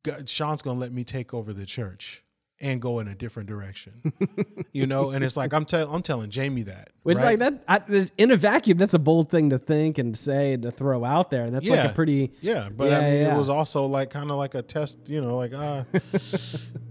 God, 0.04 0.30
Sean's 0.30 0.62
gonna 0.62 0.80
let 0.80 0.92
me 0.92 1.04
take 1.04 1.34
over 1.34 1.54
the 1.54 1.66
church 1.66 2.24
and 2.60 2.82
go 2.82 3.00
in 3.00 3.08
a 3.08 3.14
different 3.14 3.48
direction, 3.48 4.14
you 4.72 4.88
know. 4.88 5.12
And 5.12 5.24
it's 5.24 5.38
like 5.38 5.54
I'm 5.54 5.64
telling 5.66 5.94
I'm 5.94 6.02
telling 6.02 6.30
Jamie 6.32 6.64
that. 6.64 6.90
It's 7.06 7.22
right? 7.22 7.38
like 7.38 7.60
that 7.60 7.64
I, 7.68 8.08
in 8.18 8.32
a 8.32 8.36
vacuum. 8.36 8.78
That's 8.80 8.94
a 8.96 9.00
bold 9.00 9.30
thing 9.30 9.52
to 9.52 9.60
think 9.60 9.98
and 9.98 10.18
say 10.18 10.54
and 10.54 10.64
to 10.64 10.72
throw 10.72 11.06
out 11.06 11.30
there. 11.30 11.44
and 11.46 11.54
That's 11.54 11.70
like 11.70 11.92
a 11.92 11.94
pretty 11.94 12.32
yeah. 12.42 12.70
But 12.76 12.90
Yeah, 12.90 12.98
I 12.98 13.02
mean, 13.02 13.22
yeah. 13.22 13.36
it 13.36 13.38
was 13.38 13.50
also 13.50 13.86
like 13.86 14.10
kind 14.10 14.32
of 14.32 14.38
like 14.38 14.56
a 14.56 14.62
test, 14.64 15.08
you 15.10 15.22
know, 15.22 15.38
like 15.38 15.52
ah, 15.56 15.86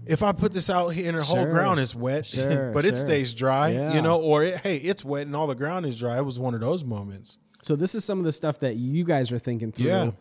if 0.05 0.23
I 0.23 0.31
put 0.31 0.53
this 0.53 0.69
out 0.69 0.89
here 0.89 1.09
and 1.09 1.17
the 1.17 1.23
whole 1.23 1.45
ground 1.45 1.79
is 1.79 1.95
wet, 1.95 2.25
Sure, 2.37 2.71
but 2.71 2.85
it 2.85 2.97
stays 2.97 3.33
dry, 3.33 3.69
Yeah. 3.69 3.93
you 3.93 4.01
know, 4.01 4.21
or 4.21 4.43
it, 4.43 4.57
hey, 4.59 4.77
it's 4.77 5.03
wet 5.03 5.27
and 5.27 5.35
all 5.35 5.47
the 5.47 5.55
ground 5.55 5.85
is 5.85 5.99
dry. 5.99 6.17
It 6.17 6.25
was 6.25 6.39
one 6.39 6.53
of 6.53 6.61
those 6.61 6.83
moments. 6.85 7.39
So 7.61 7.75
this 7.75 7.93
is 7.95 8.05
some 8.05 8.19
of 8.19 8.25
the 8.25 8.31
stuff 8.31 8.59
that 8.61 8.75
you 8.75 9.03
guys 9.03 9.31
are 9.31 9.39
thinking 9.39 9.71
through. 9.73 10.15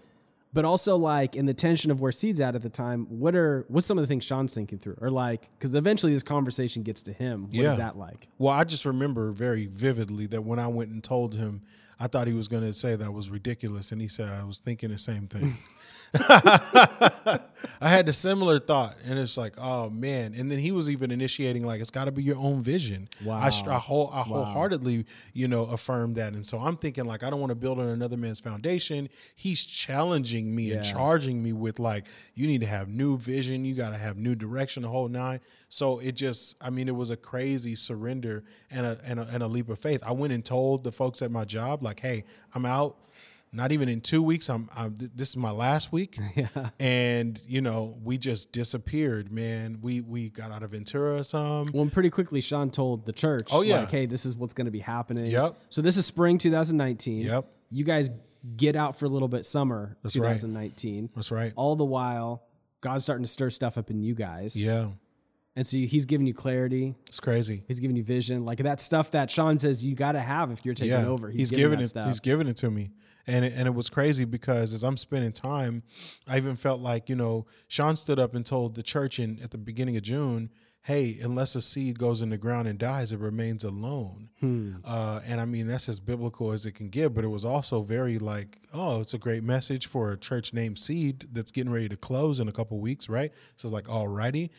But 0.57 0.65
also 0.65 0.97
like 0.97 1.37
in 1.37 1.45
the 1.45 1.53
tension 1.53 1.91
of 1.91 2.01
where 2.01 2.11
Seed's 2.11 2.41
at 2.41 2.55
at 2.55 2.63
the 2.63 2.71
time, 2.71 3.05
what 3.11 3.37
are 3.37 3.67
what's 3.69 3.87
some 3.87 3.99
of 3.99 4.03
the 4.03 4.09
things 4.09 4.25
Sean's 4.25 4.55
thinking 4.55 4.79
through? 4.79 4.97
Or 5.03 5.11
like 5.11 5.51
because 5.59 5.75
eventually 5.75 6.15
this 6.15 6.23
conversation 6.23 6.83
gets 6.83 7.03
to 7.03 7.13
him. 7.13 7.43
What 7.49 7.53
Yeah. 7.55 7.73
is 7.73 7.77
that 7.77 7.99
like? 7.99 8.29
Well, 8.39 8.55
I 8.55 8.65
just 8.65 8.87
remember 8.87 9.33
very 9.33 9.67
vividly 9.67 10.27
that 10.29 10.43
when 10.45 10.59
I 10.59 10.69
went 10.69 10.91
and 10.93 11.05
told 11.05 11.35
him, 11.35 11.61
I 12.01 12.07
thought 12.07 12.27
he 12.27 12.33
was 12.33 12.49
going 12.49 12.63
to 12.63 12.73
say 12.73 12.97
that 12.97 13.13
was 13.13 13.29
ridiculous, 13.29 13.93
and 13.93 14.01
he 14.01 14.09
said 14.09 14.31
I 14.31 14.45
was 14.45 14.59
thinking 14.59 14.89
the 14.91 14.99
same 14.99 15.27
thing. 15.29 15.59
I 17.81 17.89
had 17.89 18.09
a 18.09 18.13
similar 18.13 18.59
thought, 18.59 18.97
and 19.07 19.19
it's 19.19 19.37
like, 19.37 19.55
oh 19.59 19.91
man! 19.91 20.35
And 20.37 20.51
then 20.51 20.59
he 20.59 20.73
was 20.73 20.89
even 20.89 21.11
initiating 21.11 21.65
like 21.67 21.81
it's 21.81 21.91
got 21.91 22.07
to 22.07 22.13
be 22.13 22.23
your 22.23 22.37
own 22.37 22.63
vision. 22.63 23.09
I, 23.43 23.51
I, 23.71 23.79
whole, 23.79 24.11
I 24.13 24.23
wholeheartedly, 24.23 25.05
you 25.33 25.49
know, 25.49 25.65
affirmed 25.65 26.15
that, 26.15 26.33
and 26.33 26.45
so 26.45 26.59
I'm 26.59 26.77
thinking 26.77 27.05
like 27.05 27.23
I 27.23 27.31
don't 27.31 27.41
want 27.41 27.51
to 27.51 27.57
build 27.57 27.79
on 27.79 27.89
another 27.89 28.17
man's 28.17 28.41
foundation. 28.41 29.09
He's 29.35 29.65
challenging 29.65 30.55
me 30.55 30.71
and 30.73 30.85
charging 30.85 31.43
me 31.43 31.53
with 31.53 31.79
like 31.79 32.07
you 32.35 32.47
need 32.47 32.61
to 32.63 32.67
have 32.67 32.89
new 32.89 33.19
vision, 33.19 33.65
you 33.65 33.75
got 33.75 33.91
to 33.91 33.99
have 33.99 34.17
new 34.17 34.35
direction, 34.35 34.83
the 34.83 34.89
whole 34.89 35.09
nine. 35.09 35.41
So 35.69 35.99
it 35.99 36.13
just, 36.13 36.57
I 36.63 36.71
mean, 36.71 36.89
it 36.89 36.95
was 36.95 37.11
a 37.11 37.17
crazy 37.17 37.75
surrender 37.75 38.45
and 38.71 38.87
a, 38.87 38.99
and 39.07 39.21
a 39.21 39.29
and 39.33 39.43
a 39.43 39.49
leap 39.49 39.69
of 39.69 39.79
faith. 39.79 40.03
I 40.07 40.13
went 40.13 40.33
and 40.33 40.45
told 40.45 40.85
the 40.85 40.93
folks 40.93 41.21
at 41.23 41.31
my 41.31 41.45
job 41.45 41.83
like, 41.83 42.01
hey, 42.01 42.25
I'm 42.55 42.65
out 42.65 42.97
not 43.53 43.73
even 43.73 43.89
in 43.89 44.01
two 44.01 44.23
weeks. 44.23 44.49
I'm, 44.51 44.69
I'm 44.77 44.95
this 44.97 45.31
is 45.31 45.37
my 45.37 45.51
last 45.51 45.93
week, 45.93 46.19
and 46.81 47.41
you 47.47 47.61
know 47.61 47.97
we 48.03 48.19
just 48.19 48.53
disappeared, 48.53 49.33
man. 49.33 49.79
We 49.81 50.01
we 50.01 50.29
got 50.31 50.51
out 50.51 50.63
of 50.63 50.71
Ventura 50.73 51.25
some. 51.25 51.69
Well, 51.73 51.83
and 51.83 51.93
pretty 51.93 52.11
quickly, 52.11 52.41
Sean 52.41 52.71
told 52.71 53.07
the 53.07 53.13
church, 53.13 53.49
Oh, 53.53 53.63
yeah. 53.63 53.81
like, 53.81 53.91
hey, 53.91 54.07
this 54.07 54.27
is 54.27 54.37
what's 54.37 54.55
going 54.55 54.67
to 54.67 54.71
be 54.71 54.81
happening. 54.81 55.27
Yep. 55.27 55.57
So 55.71 55.81
this 55.83 55.97
is 55.97 56.05
spring 56.07 56.39
2019. 56.39 57.21
Yep. 57.21 57.47
You 57.71 57.85
guys 57.85 58.11
get 58.57 58.77
out 58.77 58.97
for 58.99 59.07
a 59.07 59.09
little 59.09 59.29
bit 59.29 59.45
summer 59.47 59.97
That's 60.03 60.17
right. 60.17 60.29
2019. 60.37 61.11
That's 61.17 61.31
right. 61.31 61.53
All 61.57 61.75
the 61.77 61.85
while, 61.85 62.45
God's 62.81 63.05
starting 63.05 63.25
to 63.25 63.31
stir 63.31 63.51
stuff 63.51 63.77
up 63.79 63.91
in 63.91 64.03
you 64.03 64.15
guys. 64.15 64.63
Yeah, 64.63 64.89
And 65.57 65.67
so 65.67 65.79
he's 65.79 66.05
giving 66.05 66.27
you 66.27 66.35
clarity. 66.35 66.95
It's 67.07 67.19
crazy. 67.19 67.63
He's 67.67 67.81
giving 67.81 67.97
you 67.97 68.05
vision, 68.05 68.45
like 68.45 68.59
that 68.59 68.79
stuff 68.79 69.13
that 69.13 69.31
Sean 69.31 69.59
says 69.59 69.83
you 69.83 69.95
got 69.95 70.13
to 70.13 70.21
have 70.21 70.51
if 70.51 70.67
you're 70.67 70.75
taking 70.75 70.93
yeah, 70.93 71.07
over. 71.07 71.31
He's, 71.31 71.51
giving 71.51 71.71
giving 71.71 71.81
it. 71.81 71.89
stuff. 71.89 72.07
He's 72.07 72.21
giving 72.21 72.47
it 72.47 72.57
to 72.59 72.71
me, 72.71 72.91
and 73.27 73.43
it, 73.43 73.55
and 73.57 73.67
it 73.67 73.75
was 73.75 73.89
crazy 73.89 74.27
because 74.27 74.75
as 74.75 74.85
I'm 74.85 74.99
spending 74.99 75.33
time, 75.33 75.83
I 76.29 76.37
even 76.37 76.57
felt 76.57 76.81
like 76.81 77.09
you 77.09 77.17
know 77.17 77.47
Sean 77.69 77.97
stood 77.97 78.19
up 78.19 78.35
and 78.35 78.45
told 78.45 78.75
the 78.75 78.83
church 78.83 79.19
in 79.19 79.39
at 79.43 79.51
the 79.51 79.57
beginning 79.57 79.97
of 79.97 80.03
June, 80.03 80.51
"Hey, 80.83 81.17
unless 81.23 81.57
a 81.57 81.63
seed 81.63 81.99
goes 81.99 82.21
in 82.21 82.29
the 82.29 82.37
ground 82.37 82.69
and 82.69 82.79
dies, 82.79 83.11
it 83.11 83.19
remains 83.19 83.65
alone." 83.65 84.29
Hmm. 84.41 84.75
Uh, 84.85 85.21
and 85.27 85.41
I 85.41 85.47
mean 85.47 85.69
that's 85.69 85.89
as 85.89 86.01
biblical 86.01 86.53
as 86.53 86.67
it 86.67 86.73
can 86.73 86.91
get, 86.91 87.15
but 87.15 87.25
it 87.25 87.29
was 87.29 87.47
also 87.47 87.81
very 87.81 88.19
like, 88.19 88.61
oh, 88.75 89.01
it's 89.01 89.15
a 89.15 89.19
great 89.19 89.43
message 89.43 89.87
for 89.87 90.13
a 90.13 90.19
church 90.19 90.53
named 90.53 90.79
Seed 90.79 91.25
that's 91.33 91.51
getting 91.51 91.73
ready 91.73 91.89
to 91.89 91.97
close 91.97 92.41
in 92.41 92.47
a 92.49 92.53
couple 92.53 92.79
weeks, 92.79 93.09
right? 93.09 93.33
So 93.57 93.69
it's 93.69 93.73
like, 93.73 93.87
alrighty. 93.87 94.51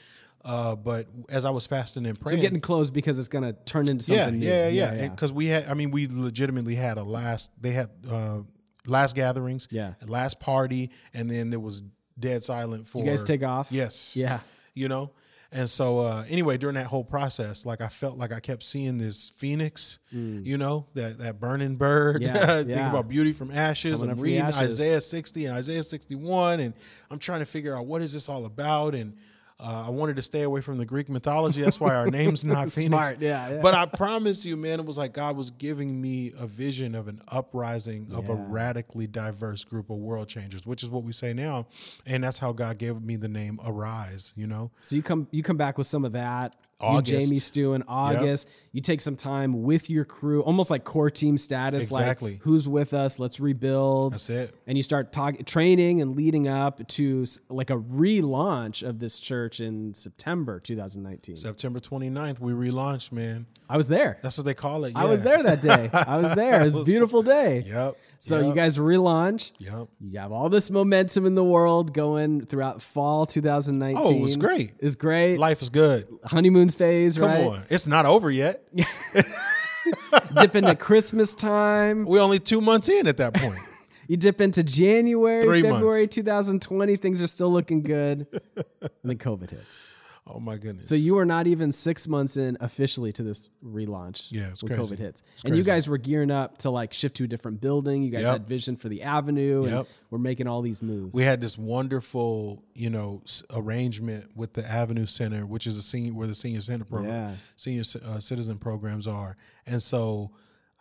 Uh, 0.47 0.75
but 0.75 1.07
as 1.29 1.43
I 1.43 1.49
was 1.49 1.67
fasting 1.67 2.05
and 2.05 2.17
praying, 2.19 2.37
so 2.37 2.41
getting 2.41 2.61
close 2.61 2.89
because 2.89 3.19
it's 3.19 3.27
going 3.27 3.43
to 3.43 3.51
turn 3.65 3.89
into 3.89 4.13
yeah, 4.13 4.23
something 4.23 4.39
new. 4.39 4.47
yeah, 4.47 4.69
yeah, 4.69 5.07
Because 5.09 5.33
we 5.33 5.47
had, 5.47 5.65
I 5.67 5.73
mean, 5.73 5.91
we 5.91 6.07
legitimately 6.07 6.75
had 6.75 6.97
a 6.97 7.03
last. 7.03 7.51
They 7.61 7.71
had 7.71 7.89
uh, 8.09 8.39
last 8.85 9.15
gatherings, 9.15 9.67
Yeah. 9.71 9.95
last 10.05 10.39
party, 10.39 10.91
and 11.13 11.29
then 11.29 11.49
there 11.49 11.59
was 11.59 11.83
dead 12.17 12.43
silent 12.43 12.87
for. 12.87 13.03
you 13.03 13.09
guys 13.09 13.25
take 13.25 13.43
off? 13.43 13.67
Yes. 13.71 14.15
Yeah. 14.15 14.39
You 14.73 14.87
know, 14.87 15.11
and 15.51 15.69
so 15.69 15.99
uh, 15.99 16.23
anyway, 16.29 16.57
during 16.57 16.75
that 16.75 16.85
whole 16.87 17.03
process, 17.03 17.65
like 17.65 17.81
I 17.81 17.87
felt 17.87 18.17
like 18.17 18.31
I 18.31 18.39
kept 18.39 18.63
seeing 18.63 18.97
this 18.99 19.29
phoenix. 19.31 19.99
You 20.11 20.57
know, 20.57 20.85
that 20.93 21.17
that 21.17 21.39
burning 21.39 21.75
bird. 21.77 22.21
Mm. 22.21 22.25
Yeah, 22.27 22.45
Think 22.57 22.69
yeah. 22.69 22.89
about 22.89 23.07
beauty 23.09 23.33
from 23.33 23.51
ashes. 23.51 23.99
Coming 24.01 24.11
I'm 24.11 24.11
up 24.11 24.17
from 24.17 24.23
the 24.25 24.31
reading 24.31 24.45
ashes. 24.45 24.79
Isaiah 24.79 25.01
60 25.01 25.45
and 25.45 25.55
Isaiah 25.57 25.83
61, 25.83 26.59
and 26.59 26.73
I'm 27.11 27.19
trying 27.19 27.39
to 27.39 27.45
figure 27.45 27.75
out 27.75 27.85
what 27.85 28.01
is 28.01 28.13
this 28.13 28.29
all 28.29 28.45
about 28.45 28.95
and. 28.95 29.17
Uh, 29.59 29.85
I 29.87 29.89
wanted 29.89 30.17
to 30.17 30.21
stay 30.21 30.43
away 30.43 30.61
from 30.61 30.77
the 30.77 30.85
Greek 30.85 31.09
mythology. 31.09 31.63
That's 31.63 31.79
why 31.79 31.95
our 31.95 32.07
name's 32.11 32.45
not 32.45 32.71
Phoenix. 32.71 33.09
Smart, 33.09 33.21
yeah, 33.21 33.49
yeah. 33.49 33.61
But 33.61 33.73
I 33.73 33.87
promise 33.87 34.45
you, 34.45 34.55
man, 34.55 34.79
it 34.79 34.85
was 34.85 34.99
like 34.99 35.13
God 35.13 35.35
was 35.35 35.49
giving 35.49 35.99
me 35.99 36.31
a 36.37 36.45
vision 36.45 36.93
of 36.93 37.07
an 37.07 37.21
uprising 37.27 38.07
of 38.13 38.29
a 38.29 38.35
radically 38.35 39.07
diverse 39.07 39.63
group 39.63 39.89
of 39.89 39.97
world 39.97 40.27
changers, 40.27 40.67
which 40.67 40.83
is 40.83 40.91
what 40.91 41.03
we 41.03 41.11
say 41.11 41.33
now. 41.33 41.65
And 42.05 42.23
that's 42.23 42.37
how 42.37 42.51
God 42.51 42.77
gave 42.77 43.01
me 43.01 43.15
the 43.15 43.27
name 43.27 43.59
Arise, 43.65 44.31
you 44.35 44.45
know? 44.45 44.69
So 44.81 44.95
you 44.95 45.01
come 45.01 45.27
you 45.31 45.41
come 45.41 45.57
back 45.57 45.77
with 45.77 45.87
some 45.87 46.05
of 46.05 46.11
that. 46.11 46.55
August. 46.79 47.11
You, 47.11 47.19
Jamie 47.21 47.37
Stew 47.37 47.73
in 47.73 47.83
August. 47.87 48.49
You 48.71 48.81
take 48.81 49.01
some 49.01 49.15
time 49.15 49.63
with 49.63 49.89
your 49.89 50.05
crew, 50.05 50.43
almost 50.43 50.69
like 50.69 50.83
core 50.83 51.09
team 51.09 51.37
status. 51.37 51.85
Exactly. 51.85 52.33
Like 52.33 52.41
who's 52.41 52.67
with 52.67 52.93
us? 52.93 53.17
Let's 53.17 53.39
rebuild. 53.39 54.13
That's 54.13 54.29
it. 54.29 54.53
And 54.67 54.77
you 54.77 54.83
start 54.83 55.11
talk, 55.11 55.43
training 55.45 56.01
and 56.01 56.15
leading 56.15 56.47
up 56.47 56.87
to 56.89 57.25
like 57.49 57.71
a 57.71 57.77
relaunch 57.77 58.87
of 58.87 58.99
this 58.99 59.19
church 59.19 59.59
in 59.59 59.95
September 59.95 60.59
2019. 60.59 61.35
September 61.37 61.79
29th, 61.79 62.39
we 62.39 62.51
relaunched, 62.51 63.11
man. 63.11 63.47
I 63.69 63.77
was 63.77 63.87
there. 63.87 64.19
That's 64.21 64.37
what 64.37 64.45
they 64.45 64.53
call 64.53 64.83
it. 64.85 64.95
I 64.95 65.05
was 65.05 65.23
there 65.23 65.41
that 65.41 65.61
day. 65.61 65.89
I 65.91 66.17
was 66.17 66.35
there. 66.35 66.61
It 66.61 66.65
was 66.65 66.75
a 66.75 66.83
beautiful 66.83 67.23
day. 67.23 67.63
Yep. 67.65 67.97
So 68.19 68.37
yep, 68.39 68.47
you 68.47 68.53
guys 68.53 68.77
relaunch. 68.77 69.51
Yep. 69.59 69.87
You 70.01 70.19
have 70.19 70.31
all 70.31 70.49
this 70.49 70.69
momentum 70.69 71.25
in 71.25 71.35
the 71.35 71.43
world 71.43 71.93
going 71.93 72.45
throughout 72.45 72.81
fall 72.81 73.25
2019. 73.25 74.01
Oh, 74.03 74.11
it 74.11 74.19
was 74.19 74.37
great. 74.37 74.73
It's 74.79 74.95
great. 74.95 75.37
Life 75.37 75.61
is 75.61 75.69
good. 75.69 76.07
Honeymoons 76.23 76.73
phase, 76.75 77.17
Come 77.17 77.25
right? 77.27 77.45
on. 77.45 77.63
It's 77.69 77.85
not 77.87 78.05
over 78.05 78.31
yet. 78.31 78.63
Dip 80.41 80.55
into 80.55 80.75
Christmas 80.75 81.33
time. 81.35 82.03
We're 82.05 82.21
only 82.21 82.39
two 82.39 82.61
months 82.61 82.89
in 82.89 83.07
at 83.07 83.17
that 83.17 83.33
point. 83.35 83.59
You 84.09 84.15
dip 84.15 84.39
into 84.39 84.63
January, 84.63 85.41
Three 85.41 85.61
February 85.61 86.03
months. 86.03 86.15
2020. 86.15 86.95
Things 86.95 87.21
are 87.21 87.27
still 87.27 87.51
looking 87.51 87.81
good. 87.81 88.25
and 88.55 88.89
then 89.03 89.17
COVID 89.17 89.49
hits. 89.49 89.85
Oh, 90.29 90.39
my 90.39 90.57
goodness. 90.57 90.87
So 90.87 90.95
you 90.95 91.17
are 91.19 91.25
not 91.25 91.47
even 91.47 91.71
six 91.71 92.07
months 92.07 92.37
in 92.37 92.57
officially 92.59 93.11
to 93.13 93.23
this 93.23 93.49
relaunch. 93.63 94.27
Yeah, 94.31 94.49
it's 94.49 94.63
when 94.63 94.73
crazy. 94.75 94.95
COVID 94.95 94.99
hits, 94.99 95.23
It's 95.35 95.43
and 95.45 95.55
you 95.57 95.63
guys 95.63 95.87
were 95.89 95.97
gearing 95.97 96.31
up 96.31 96.57
to 96.59 96.69
like 96.69 96.93
shift 96.93 97.15
to 97.17 97.23
a 97.23 97.27
different 97.27 97.61
building. 97.61 98.03
You 98.03 98.11
guys 98.11 98.21
Yep. 98.21 98.31
had 98.31 98.47
vision 98.47 98.75
for 98.75 98.89
the 98.89 99.03
avenue, 99.03 99.63
and 99.65 99.87
we're 100.09 100.17
making 100.19 100.47
all 100.47 100.61
these 100.61 100.81
moves. 100.81 101.15
we 101.15 101.23
had 101.23 101.41
this 101.41 101.57
wonderful, 101.57 102.63
you 102.75 102.89
know, 102.89 103.21
arrangement 103.55 104.31
with 104.35 104.53
the 104.53 104.65
Avenue 104.69 105.05
Center, 105.05 105.45
which 105.45 105.65
is 105.67 105.77
a 105.77 105.81
senior 105.81 106.13
where 106.13 106.27
the 106.27 106.33
senior 106.35 106.61
center 106.61 106.85
program, 106.85 107.29
Yeah. 107.31 107.35
senior 107.55 107.83
uh, 108.05 108.19
citizen 108.19 108.57
programs 108.57 109.07
are, 109.07 109.35
and 109.65 109.81
so, 109.81 110.31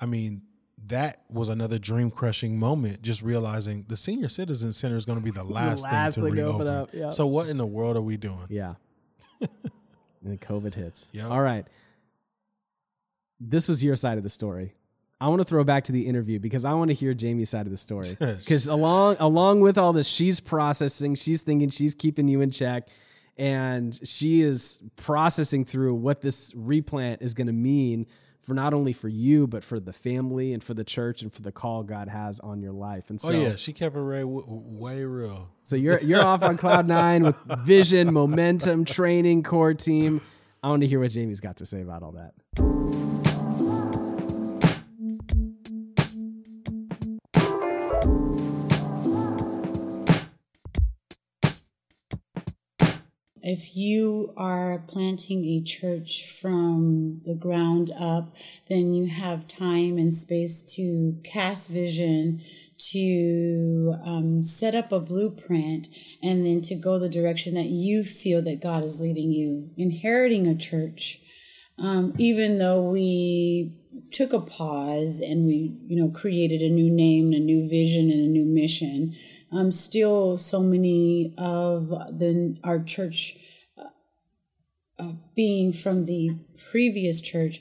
I 0.00 0.06
mean, 0.06 0.42
that 0.88 1.22
was 1.30 1.48
another 1.48 1.78
dream 1.78 2.10
crushing 2.10 2.58
moment. 2.58 3.02
Just 3.02 3.22
realizing 3.22 3.86
the 3.88 3.96
senior 3.96 4.28
citizen 4.28 4.72
center 4.72 4.96
is 4.96 5.06
going 5.06 5.18
to 5.18 5.24
be 5.24 5.30
the 5.30 5.42
last, 5.58 5.84
last 5.84 6.14
thing 6.16 6.24
to 6.24 6.30
thing 6.30 6.36
reopen. 6.36 6.54
open 6.62 6.66
up, 6.68 6.90
yep. 6.92 7.12
So 7.12 7.26
what 7.26 7.48
in 7.48 7.56
the 7.56 7.66
world 7.66 7.96
are 7.96 8.02
we 8.02 8.16
doing? 8.16 8.46
Yeah. 8.50 8.74
and 9.40 9.50
then 10.22 10.38
COVID 10.38 10.74
hits. 10.74 11.08
Yep. 11.12 11.30
All 11.30 11.40
right. 11.40 11.66
This 13.38 13.68
was 13.68 13.84
your 13.84 13.96
side 13.96 14.16
of 14.18 14.24
the 14.24 14.30
story. 14.30 14.74
I 15.20 15.28
want 15.28 15.40
to 15.40 15.44
throw 15.44 15.64
back 15.64 15.84
to 15.84 15.92
the 15.92 16.06
interview 16.06 16.38
because 16.38 16.64
I 16.64 16.74
want 16.74 16.88
to 16.88 16.94
hear 16.94 17.14
Jamie's 17.14 17.50
side 17.50 17.66
of 17.66 17.70
the 17.70 17.76
story. 17.76 18.08
Because 18.18 18.66
along 18.66 19.16
along 19.18 19.60
with 19.60 19.78
all 19.78 19.92
this, 19.92 20.08
she's 20.08 20.40
processing, 20.40 21.14
she's 21.14 21.42
thinking, 21.42 21.70
she's 21.70 21.94
keeping 21.94 22.28
you 22.28 22.40
in 22.42 22.50
check, 22.50 22.88
and 23.38 23.98
she 24.06 24.42
is 24.42 24.82
processing 24.96 25.64
through 25.64 25.94
what 25.94 26.20
this 26.20 26.54
replant 26.54 27.22
is 27.22 27.34
going 27.34 27.46
to 27.46 27.52
mean 27.52 28.06
for 28.46 28.54
not 28.54 28.72
only 28.72 28.92
for 28.92 29.08
you 29.08 29.46
but 29.46 29.64
for 29.64 29.80
the 29.80 29.92
family 29.92 30.52
and 30.52 30.62
for 30.62 30.72
the 30.72 30.84
church 30.84 31.20
and 31.20 31.32
for 31.32 31.42
the 31.42 31.50
call 31.50 31.82
God 31.82 32.08
has 32.08 32.38
on 32.40 32.62
your 32.62 32.72
life. 32.72 33.10
And 33.10 33.18
oh, 33.24 33.28
so, 33.28 33.34
Oh 33.34 33.40
yeah, 33.40 33.56
she 33.56 33.72
kept 33.72 33.96
it 33.96 34.00
way, 34.00 34.22
way 34.24 35.04
real. 35.04 35.50
so 35.62 35.74
you're 35.74 36.00
you're 36.00 36.24
off 36.24 36.42
on 36.42 36.56
cloud 36.56 36.86
nine 36.98 37.24
with 37.24 37.36
vision, 37.60 38.14
momentum, 38.14 38.84
training, 38.84 39.42
core 39.42 39.74
team. 39.74 40.20
I 40.62 40.68
want 40.68 40.82
to 40.82 40.86
hear 40.86 41.00
what 41.00 41.10
Jamie's 41.10 41.40
got 41.40 41.56
to 41.56 41.66
say 41.66 41.80
about 41.82 42.02
all 42.02 42.12
that. 42.12 43.15
If 53.48 53.76
you 53.76 54.34
are 54.36 54.82
planting 54.88 55.44
a 55.44 55.62
church 55.62 56.28
from 56.28 57.20
the 57.24 57.36
ground 57.36 57.92
up, 57.96 58.34
then 58.68 58.92
you 58.92 59.06
have 59.06 59.46
time 59.46 59.98
and 59.98 60.12
space 60.12 60.60
to 60.74 61.20
cast 61.22 61.70
vision, 61.70 62.42
to 62.90 63.94
um, 64.04 64.42
set 64.42 64.74
up 64.74 64.90
a 64.90 64.98
blueprint, 64.98 65.86
and 66.20 66.44
then 66.44 66.60
to 66.62 66.74
go 66.74 66.98
the 66.98 67.08
direction 67.08 67.54
that 67.54 67.66
you 67.68 68.02
feel 68.02 68.42
that 68.42 68.60
God 68.60 68.84
is 68.84 69.00
leading 69.00 69.30
you. 69.30 69.70
Inheriting 69.76 70.48
a 70.48 70.56
church, 70.56 71.20
um, 71.78 72.14
even 72.18 72.58
though 72.58 72.82
we 72.82 73.72
took 74.10 74.32
a 74.32 74.40
pause 74.40 75.20
and 75.20 75.46
we, 75.46 75.78
you 75.86 75.94
know, 75.94 76.10
created 76.10 76.62
a 76.62 76.68
new 76.68 76.90
name, 76.90 77.32
a 77.32 77.38
new 77.38 77.68
vision, 77.68 78.10
and 78.10 78.20
a 78.20 78.28
new 78.28 78.44
mission, 78.44 79.14
um, 79.52 79.70
still 79.70 80.36
so 80.36 80.60
many 80.60 81.34
of 81.38 81.88
the 81.88 82.56
our 82.64 82.82
church 82.82 83.36
uh, 84.98 85.12
being 85.34 85.72
from 85.72 86.06
the 86.06 86.30
previous 86.70 87.20
church, 87.20 87.60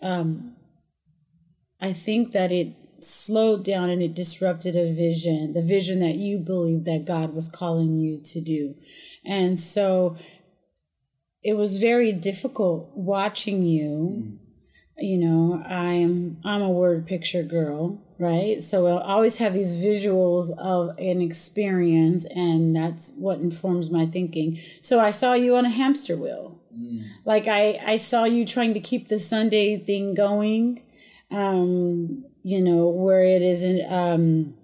um, 0.00 0.54
I 1.80 1.92
think 1.92 2.32
that 2.32 2.52
it 2.52 2.74
slowed 3.00 3.64
down 3.64 3.90
and 3.90 4.02
it 4.02 4.14
disrupted 4.14 4.76
a 4.76 4.92
vision, 4.92 5.52
the 5.52 5.62
vision 5.62 6.00
that 6.00 6.14
you 6.16 6.38
believed 6.38 6.84
that 6.86 7.04
God 7.04 7.34
was 7.34 7.48
calling 7.48 7.98
you 7.98 8.20
to 8.24 8.40
do. 8.40 8.74
And 9.24 9.58
so 9.58 10.16
it 11.42 11.54
was 11.54 11.76
very 11.78 12.12
difficult 12.12 12.90
watching 12.94 13.64
you. 13.64 14.38
You 14.98 15.18
know, 15.18 15.62
I'm 15.62 16.38
I'm 16.44 16.62
a 16.62 16.70
word 16.70 17.06
picture 17.06 17.42
girl, 17.42 18.00
right? 18.18 18.62
So 18.62 18.86
I 18.86 19.02
always 19.02 19.38
have 19.38 19.54
these 19.54 19.84
visuals 19.84 20.56
of 20.58 20.96
an 20.98 21.20
experience 21.20 22.24
and 22.26 22.74
that's 22.74 23.12
what 23.16 23.38
informs 23.40 23.90
my 23.90 24.06
thinking. 24.06 24.58
So 24.80 25.00
I 25.00 25.10
saw 25.10 25.34
you 25.34 25.56
on 25.56 25.64
a 25.66 25.70
hamster 25.70 26.16
wheel. 26.16 26.58
Like 27.24 27.46
I 27.46 27.78
I 27.84 27.96
saw 27.96 28.24
you 28.24 28.44
trying 28.44 28.74
to 28.74 28.80
keep 28.80 29.08
the 29.08 29.18
Sunday 29.18 29.78
thing 29.78 30.14
going. 30.14 30.82
Um, 31.30 32.24
you 32.42 32.62
know, 32.62 32.88
where 32.88 33.24
it 33.24 33.42
is 33.42 33.62
in 33.62 33.80
um 33.90 34.54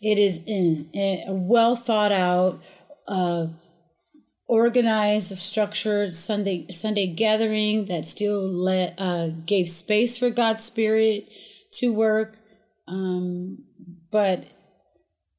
it 0.00 0.18
is 0.18 0.40
in 0.46 0.90
a 0.94 1.24
well 1.28 1.76
thought 1.76 2.12
out 2.12 2.62
uh 3.06 3.46
organized, 4.48 5.36
structured 5.36 6.14
Sunday 6.14 6.66
Sunday 6.70 7.06
gathering 7.06 7.86
that 7.86 8.06
still 8.06 8.42
let 8.42 8.94
uh, 8.98 9.28
gave 9.44 9.68
space 9.68 10.16
for 10.18 10.30
God's 10.30 10.64
Spirit 10.64 11.28
to 11.74 11.92
work, 11.92 12.38
um, 12.88 13.58
but 14.10 14.44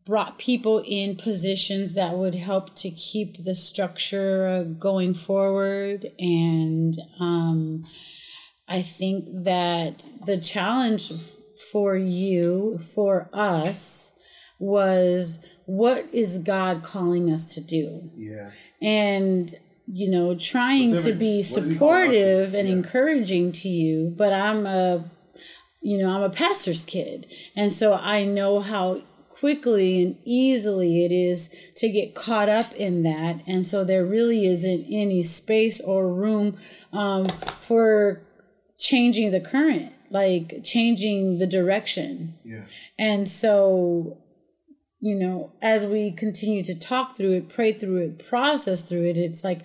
brought 0.05 0.37
people 0.37 0.81
in 0.85 1.15
positions 1.15 1.95
that 1.95 2.13
would 2.13 2.35
help 2.35 2.73
to 2.75 2.89
keep 2.89 3.43
the 3.43 3.53
structure 3.53 4.63
going 4.79 5.13
forward. 5.13 6.05
And 6.17 6.93
um, 7.19 7.85
I 8.69 8.81
think 8.81 9.25
that 9.43 10.05
the 10.25 10.39
challenge 10.39 11.11
for 11.71 11.95
you, 11.97 12.77
for 12.77 13.29
us, 13.33 14.13
was 14.59 15.45
what 15.65 16.05
is 16.13 16.39
God 16.39 16.83
calling 16.83 17.31
us 17.31 17.53
to 17.55 17.61
do? 17.61 18.09
Yeah. 18.15 18.51
And 18.81 19.53
you 19.89 20.09
know, 20.09 20.35
trying 20.35 20.97
to 20.99 21.13
be 21.13 21.41
supportive 21.41 22.53
and 22.53 22.67
encouraging 22.67 23.53
to 23.53 23.69
you, 23.69 24.13
but 24.17 24.33
I'm 24.33 24.65
a, 24.65 25.09
you 25.81 25.97
know, 25.97 26.15
I'm 26.15 26.23
a 26.23 26.29
pastor's 26.29 26.83
kid. 26.83 27.27
And 27.55 27.71
so 27.71 27.93
I 27.93 28.23
know 28.23 28.59
how 28.59 29.01
quickly 29.29 30.03
and 30.03 30.17
easily 30.25 31.05
it 31.05 31.11
is 31.11 31.55
to 31.75 31.89
get 31.89 32.15
caught 32.15 32.49
up 32.49 32.73
in 32.73 33.03
that. 33.03 33.41
And 33.45 33.65
so 33.65 33.83
there 33.83 34.05
really 34.05 34.45
isn't 34.45 34.85
any 34.89 35.21
space 35.21 35.79
or 35.79 36.11
room 36.11 36.57
um, 36.91 37.25
for 37.25 38.21
changing 38.79 39.31
the 39.31 39.39
current, 39.39 39.91
like 40.09 40.63
changing 40.63 41.37
the 41.37 41.47
direction. 41.47 42.33
Yeah. 42.43 42.63
And 42.97 43.29
so, 43.29 44.17
you 44.99 45.15
know, 45.15 45.51
as 45.61 45.85
we 45.85 46.11
continue 46.11 46.63
to 46.63 46.77
talk 46.77 47.15
through 47.15 47.33
it, 47.33 47.49
pray 47.49 47.73
through 47.73 47.97
it, 47.97 48.27
process 48.27 48.81
through 48.83 49.05
it, 49.05 49.17
it's 49.17 49.43
like 49.43 49.61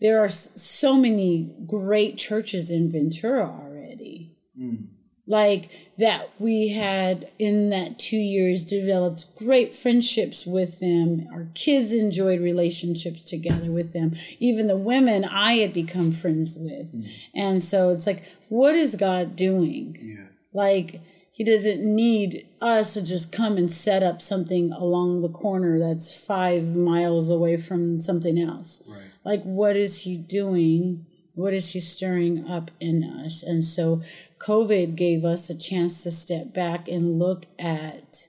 there 0.00 0.22
are 0.22 0.28
so 0.28 0.96
many 0.96 1.64
great 1.66 2.18
churches 2.18 2.70
in 2.70 2.92
Ventura 2.92 3.46
already. 3.46 4.32
Mm. 4.60 4.88
Like 5.26 5.70
that, 5.96 6.28
we 6.38 6.68
had 6.68 7.28
in 7.38 7.70
that 7.70 7.98
two 7.98 8.18
years 8.18 8.62
developed 8.62 9.36
great 9.36 9.74
friendships 9.74 10.44
with 10.44 10.80
them. 10.80 11.26
Our 11.32 11.46
kids 11.54 11.92
enjoyed 11.92 12.40
relationships 12.40 13.24
together 13.24 13.70
with 13.70 13.92
them. 13.94 14.14
Even 14.38 14.66
the 14.66 14.76
women 14.76 15.24
I 15.24 15.54
had 15.54 15.72
become 15.72 16.10
friends 16.12 16.58
with. 16.58 16.94
Mm. 16.94 17.26
And 17.34 17.62
so 17.62 17.88
it's 17.88 18.06
like, 18.06 18.24
what 18.48 18.74
is 18.74 18.96
God 18.96 19.34
doing? 19.34 19.98
Yeah. 20.00 20.26
Like, 20.52 21.00
he 21.34 21.42
doesn't 21.42 21.82
need 21.82 22.46
us 22.60 22.94
to 22.94 23.02
just 23.02 23.32
come 23.32 23.56
and 23.56 23.68
set 23.68 24.04
up 24.04 24.22
something 24.22 24.72
along 24.72 25.22
the 25.22 25.28
corner 25.28 25.80
that's 25.80 26.24
five 26.24 26.76
miles 26.76 27.28
away 27.28 27.56
from 27.56 28.00
something 28.00 28.38
else. 28.38 28.82
Right. 28.86 29.00
Like, 29.24 29.42
what 29.42 29.74
is 29.74 30.02
he 30.02 30.16
doing? 30.16 31.06
What 31.34 31.52
is 31.52 31.72
he 31.72 31.80
stirring 31.80 32.48
up 32.48 32.70
in 32.78 33.02
us? 33.02 33.42
And 33.42 33.64
so, 33.64 34.02
COVID 34.44 34.94
gave 34.94 35.24
us 35.24 35.48
a 35.48 35.58
chance 35.58 36.02
to 36.02 36.10
step 36.10 36.52
back 36.52 36.86
and 36.86 37.18
look 37.18 37.46
at 37.58 38.28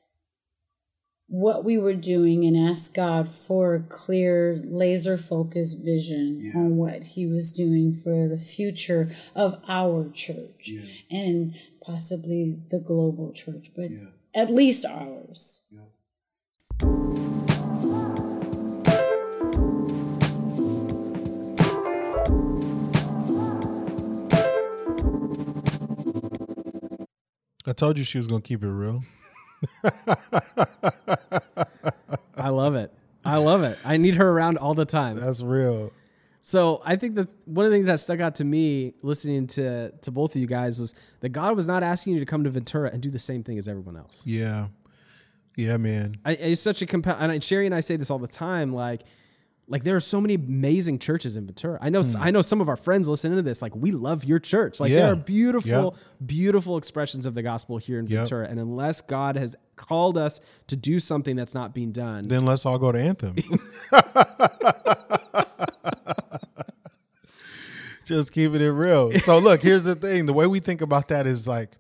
what 1.28 1.66
we 1.66 1.78
were 1.78 1.93
doing 1.93 2.45
and 2.45 2.55
ask 2.55 2.93
God 2.93 3.28
for 3.28 3.76
a 3.76 3.80
clear, 3.82 4.61
laser 4.63 5.18
focused 5.18 5.84
vision 5.84 6.39
yeah. 6.39 6.57
on 6.57 6.78
what 6.78 7.01
He 7.03 7.26
was 7.26 7.51
doing 7.51 7.93
for 7.93 8.28
the 8.28 8.38
future 8.38 9.09
of 9.36 9.61
our 9.68 10.09
church. 10.13 10.68
Yeah. 10.68 10.84
And 11.11 11.55
possibly 11.86 12.59
the 12.72 12.80
global 12.80 13.34
church, 13.34 13.72
but 13.76 13.91
yeah. 13.91 14.05
at 14.34 14.49
least 14.49 14.86
ours. 14.86 15.61
Yeah. 15.70 15.82
I 27.68 27.74
told 27.74 27.97
you 27.97 28.03
she 28.03 28.18
was 28.18 28.28
going 28.28 28.41
to 28.41 28.47
keep 28.47 28.63
it 28.63 28.70
real. 28.70 29.03
I 32.38 32.49
love 32.49 32.76
it. 32.76 32.93
I 33.24 33.38
love 33.38 33.63
it. 33.63 33.80
I 33.84 33.97
need 33.97 34.18
her 34.18 34.30
around 34.30 34.57
all 34.57 34.74
the 34.76 34.86
time. 34.86 35.16
That's 35.16 35.41
real. 35.41 35.91
So 36.41 36.80
I 36.86 36.95
think 36.95 37.16
that 37.16 37.28
one 37.45 37.66
of 37.66 37.72
the 37.72 37.76
things 37.76 37.88
that 37.88 37.99
stuck 37.99 38.20
out 38.20 38.36
to 38.36 38.43
me 38.43 38.93
listening 39.01 39.47
to 39.47 39.89
to 40.01 40.11
both 40.11 40.36
of 40.36 40.41
you 40.41 40.45
guys 40.45 40.80
is 40.80 40.93
that 41.22 41.30
God 41.30 41.55
was 41.55 41.66
not 41.66 41.82
asking 41.82 42.13
you 42.13 42.20
to 42.20 42.26
come 42.26 42.43
to 42.43 42.51
Ventura 42.51 42.91
and 42.93 43.01
do 43.01 43.09
the 43.09 43.18
same 43.18 43.41
thing 43.41 43.57
as 43.57 43.68
everyone 43.68 43.97
else. 43.97 44.22
Yeah, 44.26 44.68
yeah, 45.55 45.78
man. 45.78 46.18
I, 46.24 46.34
it's 46.34 46.61
such 46.61 46.84
a 46.84 46.86
compel. 46.86 47.18
And 47.18 47.43
Sherry 47.43 47.66
and 47.66 47.74
I 47.74 47.80
say 47.80 47.95
this 47.95 48.11
all 48.11 48.20
the 48.20 48.28
time. 48.28 48.76
Like, 48.76 49.01
like 49.68 49.84
there 49.84 49.95
are 49.95 50.01
so 50.01 50.22
many 50.22 50.36
amazing 50.36 50.99
churches 50.99 51.36
in 51.36 51.45
Ventura. 51.45 51.80
I 51.82 51.89
know. 51.89 52.03
Hmm. 52.03 52.22
I 52.22 52.30
know 52.32 52.41
some 52.41 52.61
of 52.61 52.70
our 52.70 52.76
friends 52.76 53.09
listening 53.09 53.38
to 53.38 53.41
this. 53.41 53.61
Like, 53.61 53.76
we 53.76 53.91
love 53.91 54.24
your 54.24 54.38
church. 54.39 54.80
Like, 54.80 54.91
yeah. 54.91 55.01
there 55.01 55.13
are 55.13 55.16
beautiful, 55.16 55.95
yep. 55.97 56.28
beautiful 56.28 56.78
expressions 56.78 57.26
of 57.26 57.34
the 57.34 57.41
gospel 57.41 57.78
here 57.78 57.97
in 57.97 58.05
yep. 58.05 58.20
Ventura. 58.20 58.47
And 58.47 58.59
unless 58.59 59.01
God 59.01 59.36
has 59.38 59.55
called 59.76 60.18
us 60.18 60.39
to 60.68 60.76
do 60.76 60.99
something 60.99 61.36
that's 61.36 61.55
not 61.55 61.74
being 61.74 61.91
done, 61.91 62.28
then 62.28 62.45
let's 62.45 62.66
all 62.66 62.78
go 62.78 62.91
to 62.91 62.99
Anthem. 62.99 63.36
Just 68.05 68.32
keeping 68.34 68.61
it 68.61 68.68
real. 68.68 69.11
So 69.13 69.39
look, 69.39 69.61
here's 69.61 69.86
the 69.86 69.95
thing. 69.95 70.28
The 70.28 70.34
way 70.34 70.45
we 70.45 70.59
think 70.59 70.82
about 70.82 71.07
that 71.07 71.26
is 71.26 71.47
like 71.47 71.72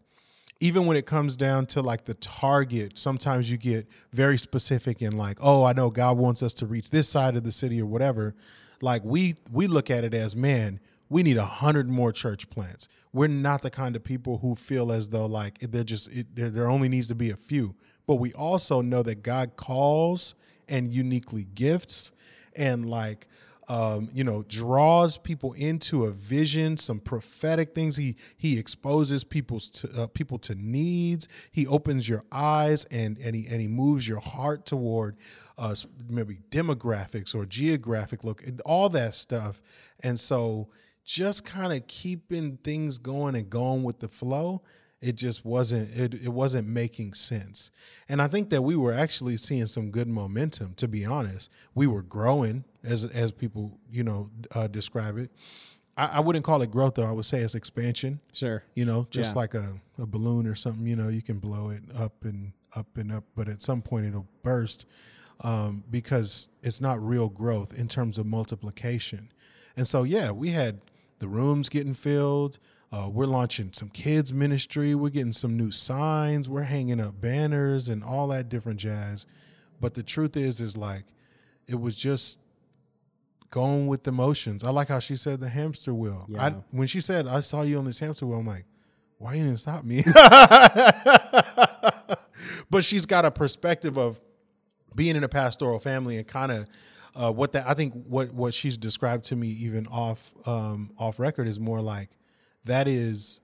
even 0.59 0.85
when 0.85 0.95
it 0.95 1.05
comes 1.05 1.35
down 1.35 1.65
to 1.67 1.81
like 1.81 2.05
the 2.05 2.13
target, 2.15 2.97
sometimes 2.97 3.51
you 3.51 3.57
get 3.57 3.87
very 4.13 4.37
specific 4.37 5.01
and 5.01 5.17
like, 5.17 5.37
oh, 5.43 5.63
I 5.63 5.73
know 5.73 5.89
God 5.89 6.17
wants 6.17 6.41
us 6.41 6.53
to 6.55 6.65
reach 6.65 6.89
this 6.89 7.09
side 7.09 7.35
of 7.35 7.43
the 7.43 7.51
city 7.51 7.81
or 7.81 7.85
whatever. 7.85 8.35
Like 8.81 9.03
we 9.03 9.35
we 9.51 9.67
look 9.67 9.89
at 9.89 10.03
it 10.03 10.13
as, 10.13 10.35
man, 10.35 10.79
we 11.09 11.23
need 11.23 11.37
a 11.37 11.45
hundred 11.45 11.89
more 11.89 12.11
church 12.11 12.49
plants. 12.49 12.87
We're 13.13 13.27
not 13.27 13.61
the 13.61 13.69
kind 13.69 13.95
of 13.95 14.03
people 14.03 14.39
who 14.39 14.55
feel 14.55 14.91
as 14.91 15.09
though 15.09 15.25
like 15.25 15.59
there 15.59 15.83
just 15.83 16.15
it, 16.15 16.27
there 16.35 16.69
only 16.69 16.89
needs 16.89 17.07
to 17.09 17.15
be 17.15 17.29
a 17.29 17.37
few. 17.37 17.75
But 18.07 18.15
we 18.15 18.31
also 18.33 18.81
know 18.81 19.03
that 19.03 19.23
God 19.23 19.55
calls 19.55 20.35
and 20.69 20.91
uniquely 20.91 21.45
gifts 21.45 22.11
and 22.57 22.89
like 22.89 23.27
um, 23.67 24.09
you 24.13 24.23
know, 24.23 24.43
draws 24.47 25.17
people 25.17 25.53
into 25.53 26.05
a 26.05 26.11
vision, 26.11 26.77
some 26.77 26.99
prophetic 26.99 27.73
things. 27.73 27.95
He 27.95 28.15
he 28.37 28.59
exposes 28.59 29.23
people's 29.23 29.69
to, 29.71 30.03
uh, 30.03 30.07
people 30.07 30.37
to 30.39 30.55
needs. 30.55 31.27
He 31.51 31.65
opens 31.67 32.07
your 32.07 32.23
eyes 32.31 32.85
and 32.85 33.17
and 33.17 33.35
he 33.35 33.45
and 33.51 33.61
he 33.61 33.67
moves 33.67 34.07
your 34.07 34.19
heart 34.19 34.65
toward 34.65 35.17
uh, 35.57 35.75
maybe 36.09 36.39
demographics 36.49 37.33
or 37.33 37.45
geographic 37.45 38.23
look, 38.23 38.43
all 38.65 38.89
that 38.89 39.13
stuff. 39.13 39.61
And 40.03 40.19
so, 40.19 40.69
just 41.03 41.45
kind 41.45 41.73
of 41.73 41.87
keeping 41.87 42.57
things 42.57 42.97
going 42.97 43.35
and 43.35 43.49
going 43.49 43.83
with 43.83 43.99
the 43.99 44.07
flow 44.07 44.61
it 45.01 45.15
just 45.15 45.45
wasn't 45.45 45.87
it, 45.95 46.13
it 46.13 46.29
wasn't 46.29 46.67
making 46.67 47.13
sense 47.13 47.71
and 48.09 48.21
i 48.21 48.27
think 48.27 48.49
that 48.49 48.61
we 48.61 48.75
were 48.75 48.93
actually 48.93 49.37
seeing 49.37 49.65
some 49.65 49.91
good 49.91 50.07
momentum 50.07 50.73
to 50.73 50.87
be 50.87 51.05
honest 51.05 51.51
we 51.73 51.85
were 51.85 52.01
growing 52.01 52.63
as 52.85 53.03
as 53.03 53.31
people 53.31 53.77
you 53.91 54.03
know 54.03 54.29
uh, 54.53 54.67
describe 54.67 55.17
it 55.17 55.31
I, 55.97 56.11
I, 56.15 56.19
wouldn't 56.19 56.43
call 56.43 56.61
it 56.61 56.71
growth 56.71 56.95
though 56.95 57.05
i 57.05 57.11
would 57.11 57.25
say 57.25 57.39
it's 57.39 57.55
expansion 57.55 58.19
sure 58.33 58.63
you 58.75 58.85
know 58.85 59.07
just 59.09 59.35
yeah. 59.35 59.39
like 59.39 59.53
a, 59.53 59.79
a 59.99 60.05
balloon 60.05 60.47
or 60.47 60.55
something 60.55 60.85
you 60.85 60.95
know 60.95 61.09
you 61.09 61.21
can 61.21 61.39
blow 61.39 61.69
it 61.69 61.83
up 61.97 62.23
and 62.23 62.53
up 62.75 62.97
and 62.97 63.11
up 63.11 63.23
but 63.35 63.47
at 63.47 63.61
some 63.61 63.81
point 63.81 64.05
it'll 64.05 64.27
burst 64.43 64.85
um, 65.41 65.83
because 65.91 66.47
it's 66.63 66.79
not 66.79 67.05
real 67.05 67.27
growth 67.27 67.77
in 67.77 67.87
terms 67.87 68.17
of 68.17 68.25
multiplication 68.25 69.29
and 69.75 69.87
so 69.87 70.03
yeah 70.03 70.31
we 70.31 70.49
had 70.49 70.79
the 71.19 71.27
rooms 71.27 71.69
getting 71.69 71.93
filled 71.93 72.59
uh, 72.95 73.09
we're 73.09 73.25
launching 73.25 73.73
some 73.73 73.89
kids 73.89 74.31
ministry. 74.31 74.95
We're 74.95 75.09
getting 75.09 75.33
some 75.33 75.57
new 75.57 75.69
signs. 75.69 76.47
We're 76.47 76.63
hanging 76.63 77.01
up 77.01 77.19
banners 77.19 77.89
and 77.89 78.01
all 78.01 78.29
that 78.29 78.47
different 78.47 78.79
jazz. 78.79 79.25
But 79.81 79.95
the 79.95 80.03
truth 80.03 80.37
is, 80.37 80.61
is 80.61 80.77
like, 80.77 81.03
it 81.67 81.81
was 81.81 81.95
just 81.95 82.39
going 83.51 83.87
with 83.87 84.03
the 84.03 84.11
motions. 84.11 84.63
I 84.63 84.69
like 84.69 84.89
how 84.89 84.99
she 84.99 85.15
said 85.15 85.39
the 85.39 85.49
hamster 85.49 85.93
wheel. 85.93 86.25
Yeah. 86.27 86.43
I, 86.43 86.49
when 86.71 86.87
she 86.87 87.01
said, 87.01 87.27
I 87.27 87.39
saw 87.39 87.61
you 87.61 87.77
on 87.77 87.85
this 87.85 87.99
hamster 87.99 88.25
wheel, 88.25 88.39
I'm 88.39 88.45
like, 88.45 88.65
why 89.17 89.35
you 89.35 89.43
didn't 89.43 89.59
stop 89.59 89.83
me? 89.85 90.03
but 92.69 92.83
she's 92.83 93.05
got 93.05 93.25
a 93.25 93.31
perspective 93.31 93.97
of 93.97 94.19
being 94.95 95.15
in 95.15 95.23
a 95.23 95.29
pastoral 95.29 95.79
family 95.79 96.17
and 96.17 96.27
kind 96.27 96.51
of 96.51 96.67
uh, 97.15 97.31
what 97.31 97.53
that 97.53 97.65
I 97.67 97.73
think 97.73 97.93
what 98.05 98.33
what 98.33 98.53
she's 98.53 98.77
described 98.77 99.23
to 99.25 99.35
me 99.35 99.47
even 99.47 99.87
off 99.87 100.33
um, 100.45 100.91
off 100.97 101.19
record 101.19 101.47
is 101.47 101.59
more 101.59 101.81
like 101.81 102.09
that 102.65 102.87
is 102.87 103.41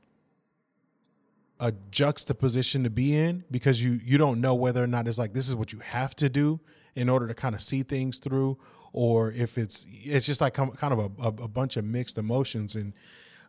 a 1.59 1.71
juxtaposition 1.91 2.83
to 2.83 2.89
be 2.89 3.15
in 3.15 3.45
because 3.49 3.83
you 3.83 3.99
you 4.03 4.17
don't 4.17 4.41
know 4.41 4.55
whether 4.55 4.83
or 4.83 4.87
not 4.87 5.07
it's 5.07 5.17
like 5.17 5.33
this 5.33 5.47
is 5.47 5.55
what 5.55 5.71
you 5.71 5.79
have 5.79 6.15
to 6.15 6.27
do 6.27 6.59
in 6.95 7.07
order 7.07 7.27
to 7.27 7.33
kind 7.33 7.55
of 7.55 7.61
see 7.61 7.83
things 7.83 8.19
through 8.19 8.57
or 8.93 9.31
if 9.31 9.57
it's 9.57 9.85
it's 10.03 10.25
just 10.25 10.41
like 10.41 10.53
kind 10.53 10.93
of 10.93 10.99
a, 10.99 11.27
a, 11.43 11.47
bunch 11.47 11.77
of 11.77 11.85
mixed 11.85 12.17
emotions 12.17 12.75
and 12.75 12.93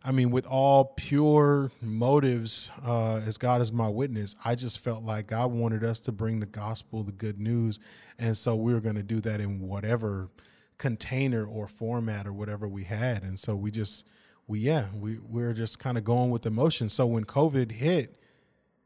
i 0.03 0.11
mean 0.11 0.31
with 0.31 0.45
all 0.47 0.85
pure 0.97 1.71
motives 1.81 2.71
uh, 2.85 3.21
as 3.25 3.37
god 3.37 3.61
is 3.61 3.71
my 3.71 3.89
witness 3.89 4.35
i 4.45 4.55
just 4.55 4.79
felt 4.79 5.03
like 5.03 5.27
god 5.27 5.51
wanted 5.51 5.83
us 5.83 5.99
to 5.99 6.11
bring 6.11 6.39
the 6.39 6.45
gospel 6.45 7.03
the 7.03 7.11
good 7.11 7.39
news 7.39 7.79
and 8.17 8.37
so 8.37 8.55
we 8.55 8.73
were 8.73 8.81
going 8.81 8.95
to 8.95 9.03
do 9.03 9.19
that 9.19 9.39
in 9.41 9.59
whatever 9.59 10.29
container 10.77 11.45
or 11.45 11.67
format 11.67 12.25
or 12.25 12.33
whatever 12.33 12.67
we 12.67 12.83
had 12.83 13.23
and 13.23 13.37
so 13.37 13.55
we 13.55 13.69
just 13.69 14.07
we 14.47 14.59
yeah 14.59 14.87
we 14.93 15.17
we 15.19 15.43
are 15.43 15.53
just 15.53 15.79
kind 15.79 15.97
of 15.97 16.03
going 16.03 16.29
with 16.29 16.45
emotion. 16.45 16.89
So 16.89 17.05
when 17.05 17.25
COVID 17.25 17.71
hit, 17.71 18.19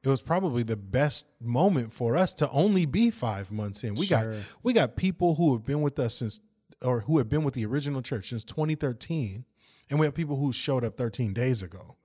it 0.04 0.10
was 0.10 0.22
probably 0.22 0.64
the 0.64 0.76
best 0.76 1.28
moment 1.42 1.94
for 1.94 2.16
us 2.16 2.34
to 2.36 2.50
only 2.52 2.86
be 2.86 3.10
five 3.12 3.52
months 3.52 3.84
in. 3.84 3.96
We 3.96 4.06
sure. 4.06 4.26
got 4.26 4.36
we 4.64 4.74
got 4.74 4.96
people 4.96 5.36
who 5.36 5.54
have 5.54 5.66
been 5.66 5.82
with 5.82 6.00
us 6.00 6.16
since 6.16 6.40
or 6.84 7.02
who 7.02 7.18
have 7.18 7.30
been 7.30 7.44
with 7.44 7.54
the 7.54 7.66
original 7.66 8.02
church 8.02 8.30
since 8.30 8.44
2013, 8.44 9.46
and 9.90 10.00
we 10.00 10.06
have 10.06 10.14
people 10.14 10.38
who 10.38 10.52
showed 10.52 10.84
up 10.84 10.98
13 10.98 11.34
days 11.34 11.64
ago. 11.64 11.98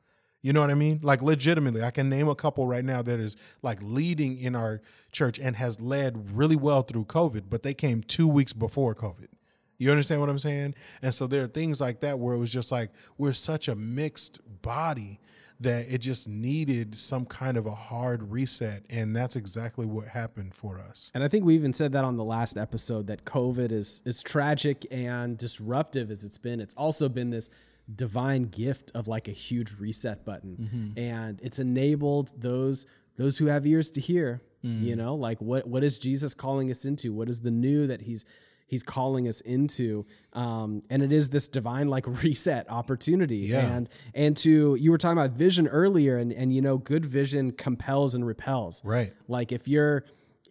You 0.43 0.53
know 0.53 0.61
what 0.61 0.71
I 0.71 0.75
mean? 0.75 0.99
Like 1.03 1.23
legitimately, 1.23 1.83
I 1.83 1.93
can 1.93 2.09
name 2.09 2.29
a 2.29 2.35
couple 2.35 2.67
right 2.67 2.85
now 2.85 3.01
that 3.03 3.21
is 3.21 3.37
like 3.63 3.79
leading 3.81 4.37
in 4.37 4.57
our 4.57 4.81
church 5.13 5.39
and 5.39 5.55
has 5.57 5.81
led 5.81 6.37
really 6.37 6.57
well 6.57 6.83
through 6.83 7.05
COVID, 7.05 7.45
but 7.49 7.63
they 7.63 7.75
came 7.75 8.03
two 8.03 8.27
weeks 8.27 8.53
before 8.53 8.95
COVID 8.95 9.29
You 9.79 9.91
understand 9.93 10.21
what 10.21 10.31
I'm 10.31 10.39
saying? 10.41 10.75
And 11.01 11.15
so 11.15 11.29
there 11.29 11.45
are 11.45 11.49
things 11.49 11.81
like 11.81 12.01
that 12.01 12.19
where 12.19 12.35
it 12.35 12.39
was 12.39 12.53
just 12.53 12.73
like 12.73 12.91
we're 13.19 13.33
such 13.33 13.69
a 13.69 13.77
mixed 13.77 14.41
body 14.63 15.21
that 15.63 15.87
it 15.89 15.99
just 15.99 16.29
needed 16.29 16.95
some 16.95 17.25
kind 17.25 17.57
of 17.57 17.67
a 17.67 17.71
hard 17.71 18.31
reset. 18.31 18.85
And 18.91 19.15
that's 19.15 19.37
exactly 19.37 19.87
what 19.87 20.09
happened 20.09 20.55
for 20.55 20.79
us. 20.79 21.11
And 21.15 21.23
I 21.23 21.29
think 21.29 21.45
we 21.45 21.55
even 21.55 21.73
said 21.73 21.93
that 21.93 22.05
on 22.05 22.17
the 22.17 22.25
last 22.25 22.57
episode 22.57 23.07
that 23.07 23.25
COVID 23.25 23.73
is 23.73 24.03
as 24.05 24.23
tragic 24.23 24.87
and 24.91 25.37
disruptive 25.37 26.11
as 26.11 26.25
it's 26.25 26.39
been. 26.39 26.61
It's 26.61 26.75
also 26.75 27.09
been 27.09 27.31
this 27.31 27.49
divine 27.95 28.45
gift 28.45 28.91
of 28.95 29.09
like 29.09 29.29
a 29.29 29.33
huge 29.33 29.75
reset 29.79 30.25
button. 30.25 30.57
Mm-hmm. 30.61 30.99
And 30.99 31.41
it's 31.43 31.59
enabled 31.59 32.33
those 32.37 32.87
those 33.17 33.39
who 33.39 33.47
have 33.47 33.67
ears 33.67 33.91
to 33.93 34.01
hear, 34.01 34.41
you 34.63 34.95
mm. 34.95 34.99
know, 34.99 35.15
like 35.15 35.41
what 35.41 35.67
what 35.67 35.85
is 35.85 35.99
Jesus 35.99 36.35
calling 36.35 36.71
us 36.71 36.85
into? 36.85 37.13
What 37.13 37.29
is 37.29 37.41
the 37.41 37.51
new 37.51 37.87
that 37.87 38.03
he's 38.03 38.25
he's 38.73 38.83
calling 38.83 39.29
us 39.29 39.43
into 39.43 40.07
um, 40.33 40.83
and 40.89 41.03
it 41.03 41.13
is 41.13 41.29
this 41.29 41.47
divine 41.47 41.89
like 41.89 42.07
reset 42.23 42.69
opportunity 42.71 43.37
Yeah. 43.53 43.61
and 43.77 43.89
and 44.15 44.35
to 44.39 44.75
you 44.77 44.91
were 44.91 44.97
talking 44.99 45.19
about 45.19 45.33
vision 45.37 45.69
earlier 45.69 46.17
and 46.17 46.33
and 46.33 46.55
you 46.55 46.63
know 46.63 46.79
good 46.79 47.05
vision 47.05 47.53
compels 47.53 48.15
and 48.15 48.27
repels 48.27 48.83
Right. 48.85 49.13
like 49.29 49.53
if 49.53 49.69
you're 49.69 50.05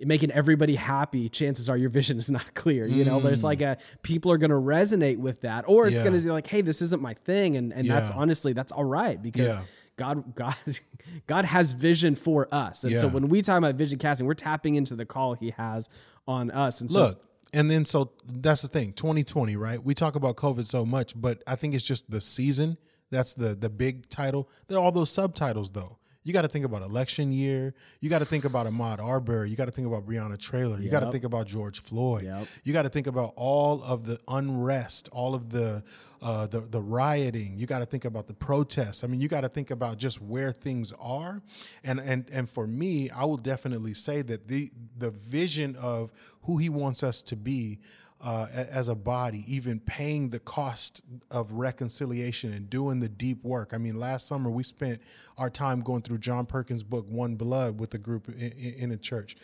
making 0.04 0.32
everybody 0.32 0.76
happy 0.76 1.30
chances 1.30 1.68
are 1.68 1.78
your 1.78 1.90
vision 1.90 2.18
is 2.20 2.30
not 2.30 2.54
clear 2.54 2.86
you 2.86 3.04
know 3.06 3.20
there's 3.20 3.44
like 3.44 3.62
a 3.62 3.78
people 4.04 4.32
are 4.32 4.38
going 4.38 4.52
to 4.52 4.56
resonate 4.56 5.18
with 5.18 5.42
that 5.42 5.66
or 5.68 5.88
it's 5.88 5.98
Yeah. 5.98 6.04
going 6.04 6.18
to 6.18 6.24
be 6.24 6.30
like 6.32 6.46
hey 6.46 6.62
this 6.62 6.82
isn't 6.84 7.02
my 7.02 7.16
thing 7.16 7.58
and 7.58 7.74
and 7.74 7.90
that's 7.90 8.12
honestly 8.12 8.54
that's 8.54 8.72
all 8.72 8.84
right 8.86 9.20
because 9.22 9.56
Yeah. 9.56 9.64
God, 9.98 10.34
God, 10.36 10.56
God 11.28 11.46
has 11.46 11.74
vision 11.74 12.16
for 12.16 12.48
us, 12.52 12.84
and 12.86 13.00
so 13.00 13.08
when 13.08 13.28
we 13.28 13.44
talk 13.44 13.58
about 13.60 13.76
vision 13.76 14.00
casting, 14.00 14.26
we're 14.26 14.34
tapping 14.34 14.74
into 14.74 14.96
the 14.96 15.06
call 15.06 15.34
He 15.36 15.52
has 15.52 15.90
on 16.28 16.50
us. 16.50 16.82
And 16.82 16.90
so, 16.90 17.00
Look, 17.08 17.24
and 17.54 17.70
then 17.70 17.86
so 17.86 18.12
that's 18.26 18.62
the 18.62 18.68
thing 18.68 18.94
2020, 18.94 19.56
right? 19.56 19.84
We 19.84 19.94
talk 19.94 20.16
about 20.16 20.36
COVID 20.38 20.66
so 20.66 20.86
much, 20.86 21.20
but 21.20 21.44
I 21.48 21.56
think 21.56 21.74
it's 21.76 21.84
just 21.84 22.10
the 22.10 22.22
season. 22.22 22.78
That's 23.10 23.34
the 23.34 23.56
the 23.56 23.70
big 23.70 24.08
title. 24.10 24.50
There 24.68 24.78
are 24.78 24.82
all 24.82 24.92
those 24.92 25.10
subtitles 25.12 25.72
though. 25.72 25.98
You 26.24 26.34
got 26.34 26.44
to 26.44 26.48
think 26.48 26.66
about 26.66 26.84
election 26.84 27.32
year. 27.32 27.74
You 28.00 28.10
got 28.10 28.20
to 28.20 28.26
think 28.26 28.46
about 28.46 28.68
Ahmaud 28.68 29.00
Arbery. 29.00 29.50
You 29.50 29.56
got 29.56 29.66
to 29.66 29.72
think 29.72 29.88
about 29.88 30.06
Breonna 30.06 30.38
Taylor. 30.38 30.80
You 30.80 30.90
got 30.90 31.00
to 31.02 31.12
think 31.12 31.24
about 31.24 31.48
George 31.48 31.82
Floyd. 31.82 32.26
Yep. 32.26 32.48
You 32.64 32.74
got 32.74 32.84
to 32.84 32.90
think 32.90 33.08
about 33.08 33.34
all 33.36 33.84
of 33.84 34.06
the 34.06 34.20
unrest, 34.28 35.10
all 35.12 35.34
of 35.34 35.50
the 35.50 35.84
uh, 36.22 36.46
the 36.46 36.60
the 36.60 36.82
rioting. 36.82 37.58
You 37.58 37.66
got 37.66 37.80
to 37.80 37.88
think 37.88 38.06
about 38.06 38.28
the 38.28 38.36
protests. 38.36 39.04
I 39.04 39.08
mean, 39.08 39.20
you 39.20 39.28
got 39.28 39.42
to 39.42 39.50
think 39.50 39.72
about 39.72 39.98
just 39.98 40.22
where 40.22 40.52
things 40.52 40.94
are. 41.02 41.42
And 41.84 42.00
and 42.00 42.30
and 42.32 42.48
for 42.48 42.68
me, 42.68 43.10
I 43.10 43.26
will 43.26 43.38
definitely 43.38 43.96
say 43.96 44.22
that 44.22 44.48
the 44.48 44.70
the 44.98 45.10
vision 45.10 45.76
of 45.82 46.12
who 46.44 46.58
he 46.58 46.70
wants 46.70 47.02
us 47.02 47.24
to 47.24 47.36
be 47.36 47.80
uh, 48.24 48.48
as 48.54 48.88
a 48.88 48.96
body, 48.96 49.44
even 49.48 49.80
paying 49.80 50.30
the 50.30 50.40
cost 50.40 51.04
of 51.32 51.52
reconciliation 51.52 52.54
and 52.54 52.70
doing 52.70 53.00
the 53.00 53.10
deep 53.10 53.44
work. 53.44 53.74
I 53.74 53.78
mean, 53.78 54.00
last 54.00 54.28
summer 54.28 54.50
we 54.50 54.64
spent 54.64 55.02
our 55.38 55.50
time 55.50 55.82
going 55.82 56.04
through 56.04 56.20
John 56.20 56.46
Perkins' 56.46 56.84
book 56.84 57.06
One 57.08 57.36
Blood 57.36 57.80
with 57.80 57.94
a 57.94 57.98
group 57.98 58.30
in, 58.30 58.76
in, 58.80 58.92
a 58.92 58.98
church. 58.98 59.36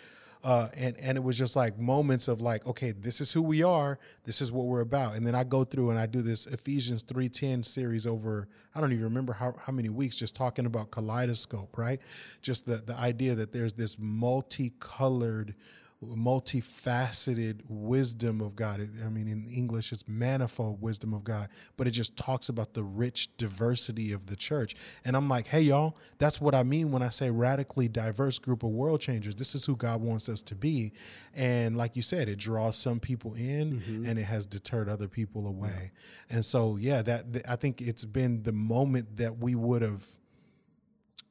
Uh, 0.44 0.68
and 0.78 0.96
and 1.02 1.18
it 1.18 1.22
was 1.22 1.36
just 1.36 1.56
like 1.56 1.80
moments 1.80 2.28
of 2.28 2.40
like, 2.40 2.68
okay, 2.68 2.92
this 2.92 3.20
is 3.20 3.34
who 3.34 3.42
we 3.42 3.64
are, 3.64 3.98
this 4.26 4.40
is 4.40 4.52
what 4.52 4.68
we're 4.68 4.82
about. 4.82 5.16
And 5.16 5.26
then 5.26 5.34
I 5.34 5.44
go 5.44 5.64
through 5.64 5.90
and 5.90 6.00
I 6.00 6.06
do 6.06 6.22
this 6.22 6.46
Ephesians 6.46 7.02
three 7.02 7.28
ten 7.28 7.64
series 7.64 8.06
over 8.06 8.48
I 8.76 8.80
don't 8.80 8.92
even 8.92 9.06
remember 9.06 9.34
how, 9.34 9.56
how 9.60 9.74
many 9.74 9.90
weeks, 9.90 10.16
just 10.16 10.36
talking 10.36 10.68
about 10.68 10.92
kaleidoscope, 10.92 11.76
right? 11.76 12.00
Just 12.44 12.68
the 12.68 12.78
the 12.78 12.96
idea 12.96 13.34
that 13.34 13.52
there's 13.52 13.74
this 13.74 13.98
multicolored 13.98 15.56
multifaceted 16.04 17.62
wisdom 17.68 18.40
of 18.40 18.56
God. 18.56 18.88
I 19.04 19.10
mean, 19.10 19.28
in 19.28 19.46
English, 19.46 19.92
it's 19.92 20.08
manifold 20.08 20.82
wisdom 20.82 21.14
of 21.14 21.24
God, 21.24 21.50
but 21.76 21.88
it 21.88 21.92
just 21.92 22.16
talks 22.16 22.50
about 22.50 22.74
the 22.74 22.84
rich 22.84 23.36
diversity 23.38 24.12
of 24.12 24.28
the 24.28 24.36
church. 24.36 24.76
And 25.04 25.16
I'm 25.16 25.28
like, 25.28 25.48
hey, 25.48 25.62
y'all, 25.62 25.98
that's 26.20 26.40
what 26.40 26.54
I 26.54 26.64
mean 26.64 26.92
when 26.92 27.02
I 27.02 27.10
say 27.10 27.32
radically 27.32 27.88
diverse 27.88 28.38
group 28.38 28.64
of 28.64 28.70
world 28.70 29.02
changers. 29.02 29.36
This 29.36 29.56
is 29.56 29.66
who 29.66 29.76
God 29.76 30.02
wants 30.02 30.30
us 30.30 30.42
to 30.44 30.56
be. 30.56 30.94
And 31.36 31.76
like 31.76 31.96
you 31.96 32.04
said, 32.04 32.30
it 32.30 32.38
draws 32.38 32.78
some 32.78 33.00
people 33.00 33.34
in 33.34 33.80
mm-hmm. 33.80 34.06
and 34.06 34.20
it 34.20 34.24
has 34.24 34.46
deterred 34.46 34.90
other 34.90 35.08
people 35.08 35.48
away. 35.48 35.92
And 36.30 36.46
so, 36.46 36.76
yeah, 36.76 37.02
that 37.02 37.34
th- 37.34 37.46
I 37.50 37.56
think 37.56 37.82
it's 37.82 38.06
been 38.06 38.44
the 38.44 38.52
moment 38.52 39.18
that 39.18 39.38
we 39.40 39.56
would 39.56 39.82
have 39.82 40.06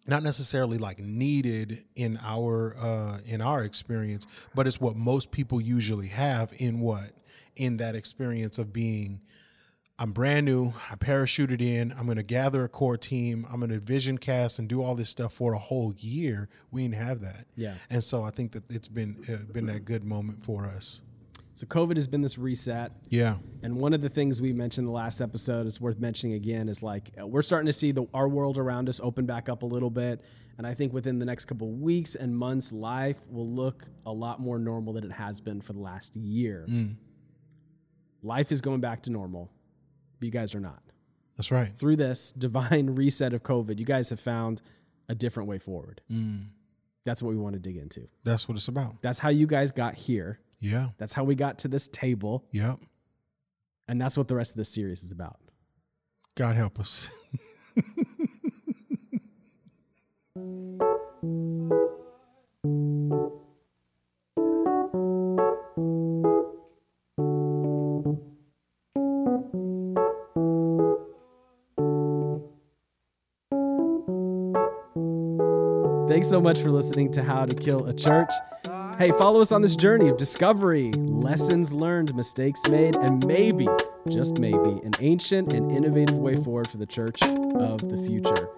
not 0.06 0.22
necessarily 0.22 0.78
like 0.78 0.98
needed 1.00 1.84
in 1.94 2.18
our 2.22 2.74
uh 2.80 3.18
in 3.26 3.40
our 3.40 3.64
experience 3.64 4.26
but 4.54 4.66
it's 4.66 4.80
what 4.80 4.96
most 4.96 5.30
people 5.30 5.60
usually 5.60 6.08
have 6.08 6.52
in 6.58 6.80
what? 6.80 7.12
In 7.56 7.78
that 7.78 7.94
experience 7.94 8.58
of 8.58 8.72
being 8.72 9.20
i'm 9.98 10.12
brand 10.12 10.44
new 10.44 10.74
i 10.90 10.94
parachuted 10.94 11.62
in 11.62 11.92
i'm 11.98 12.04
going 12.04 12.18
to 12.18 12.22
gather 12.22 12.64
a 12.64 12.68
core 12.68 12.98
team 12.98 13.46
i'm 13.50 13.60
going 13.60 13.70
to 13.70 13.80
vision 13.80 14.18
cast 14.18 14.58
and 14.58 14.68
do 14.68 14.82
all 14.82 14.94
this 14.94 15.08
stuff 15.08 15.32
for 15.32 15.54
a 15.54 15.58
whole 15.58 15.94
year. 15.98 16.48
We 16.70 16.82
didn't 16.82 16.96
have 17.02 17.20
that. 17.20 17.46
Yeah. 17.56 17.74
and 17.88 18.04
so 18.04 18.22
i 18.22 18.30
think 18.30 18.52
that 18.52 18.64
it's 18.70 18.88
been 18.88 19.16
uh, 19.28 19.50
been 19.52 19.66
that 19.66 19.84
good 19.86 20.04
moment 20.04 20.44
for 20.44 20.66
us 20.66 21.00
so 21.56 21.66
COVID 21.66 21.96
has 21.96 22.06
been 22.06 22.20
this 22.20 22.36
reset. 22.38 22.92
yeah 23.08 23.36
And 23.62 23.78
one 23.78 23.92
of 23.94 24.00
the 24.02 24.08
things 24.10 24.40
we 24.42 24.52
mentioned 24.52 24.84
in 24.84 24.92
the 24.92 24.96
last 24.96 25.20
episode, 25.20 25.66
it's 25.66 25.80
worth 25.80 25.98
mentioning 25.98 26.34
again, 26.36 26.68
is 26.68 26.82
like 26.82 27.10
uh, 27.20 27.26
we're 27.26 27.42
starting 27.42 27.66
to 27.66 27.72
see 27.72 27.92
the 27.92 28.04
our 28.12 28.28
world 28.28 28.58
around 28.58 28.88
us 28.88 29.00
open 29.02 29.24
back 29.26 29.48
up 29.48 29.62
a 29.62 29.66
little 29.66 29.90
bit. 29.90 30.22
And 30.58 30.66
I 30.66 30.74
think 30.74 30.92
within 30.92 31.18
the 31.18 31.24
next 31.24 31.46
couple 31.46 31.70
weeks 31.72 32.14
and 32.14 32.36
months, 32.36 32.72
life 32.72 33.18
will 33.28 33.48
look 33.48 33.84
a 34.04 34.12
lot 34.12 34.38
more 34.40 34.58
normal 34.58 34.92
than 34.92 35.04
it 35.04 35.12
has 35.12 35.40
been 35.40 35.60
for 35.60 35.72
the 35.72 35.80
last 35.80 36.14
year. 36.16 36.66
Life 38.22 38.50
is 38.52 38.60
going 38.60 38.80
back 38.80 39.02
to 39.02 39.10
normal, 39.10 39.50
but 40.18 40.26
you 40.26 40.32
guys 40.32 40.54
are 40.54 40.60
not. 40.60 40.82
that's 41.36 41.50
right 41.50 41.72
Through 41.74 41.96
this 41.96 42.32
divine 42.32 42.90
reset 42.94 43.32
of 43.32 43.42
COVID, 43.42 43.78
you 43.78 43.84
guys 43.84 44.10
have 44.10 44.20
found 44.20 44.62
a 45.08 45.14
different 45.14 45.48
way 45.48 45.58
forward. 45.58 46.00
That's 47.04 47.22
what 47.22 47.30
we 47.30 47.36
want 47.36 47.54
to 47.54 47.60
dig 47.60 47.76
into. 47.76 48.08
that's 48.24 48.48
what 48.48 48.56
it's 48.56 48.68
about 48.68 49.00
That's 49.00 49.20
how 49.20 49.28
you 49.28 49.46
guys 49.46 49.70
got 49.70 49.94
here. 49.94 50.40
Yeah 50.58 50.88
That's 50.98 51.14
how 51.14 51.24
we 51.24 51.34
got 51.34 51.58
to 51.60 51.68
this 51.68 51.88
table. 51.88 52.44
yep 52.50 52.78
And 53.88 54.00
that's 54.00 54.16
what 54.16 54.28
the 54.28 54.34
rest 54.34 54.52
of 54.52 54.56
this 54.56 54.68
series 54.70 55.02
is 55.04 55.12
about. 55.12 55.38
god 56.34 56.56
help 56.56 56.78
us 56.80 57.10
Thanks 76.08 76.28
so 76.28 76.40
much 76.40 76.60
for 76.60 76.70
listening 76.70 77.10
to 77.12 77.22
How 77.22 77.44
to 77.44 77.54
Kill 77.54 77.84
a 77.86 77.92
Church. 77.92 78.30
Hey, 78.98 79.10
follow 79.10 79.42
us 79.42 79.52
on 79.52 79.60
this 79.60 79.76
journey 79.76 80.08
of 80.08 80.16
discovery, 80.16 80.90
lessons 80.92 81.74
learned, 81.74 82.14
mistakes 82.14 82.66
made, 82.70 82.96
and 82.96 83.26
maybe, 83.26 83.68
just 84.08 84.38
maybe, 84.38 84.80
an 84.84 84.92
ancient 85.00 85.52
and 85.52 85.70
innovative 85.70 86.16
way 86.16 86.34
forward 86.34 86.66
for 86.66 86.78
the 86.78 86.86
church 86.86 87.22
of 87.22 87.86
the 87.90 88.02
future. 88.06 88.48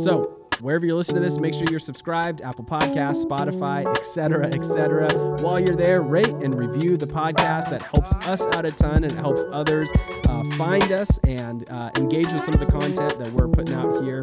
So, 0.00 0.46
wherever 0.60 0.86
you're 0.86 0.94
listening 0.94 1.16
to 1.16 1.22
this, 1.22 1.40
make 1.40 1.52
sure 1.52 1.64
you're 1.68 1.80
subscribed, 1.80 2.42
Apple 2.42 2.64
Podcasts, 2.64 3.26
Spotify, 3.26 3.88
etc., 3.88 4.46
etc. 4.46 5.08
While 5.42 5.58
you're 5.58 5.76
there, 5.76 6.00
rate 6.00 6.28
and 6.28 6.54
review 6.54 6.96
the 6.96 7.08
podcast. 7.08 7.70
That 7.70 7.82
helps 7.82 8.14
us 8.24 8.46
out 8.54 8.64
a 8.64 8.70
ton 8.70 9.02
and 9.02 9.12
helps 9.14 9.42
others 9.50 9.90
uh, 10.28 10.44
find 10.56 10.92
us 10.92 11.18
and 11.24 11.68
uh, 11.70 11.90
engage 11.96 12.32
with 12.32 12.42
some 12.42 12.54
of 12.54 12.60
the 12.60 12.70
content 12.70 13.18
that 13.18 13.32
we're 13.32 13.48
putting 13.48 13.74
out 13.74 14.04
here. 14.04 14.22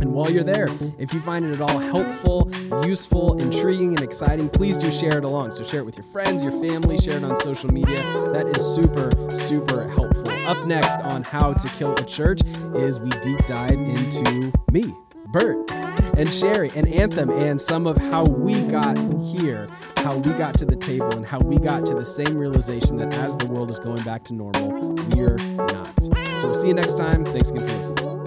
And 0.00 0.12
while 0.12 0.30
you're 0.30 0.44
there, 0.44 0.68
if 0.98 1.14
you 1.14 1.20
find 1.20 1.44
it 1.44 1.52
at 1.52 1.60
all 1.60 1.78
helpful, 1.78 2.50
useful, 2.86 3.38
intriguing, 3.38 3.88
and 3.88 4.00
exciting, 4.00 4.48
please 4.48 4.76
do 4.76 4.90
share 4.90 5.18
it 5.18 5.24
along. 5.24 5.54
So 5.54 5.64
share 5.64 5.80
it 5.80 5.84
with 5.84 5.96
your 5.96 6.04
friends, 6.04 6.42
your 6.42 6.52
family, 6.52 6.98
share 6.98 7.18
it 7.18 7.24
on 7.24 7.36
social 7.40 7.70
media. 7.72 7.96
That 8.32 8.52
is 8.56 8.64
super, 8.74 9.10
super 9.34 9.88
helpful. 9.88 10.28
Up 10.46 10.66
next 10.66 11.00
on 11.00 11.22
How 11.22 11.54
to 11.54 11.68
Kill 11.70 11.92
a 11.92 12.04
Church 12.04 12.40
is 12.74 13.00
we 13.00 13.08
deep 13.10 13.38
dive 13.46 13.72
into 13.72 14.52
me, 14.70 14.94
Bert, 15.26 15.70
and 16.16 16.32
Sherry, 16.32 16.70
and 16.76 16.86
Anthem, 16.88 17.30
and 17.30 17.60
some 17.60 17.86
of 17.86 17.96
how 17.96 18.24
we 18.24 18.60
got 18.62 18.96
here, 19.22 19.68
how 19.96 20.16
we 20.16 20.32
got 20.34 20.56
to 20.58 20.64
the 20.64 20.76
table, 20.76 21.12
and 21.16 21.26
how 21.26 21.40
we 21.40 21.58
got 21.58 21.84
to 21.86 21.94
the 21.94 22.04
same 22.04 22.36
realization 22.36 22.96
that 22.98 23.14
as 23.14 23.36
the 23.36 23.46
world 23.46 23.70
is 23.70 23.78
going 23.78 24.02
back 24.04 24.22
to 24.24 24.34
normal, 24.34 24.94
we're 25.16 25.36
not. 25.36 26.04
So 26.04 26.44
we'll 26.44 26.54
see 26.54 26.68
you 26.68 26.74
next 26.74 26.98
time. 26.98 27.24
Thanks 27.24 27.50
again 27.50 27.66
for 27.66 27.76
listening. 27.76 28.23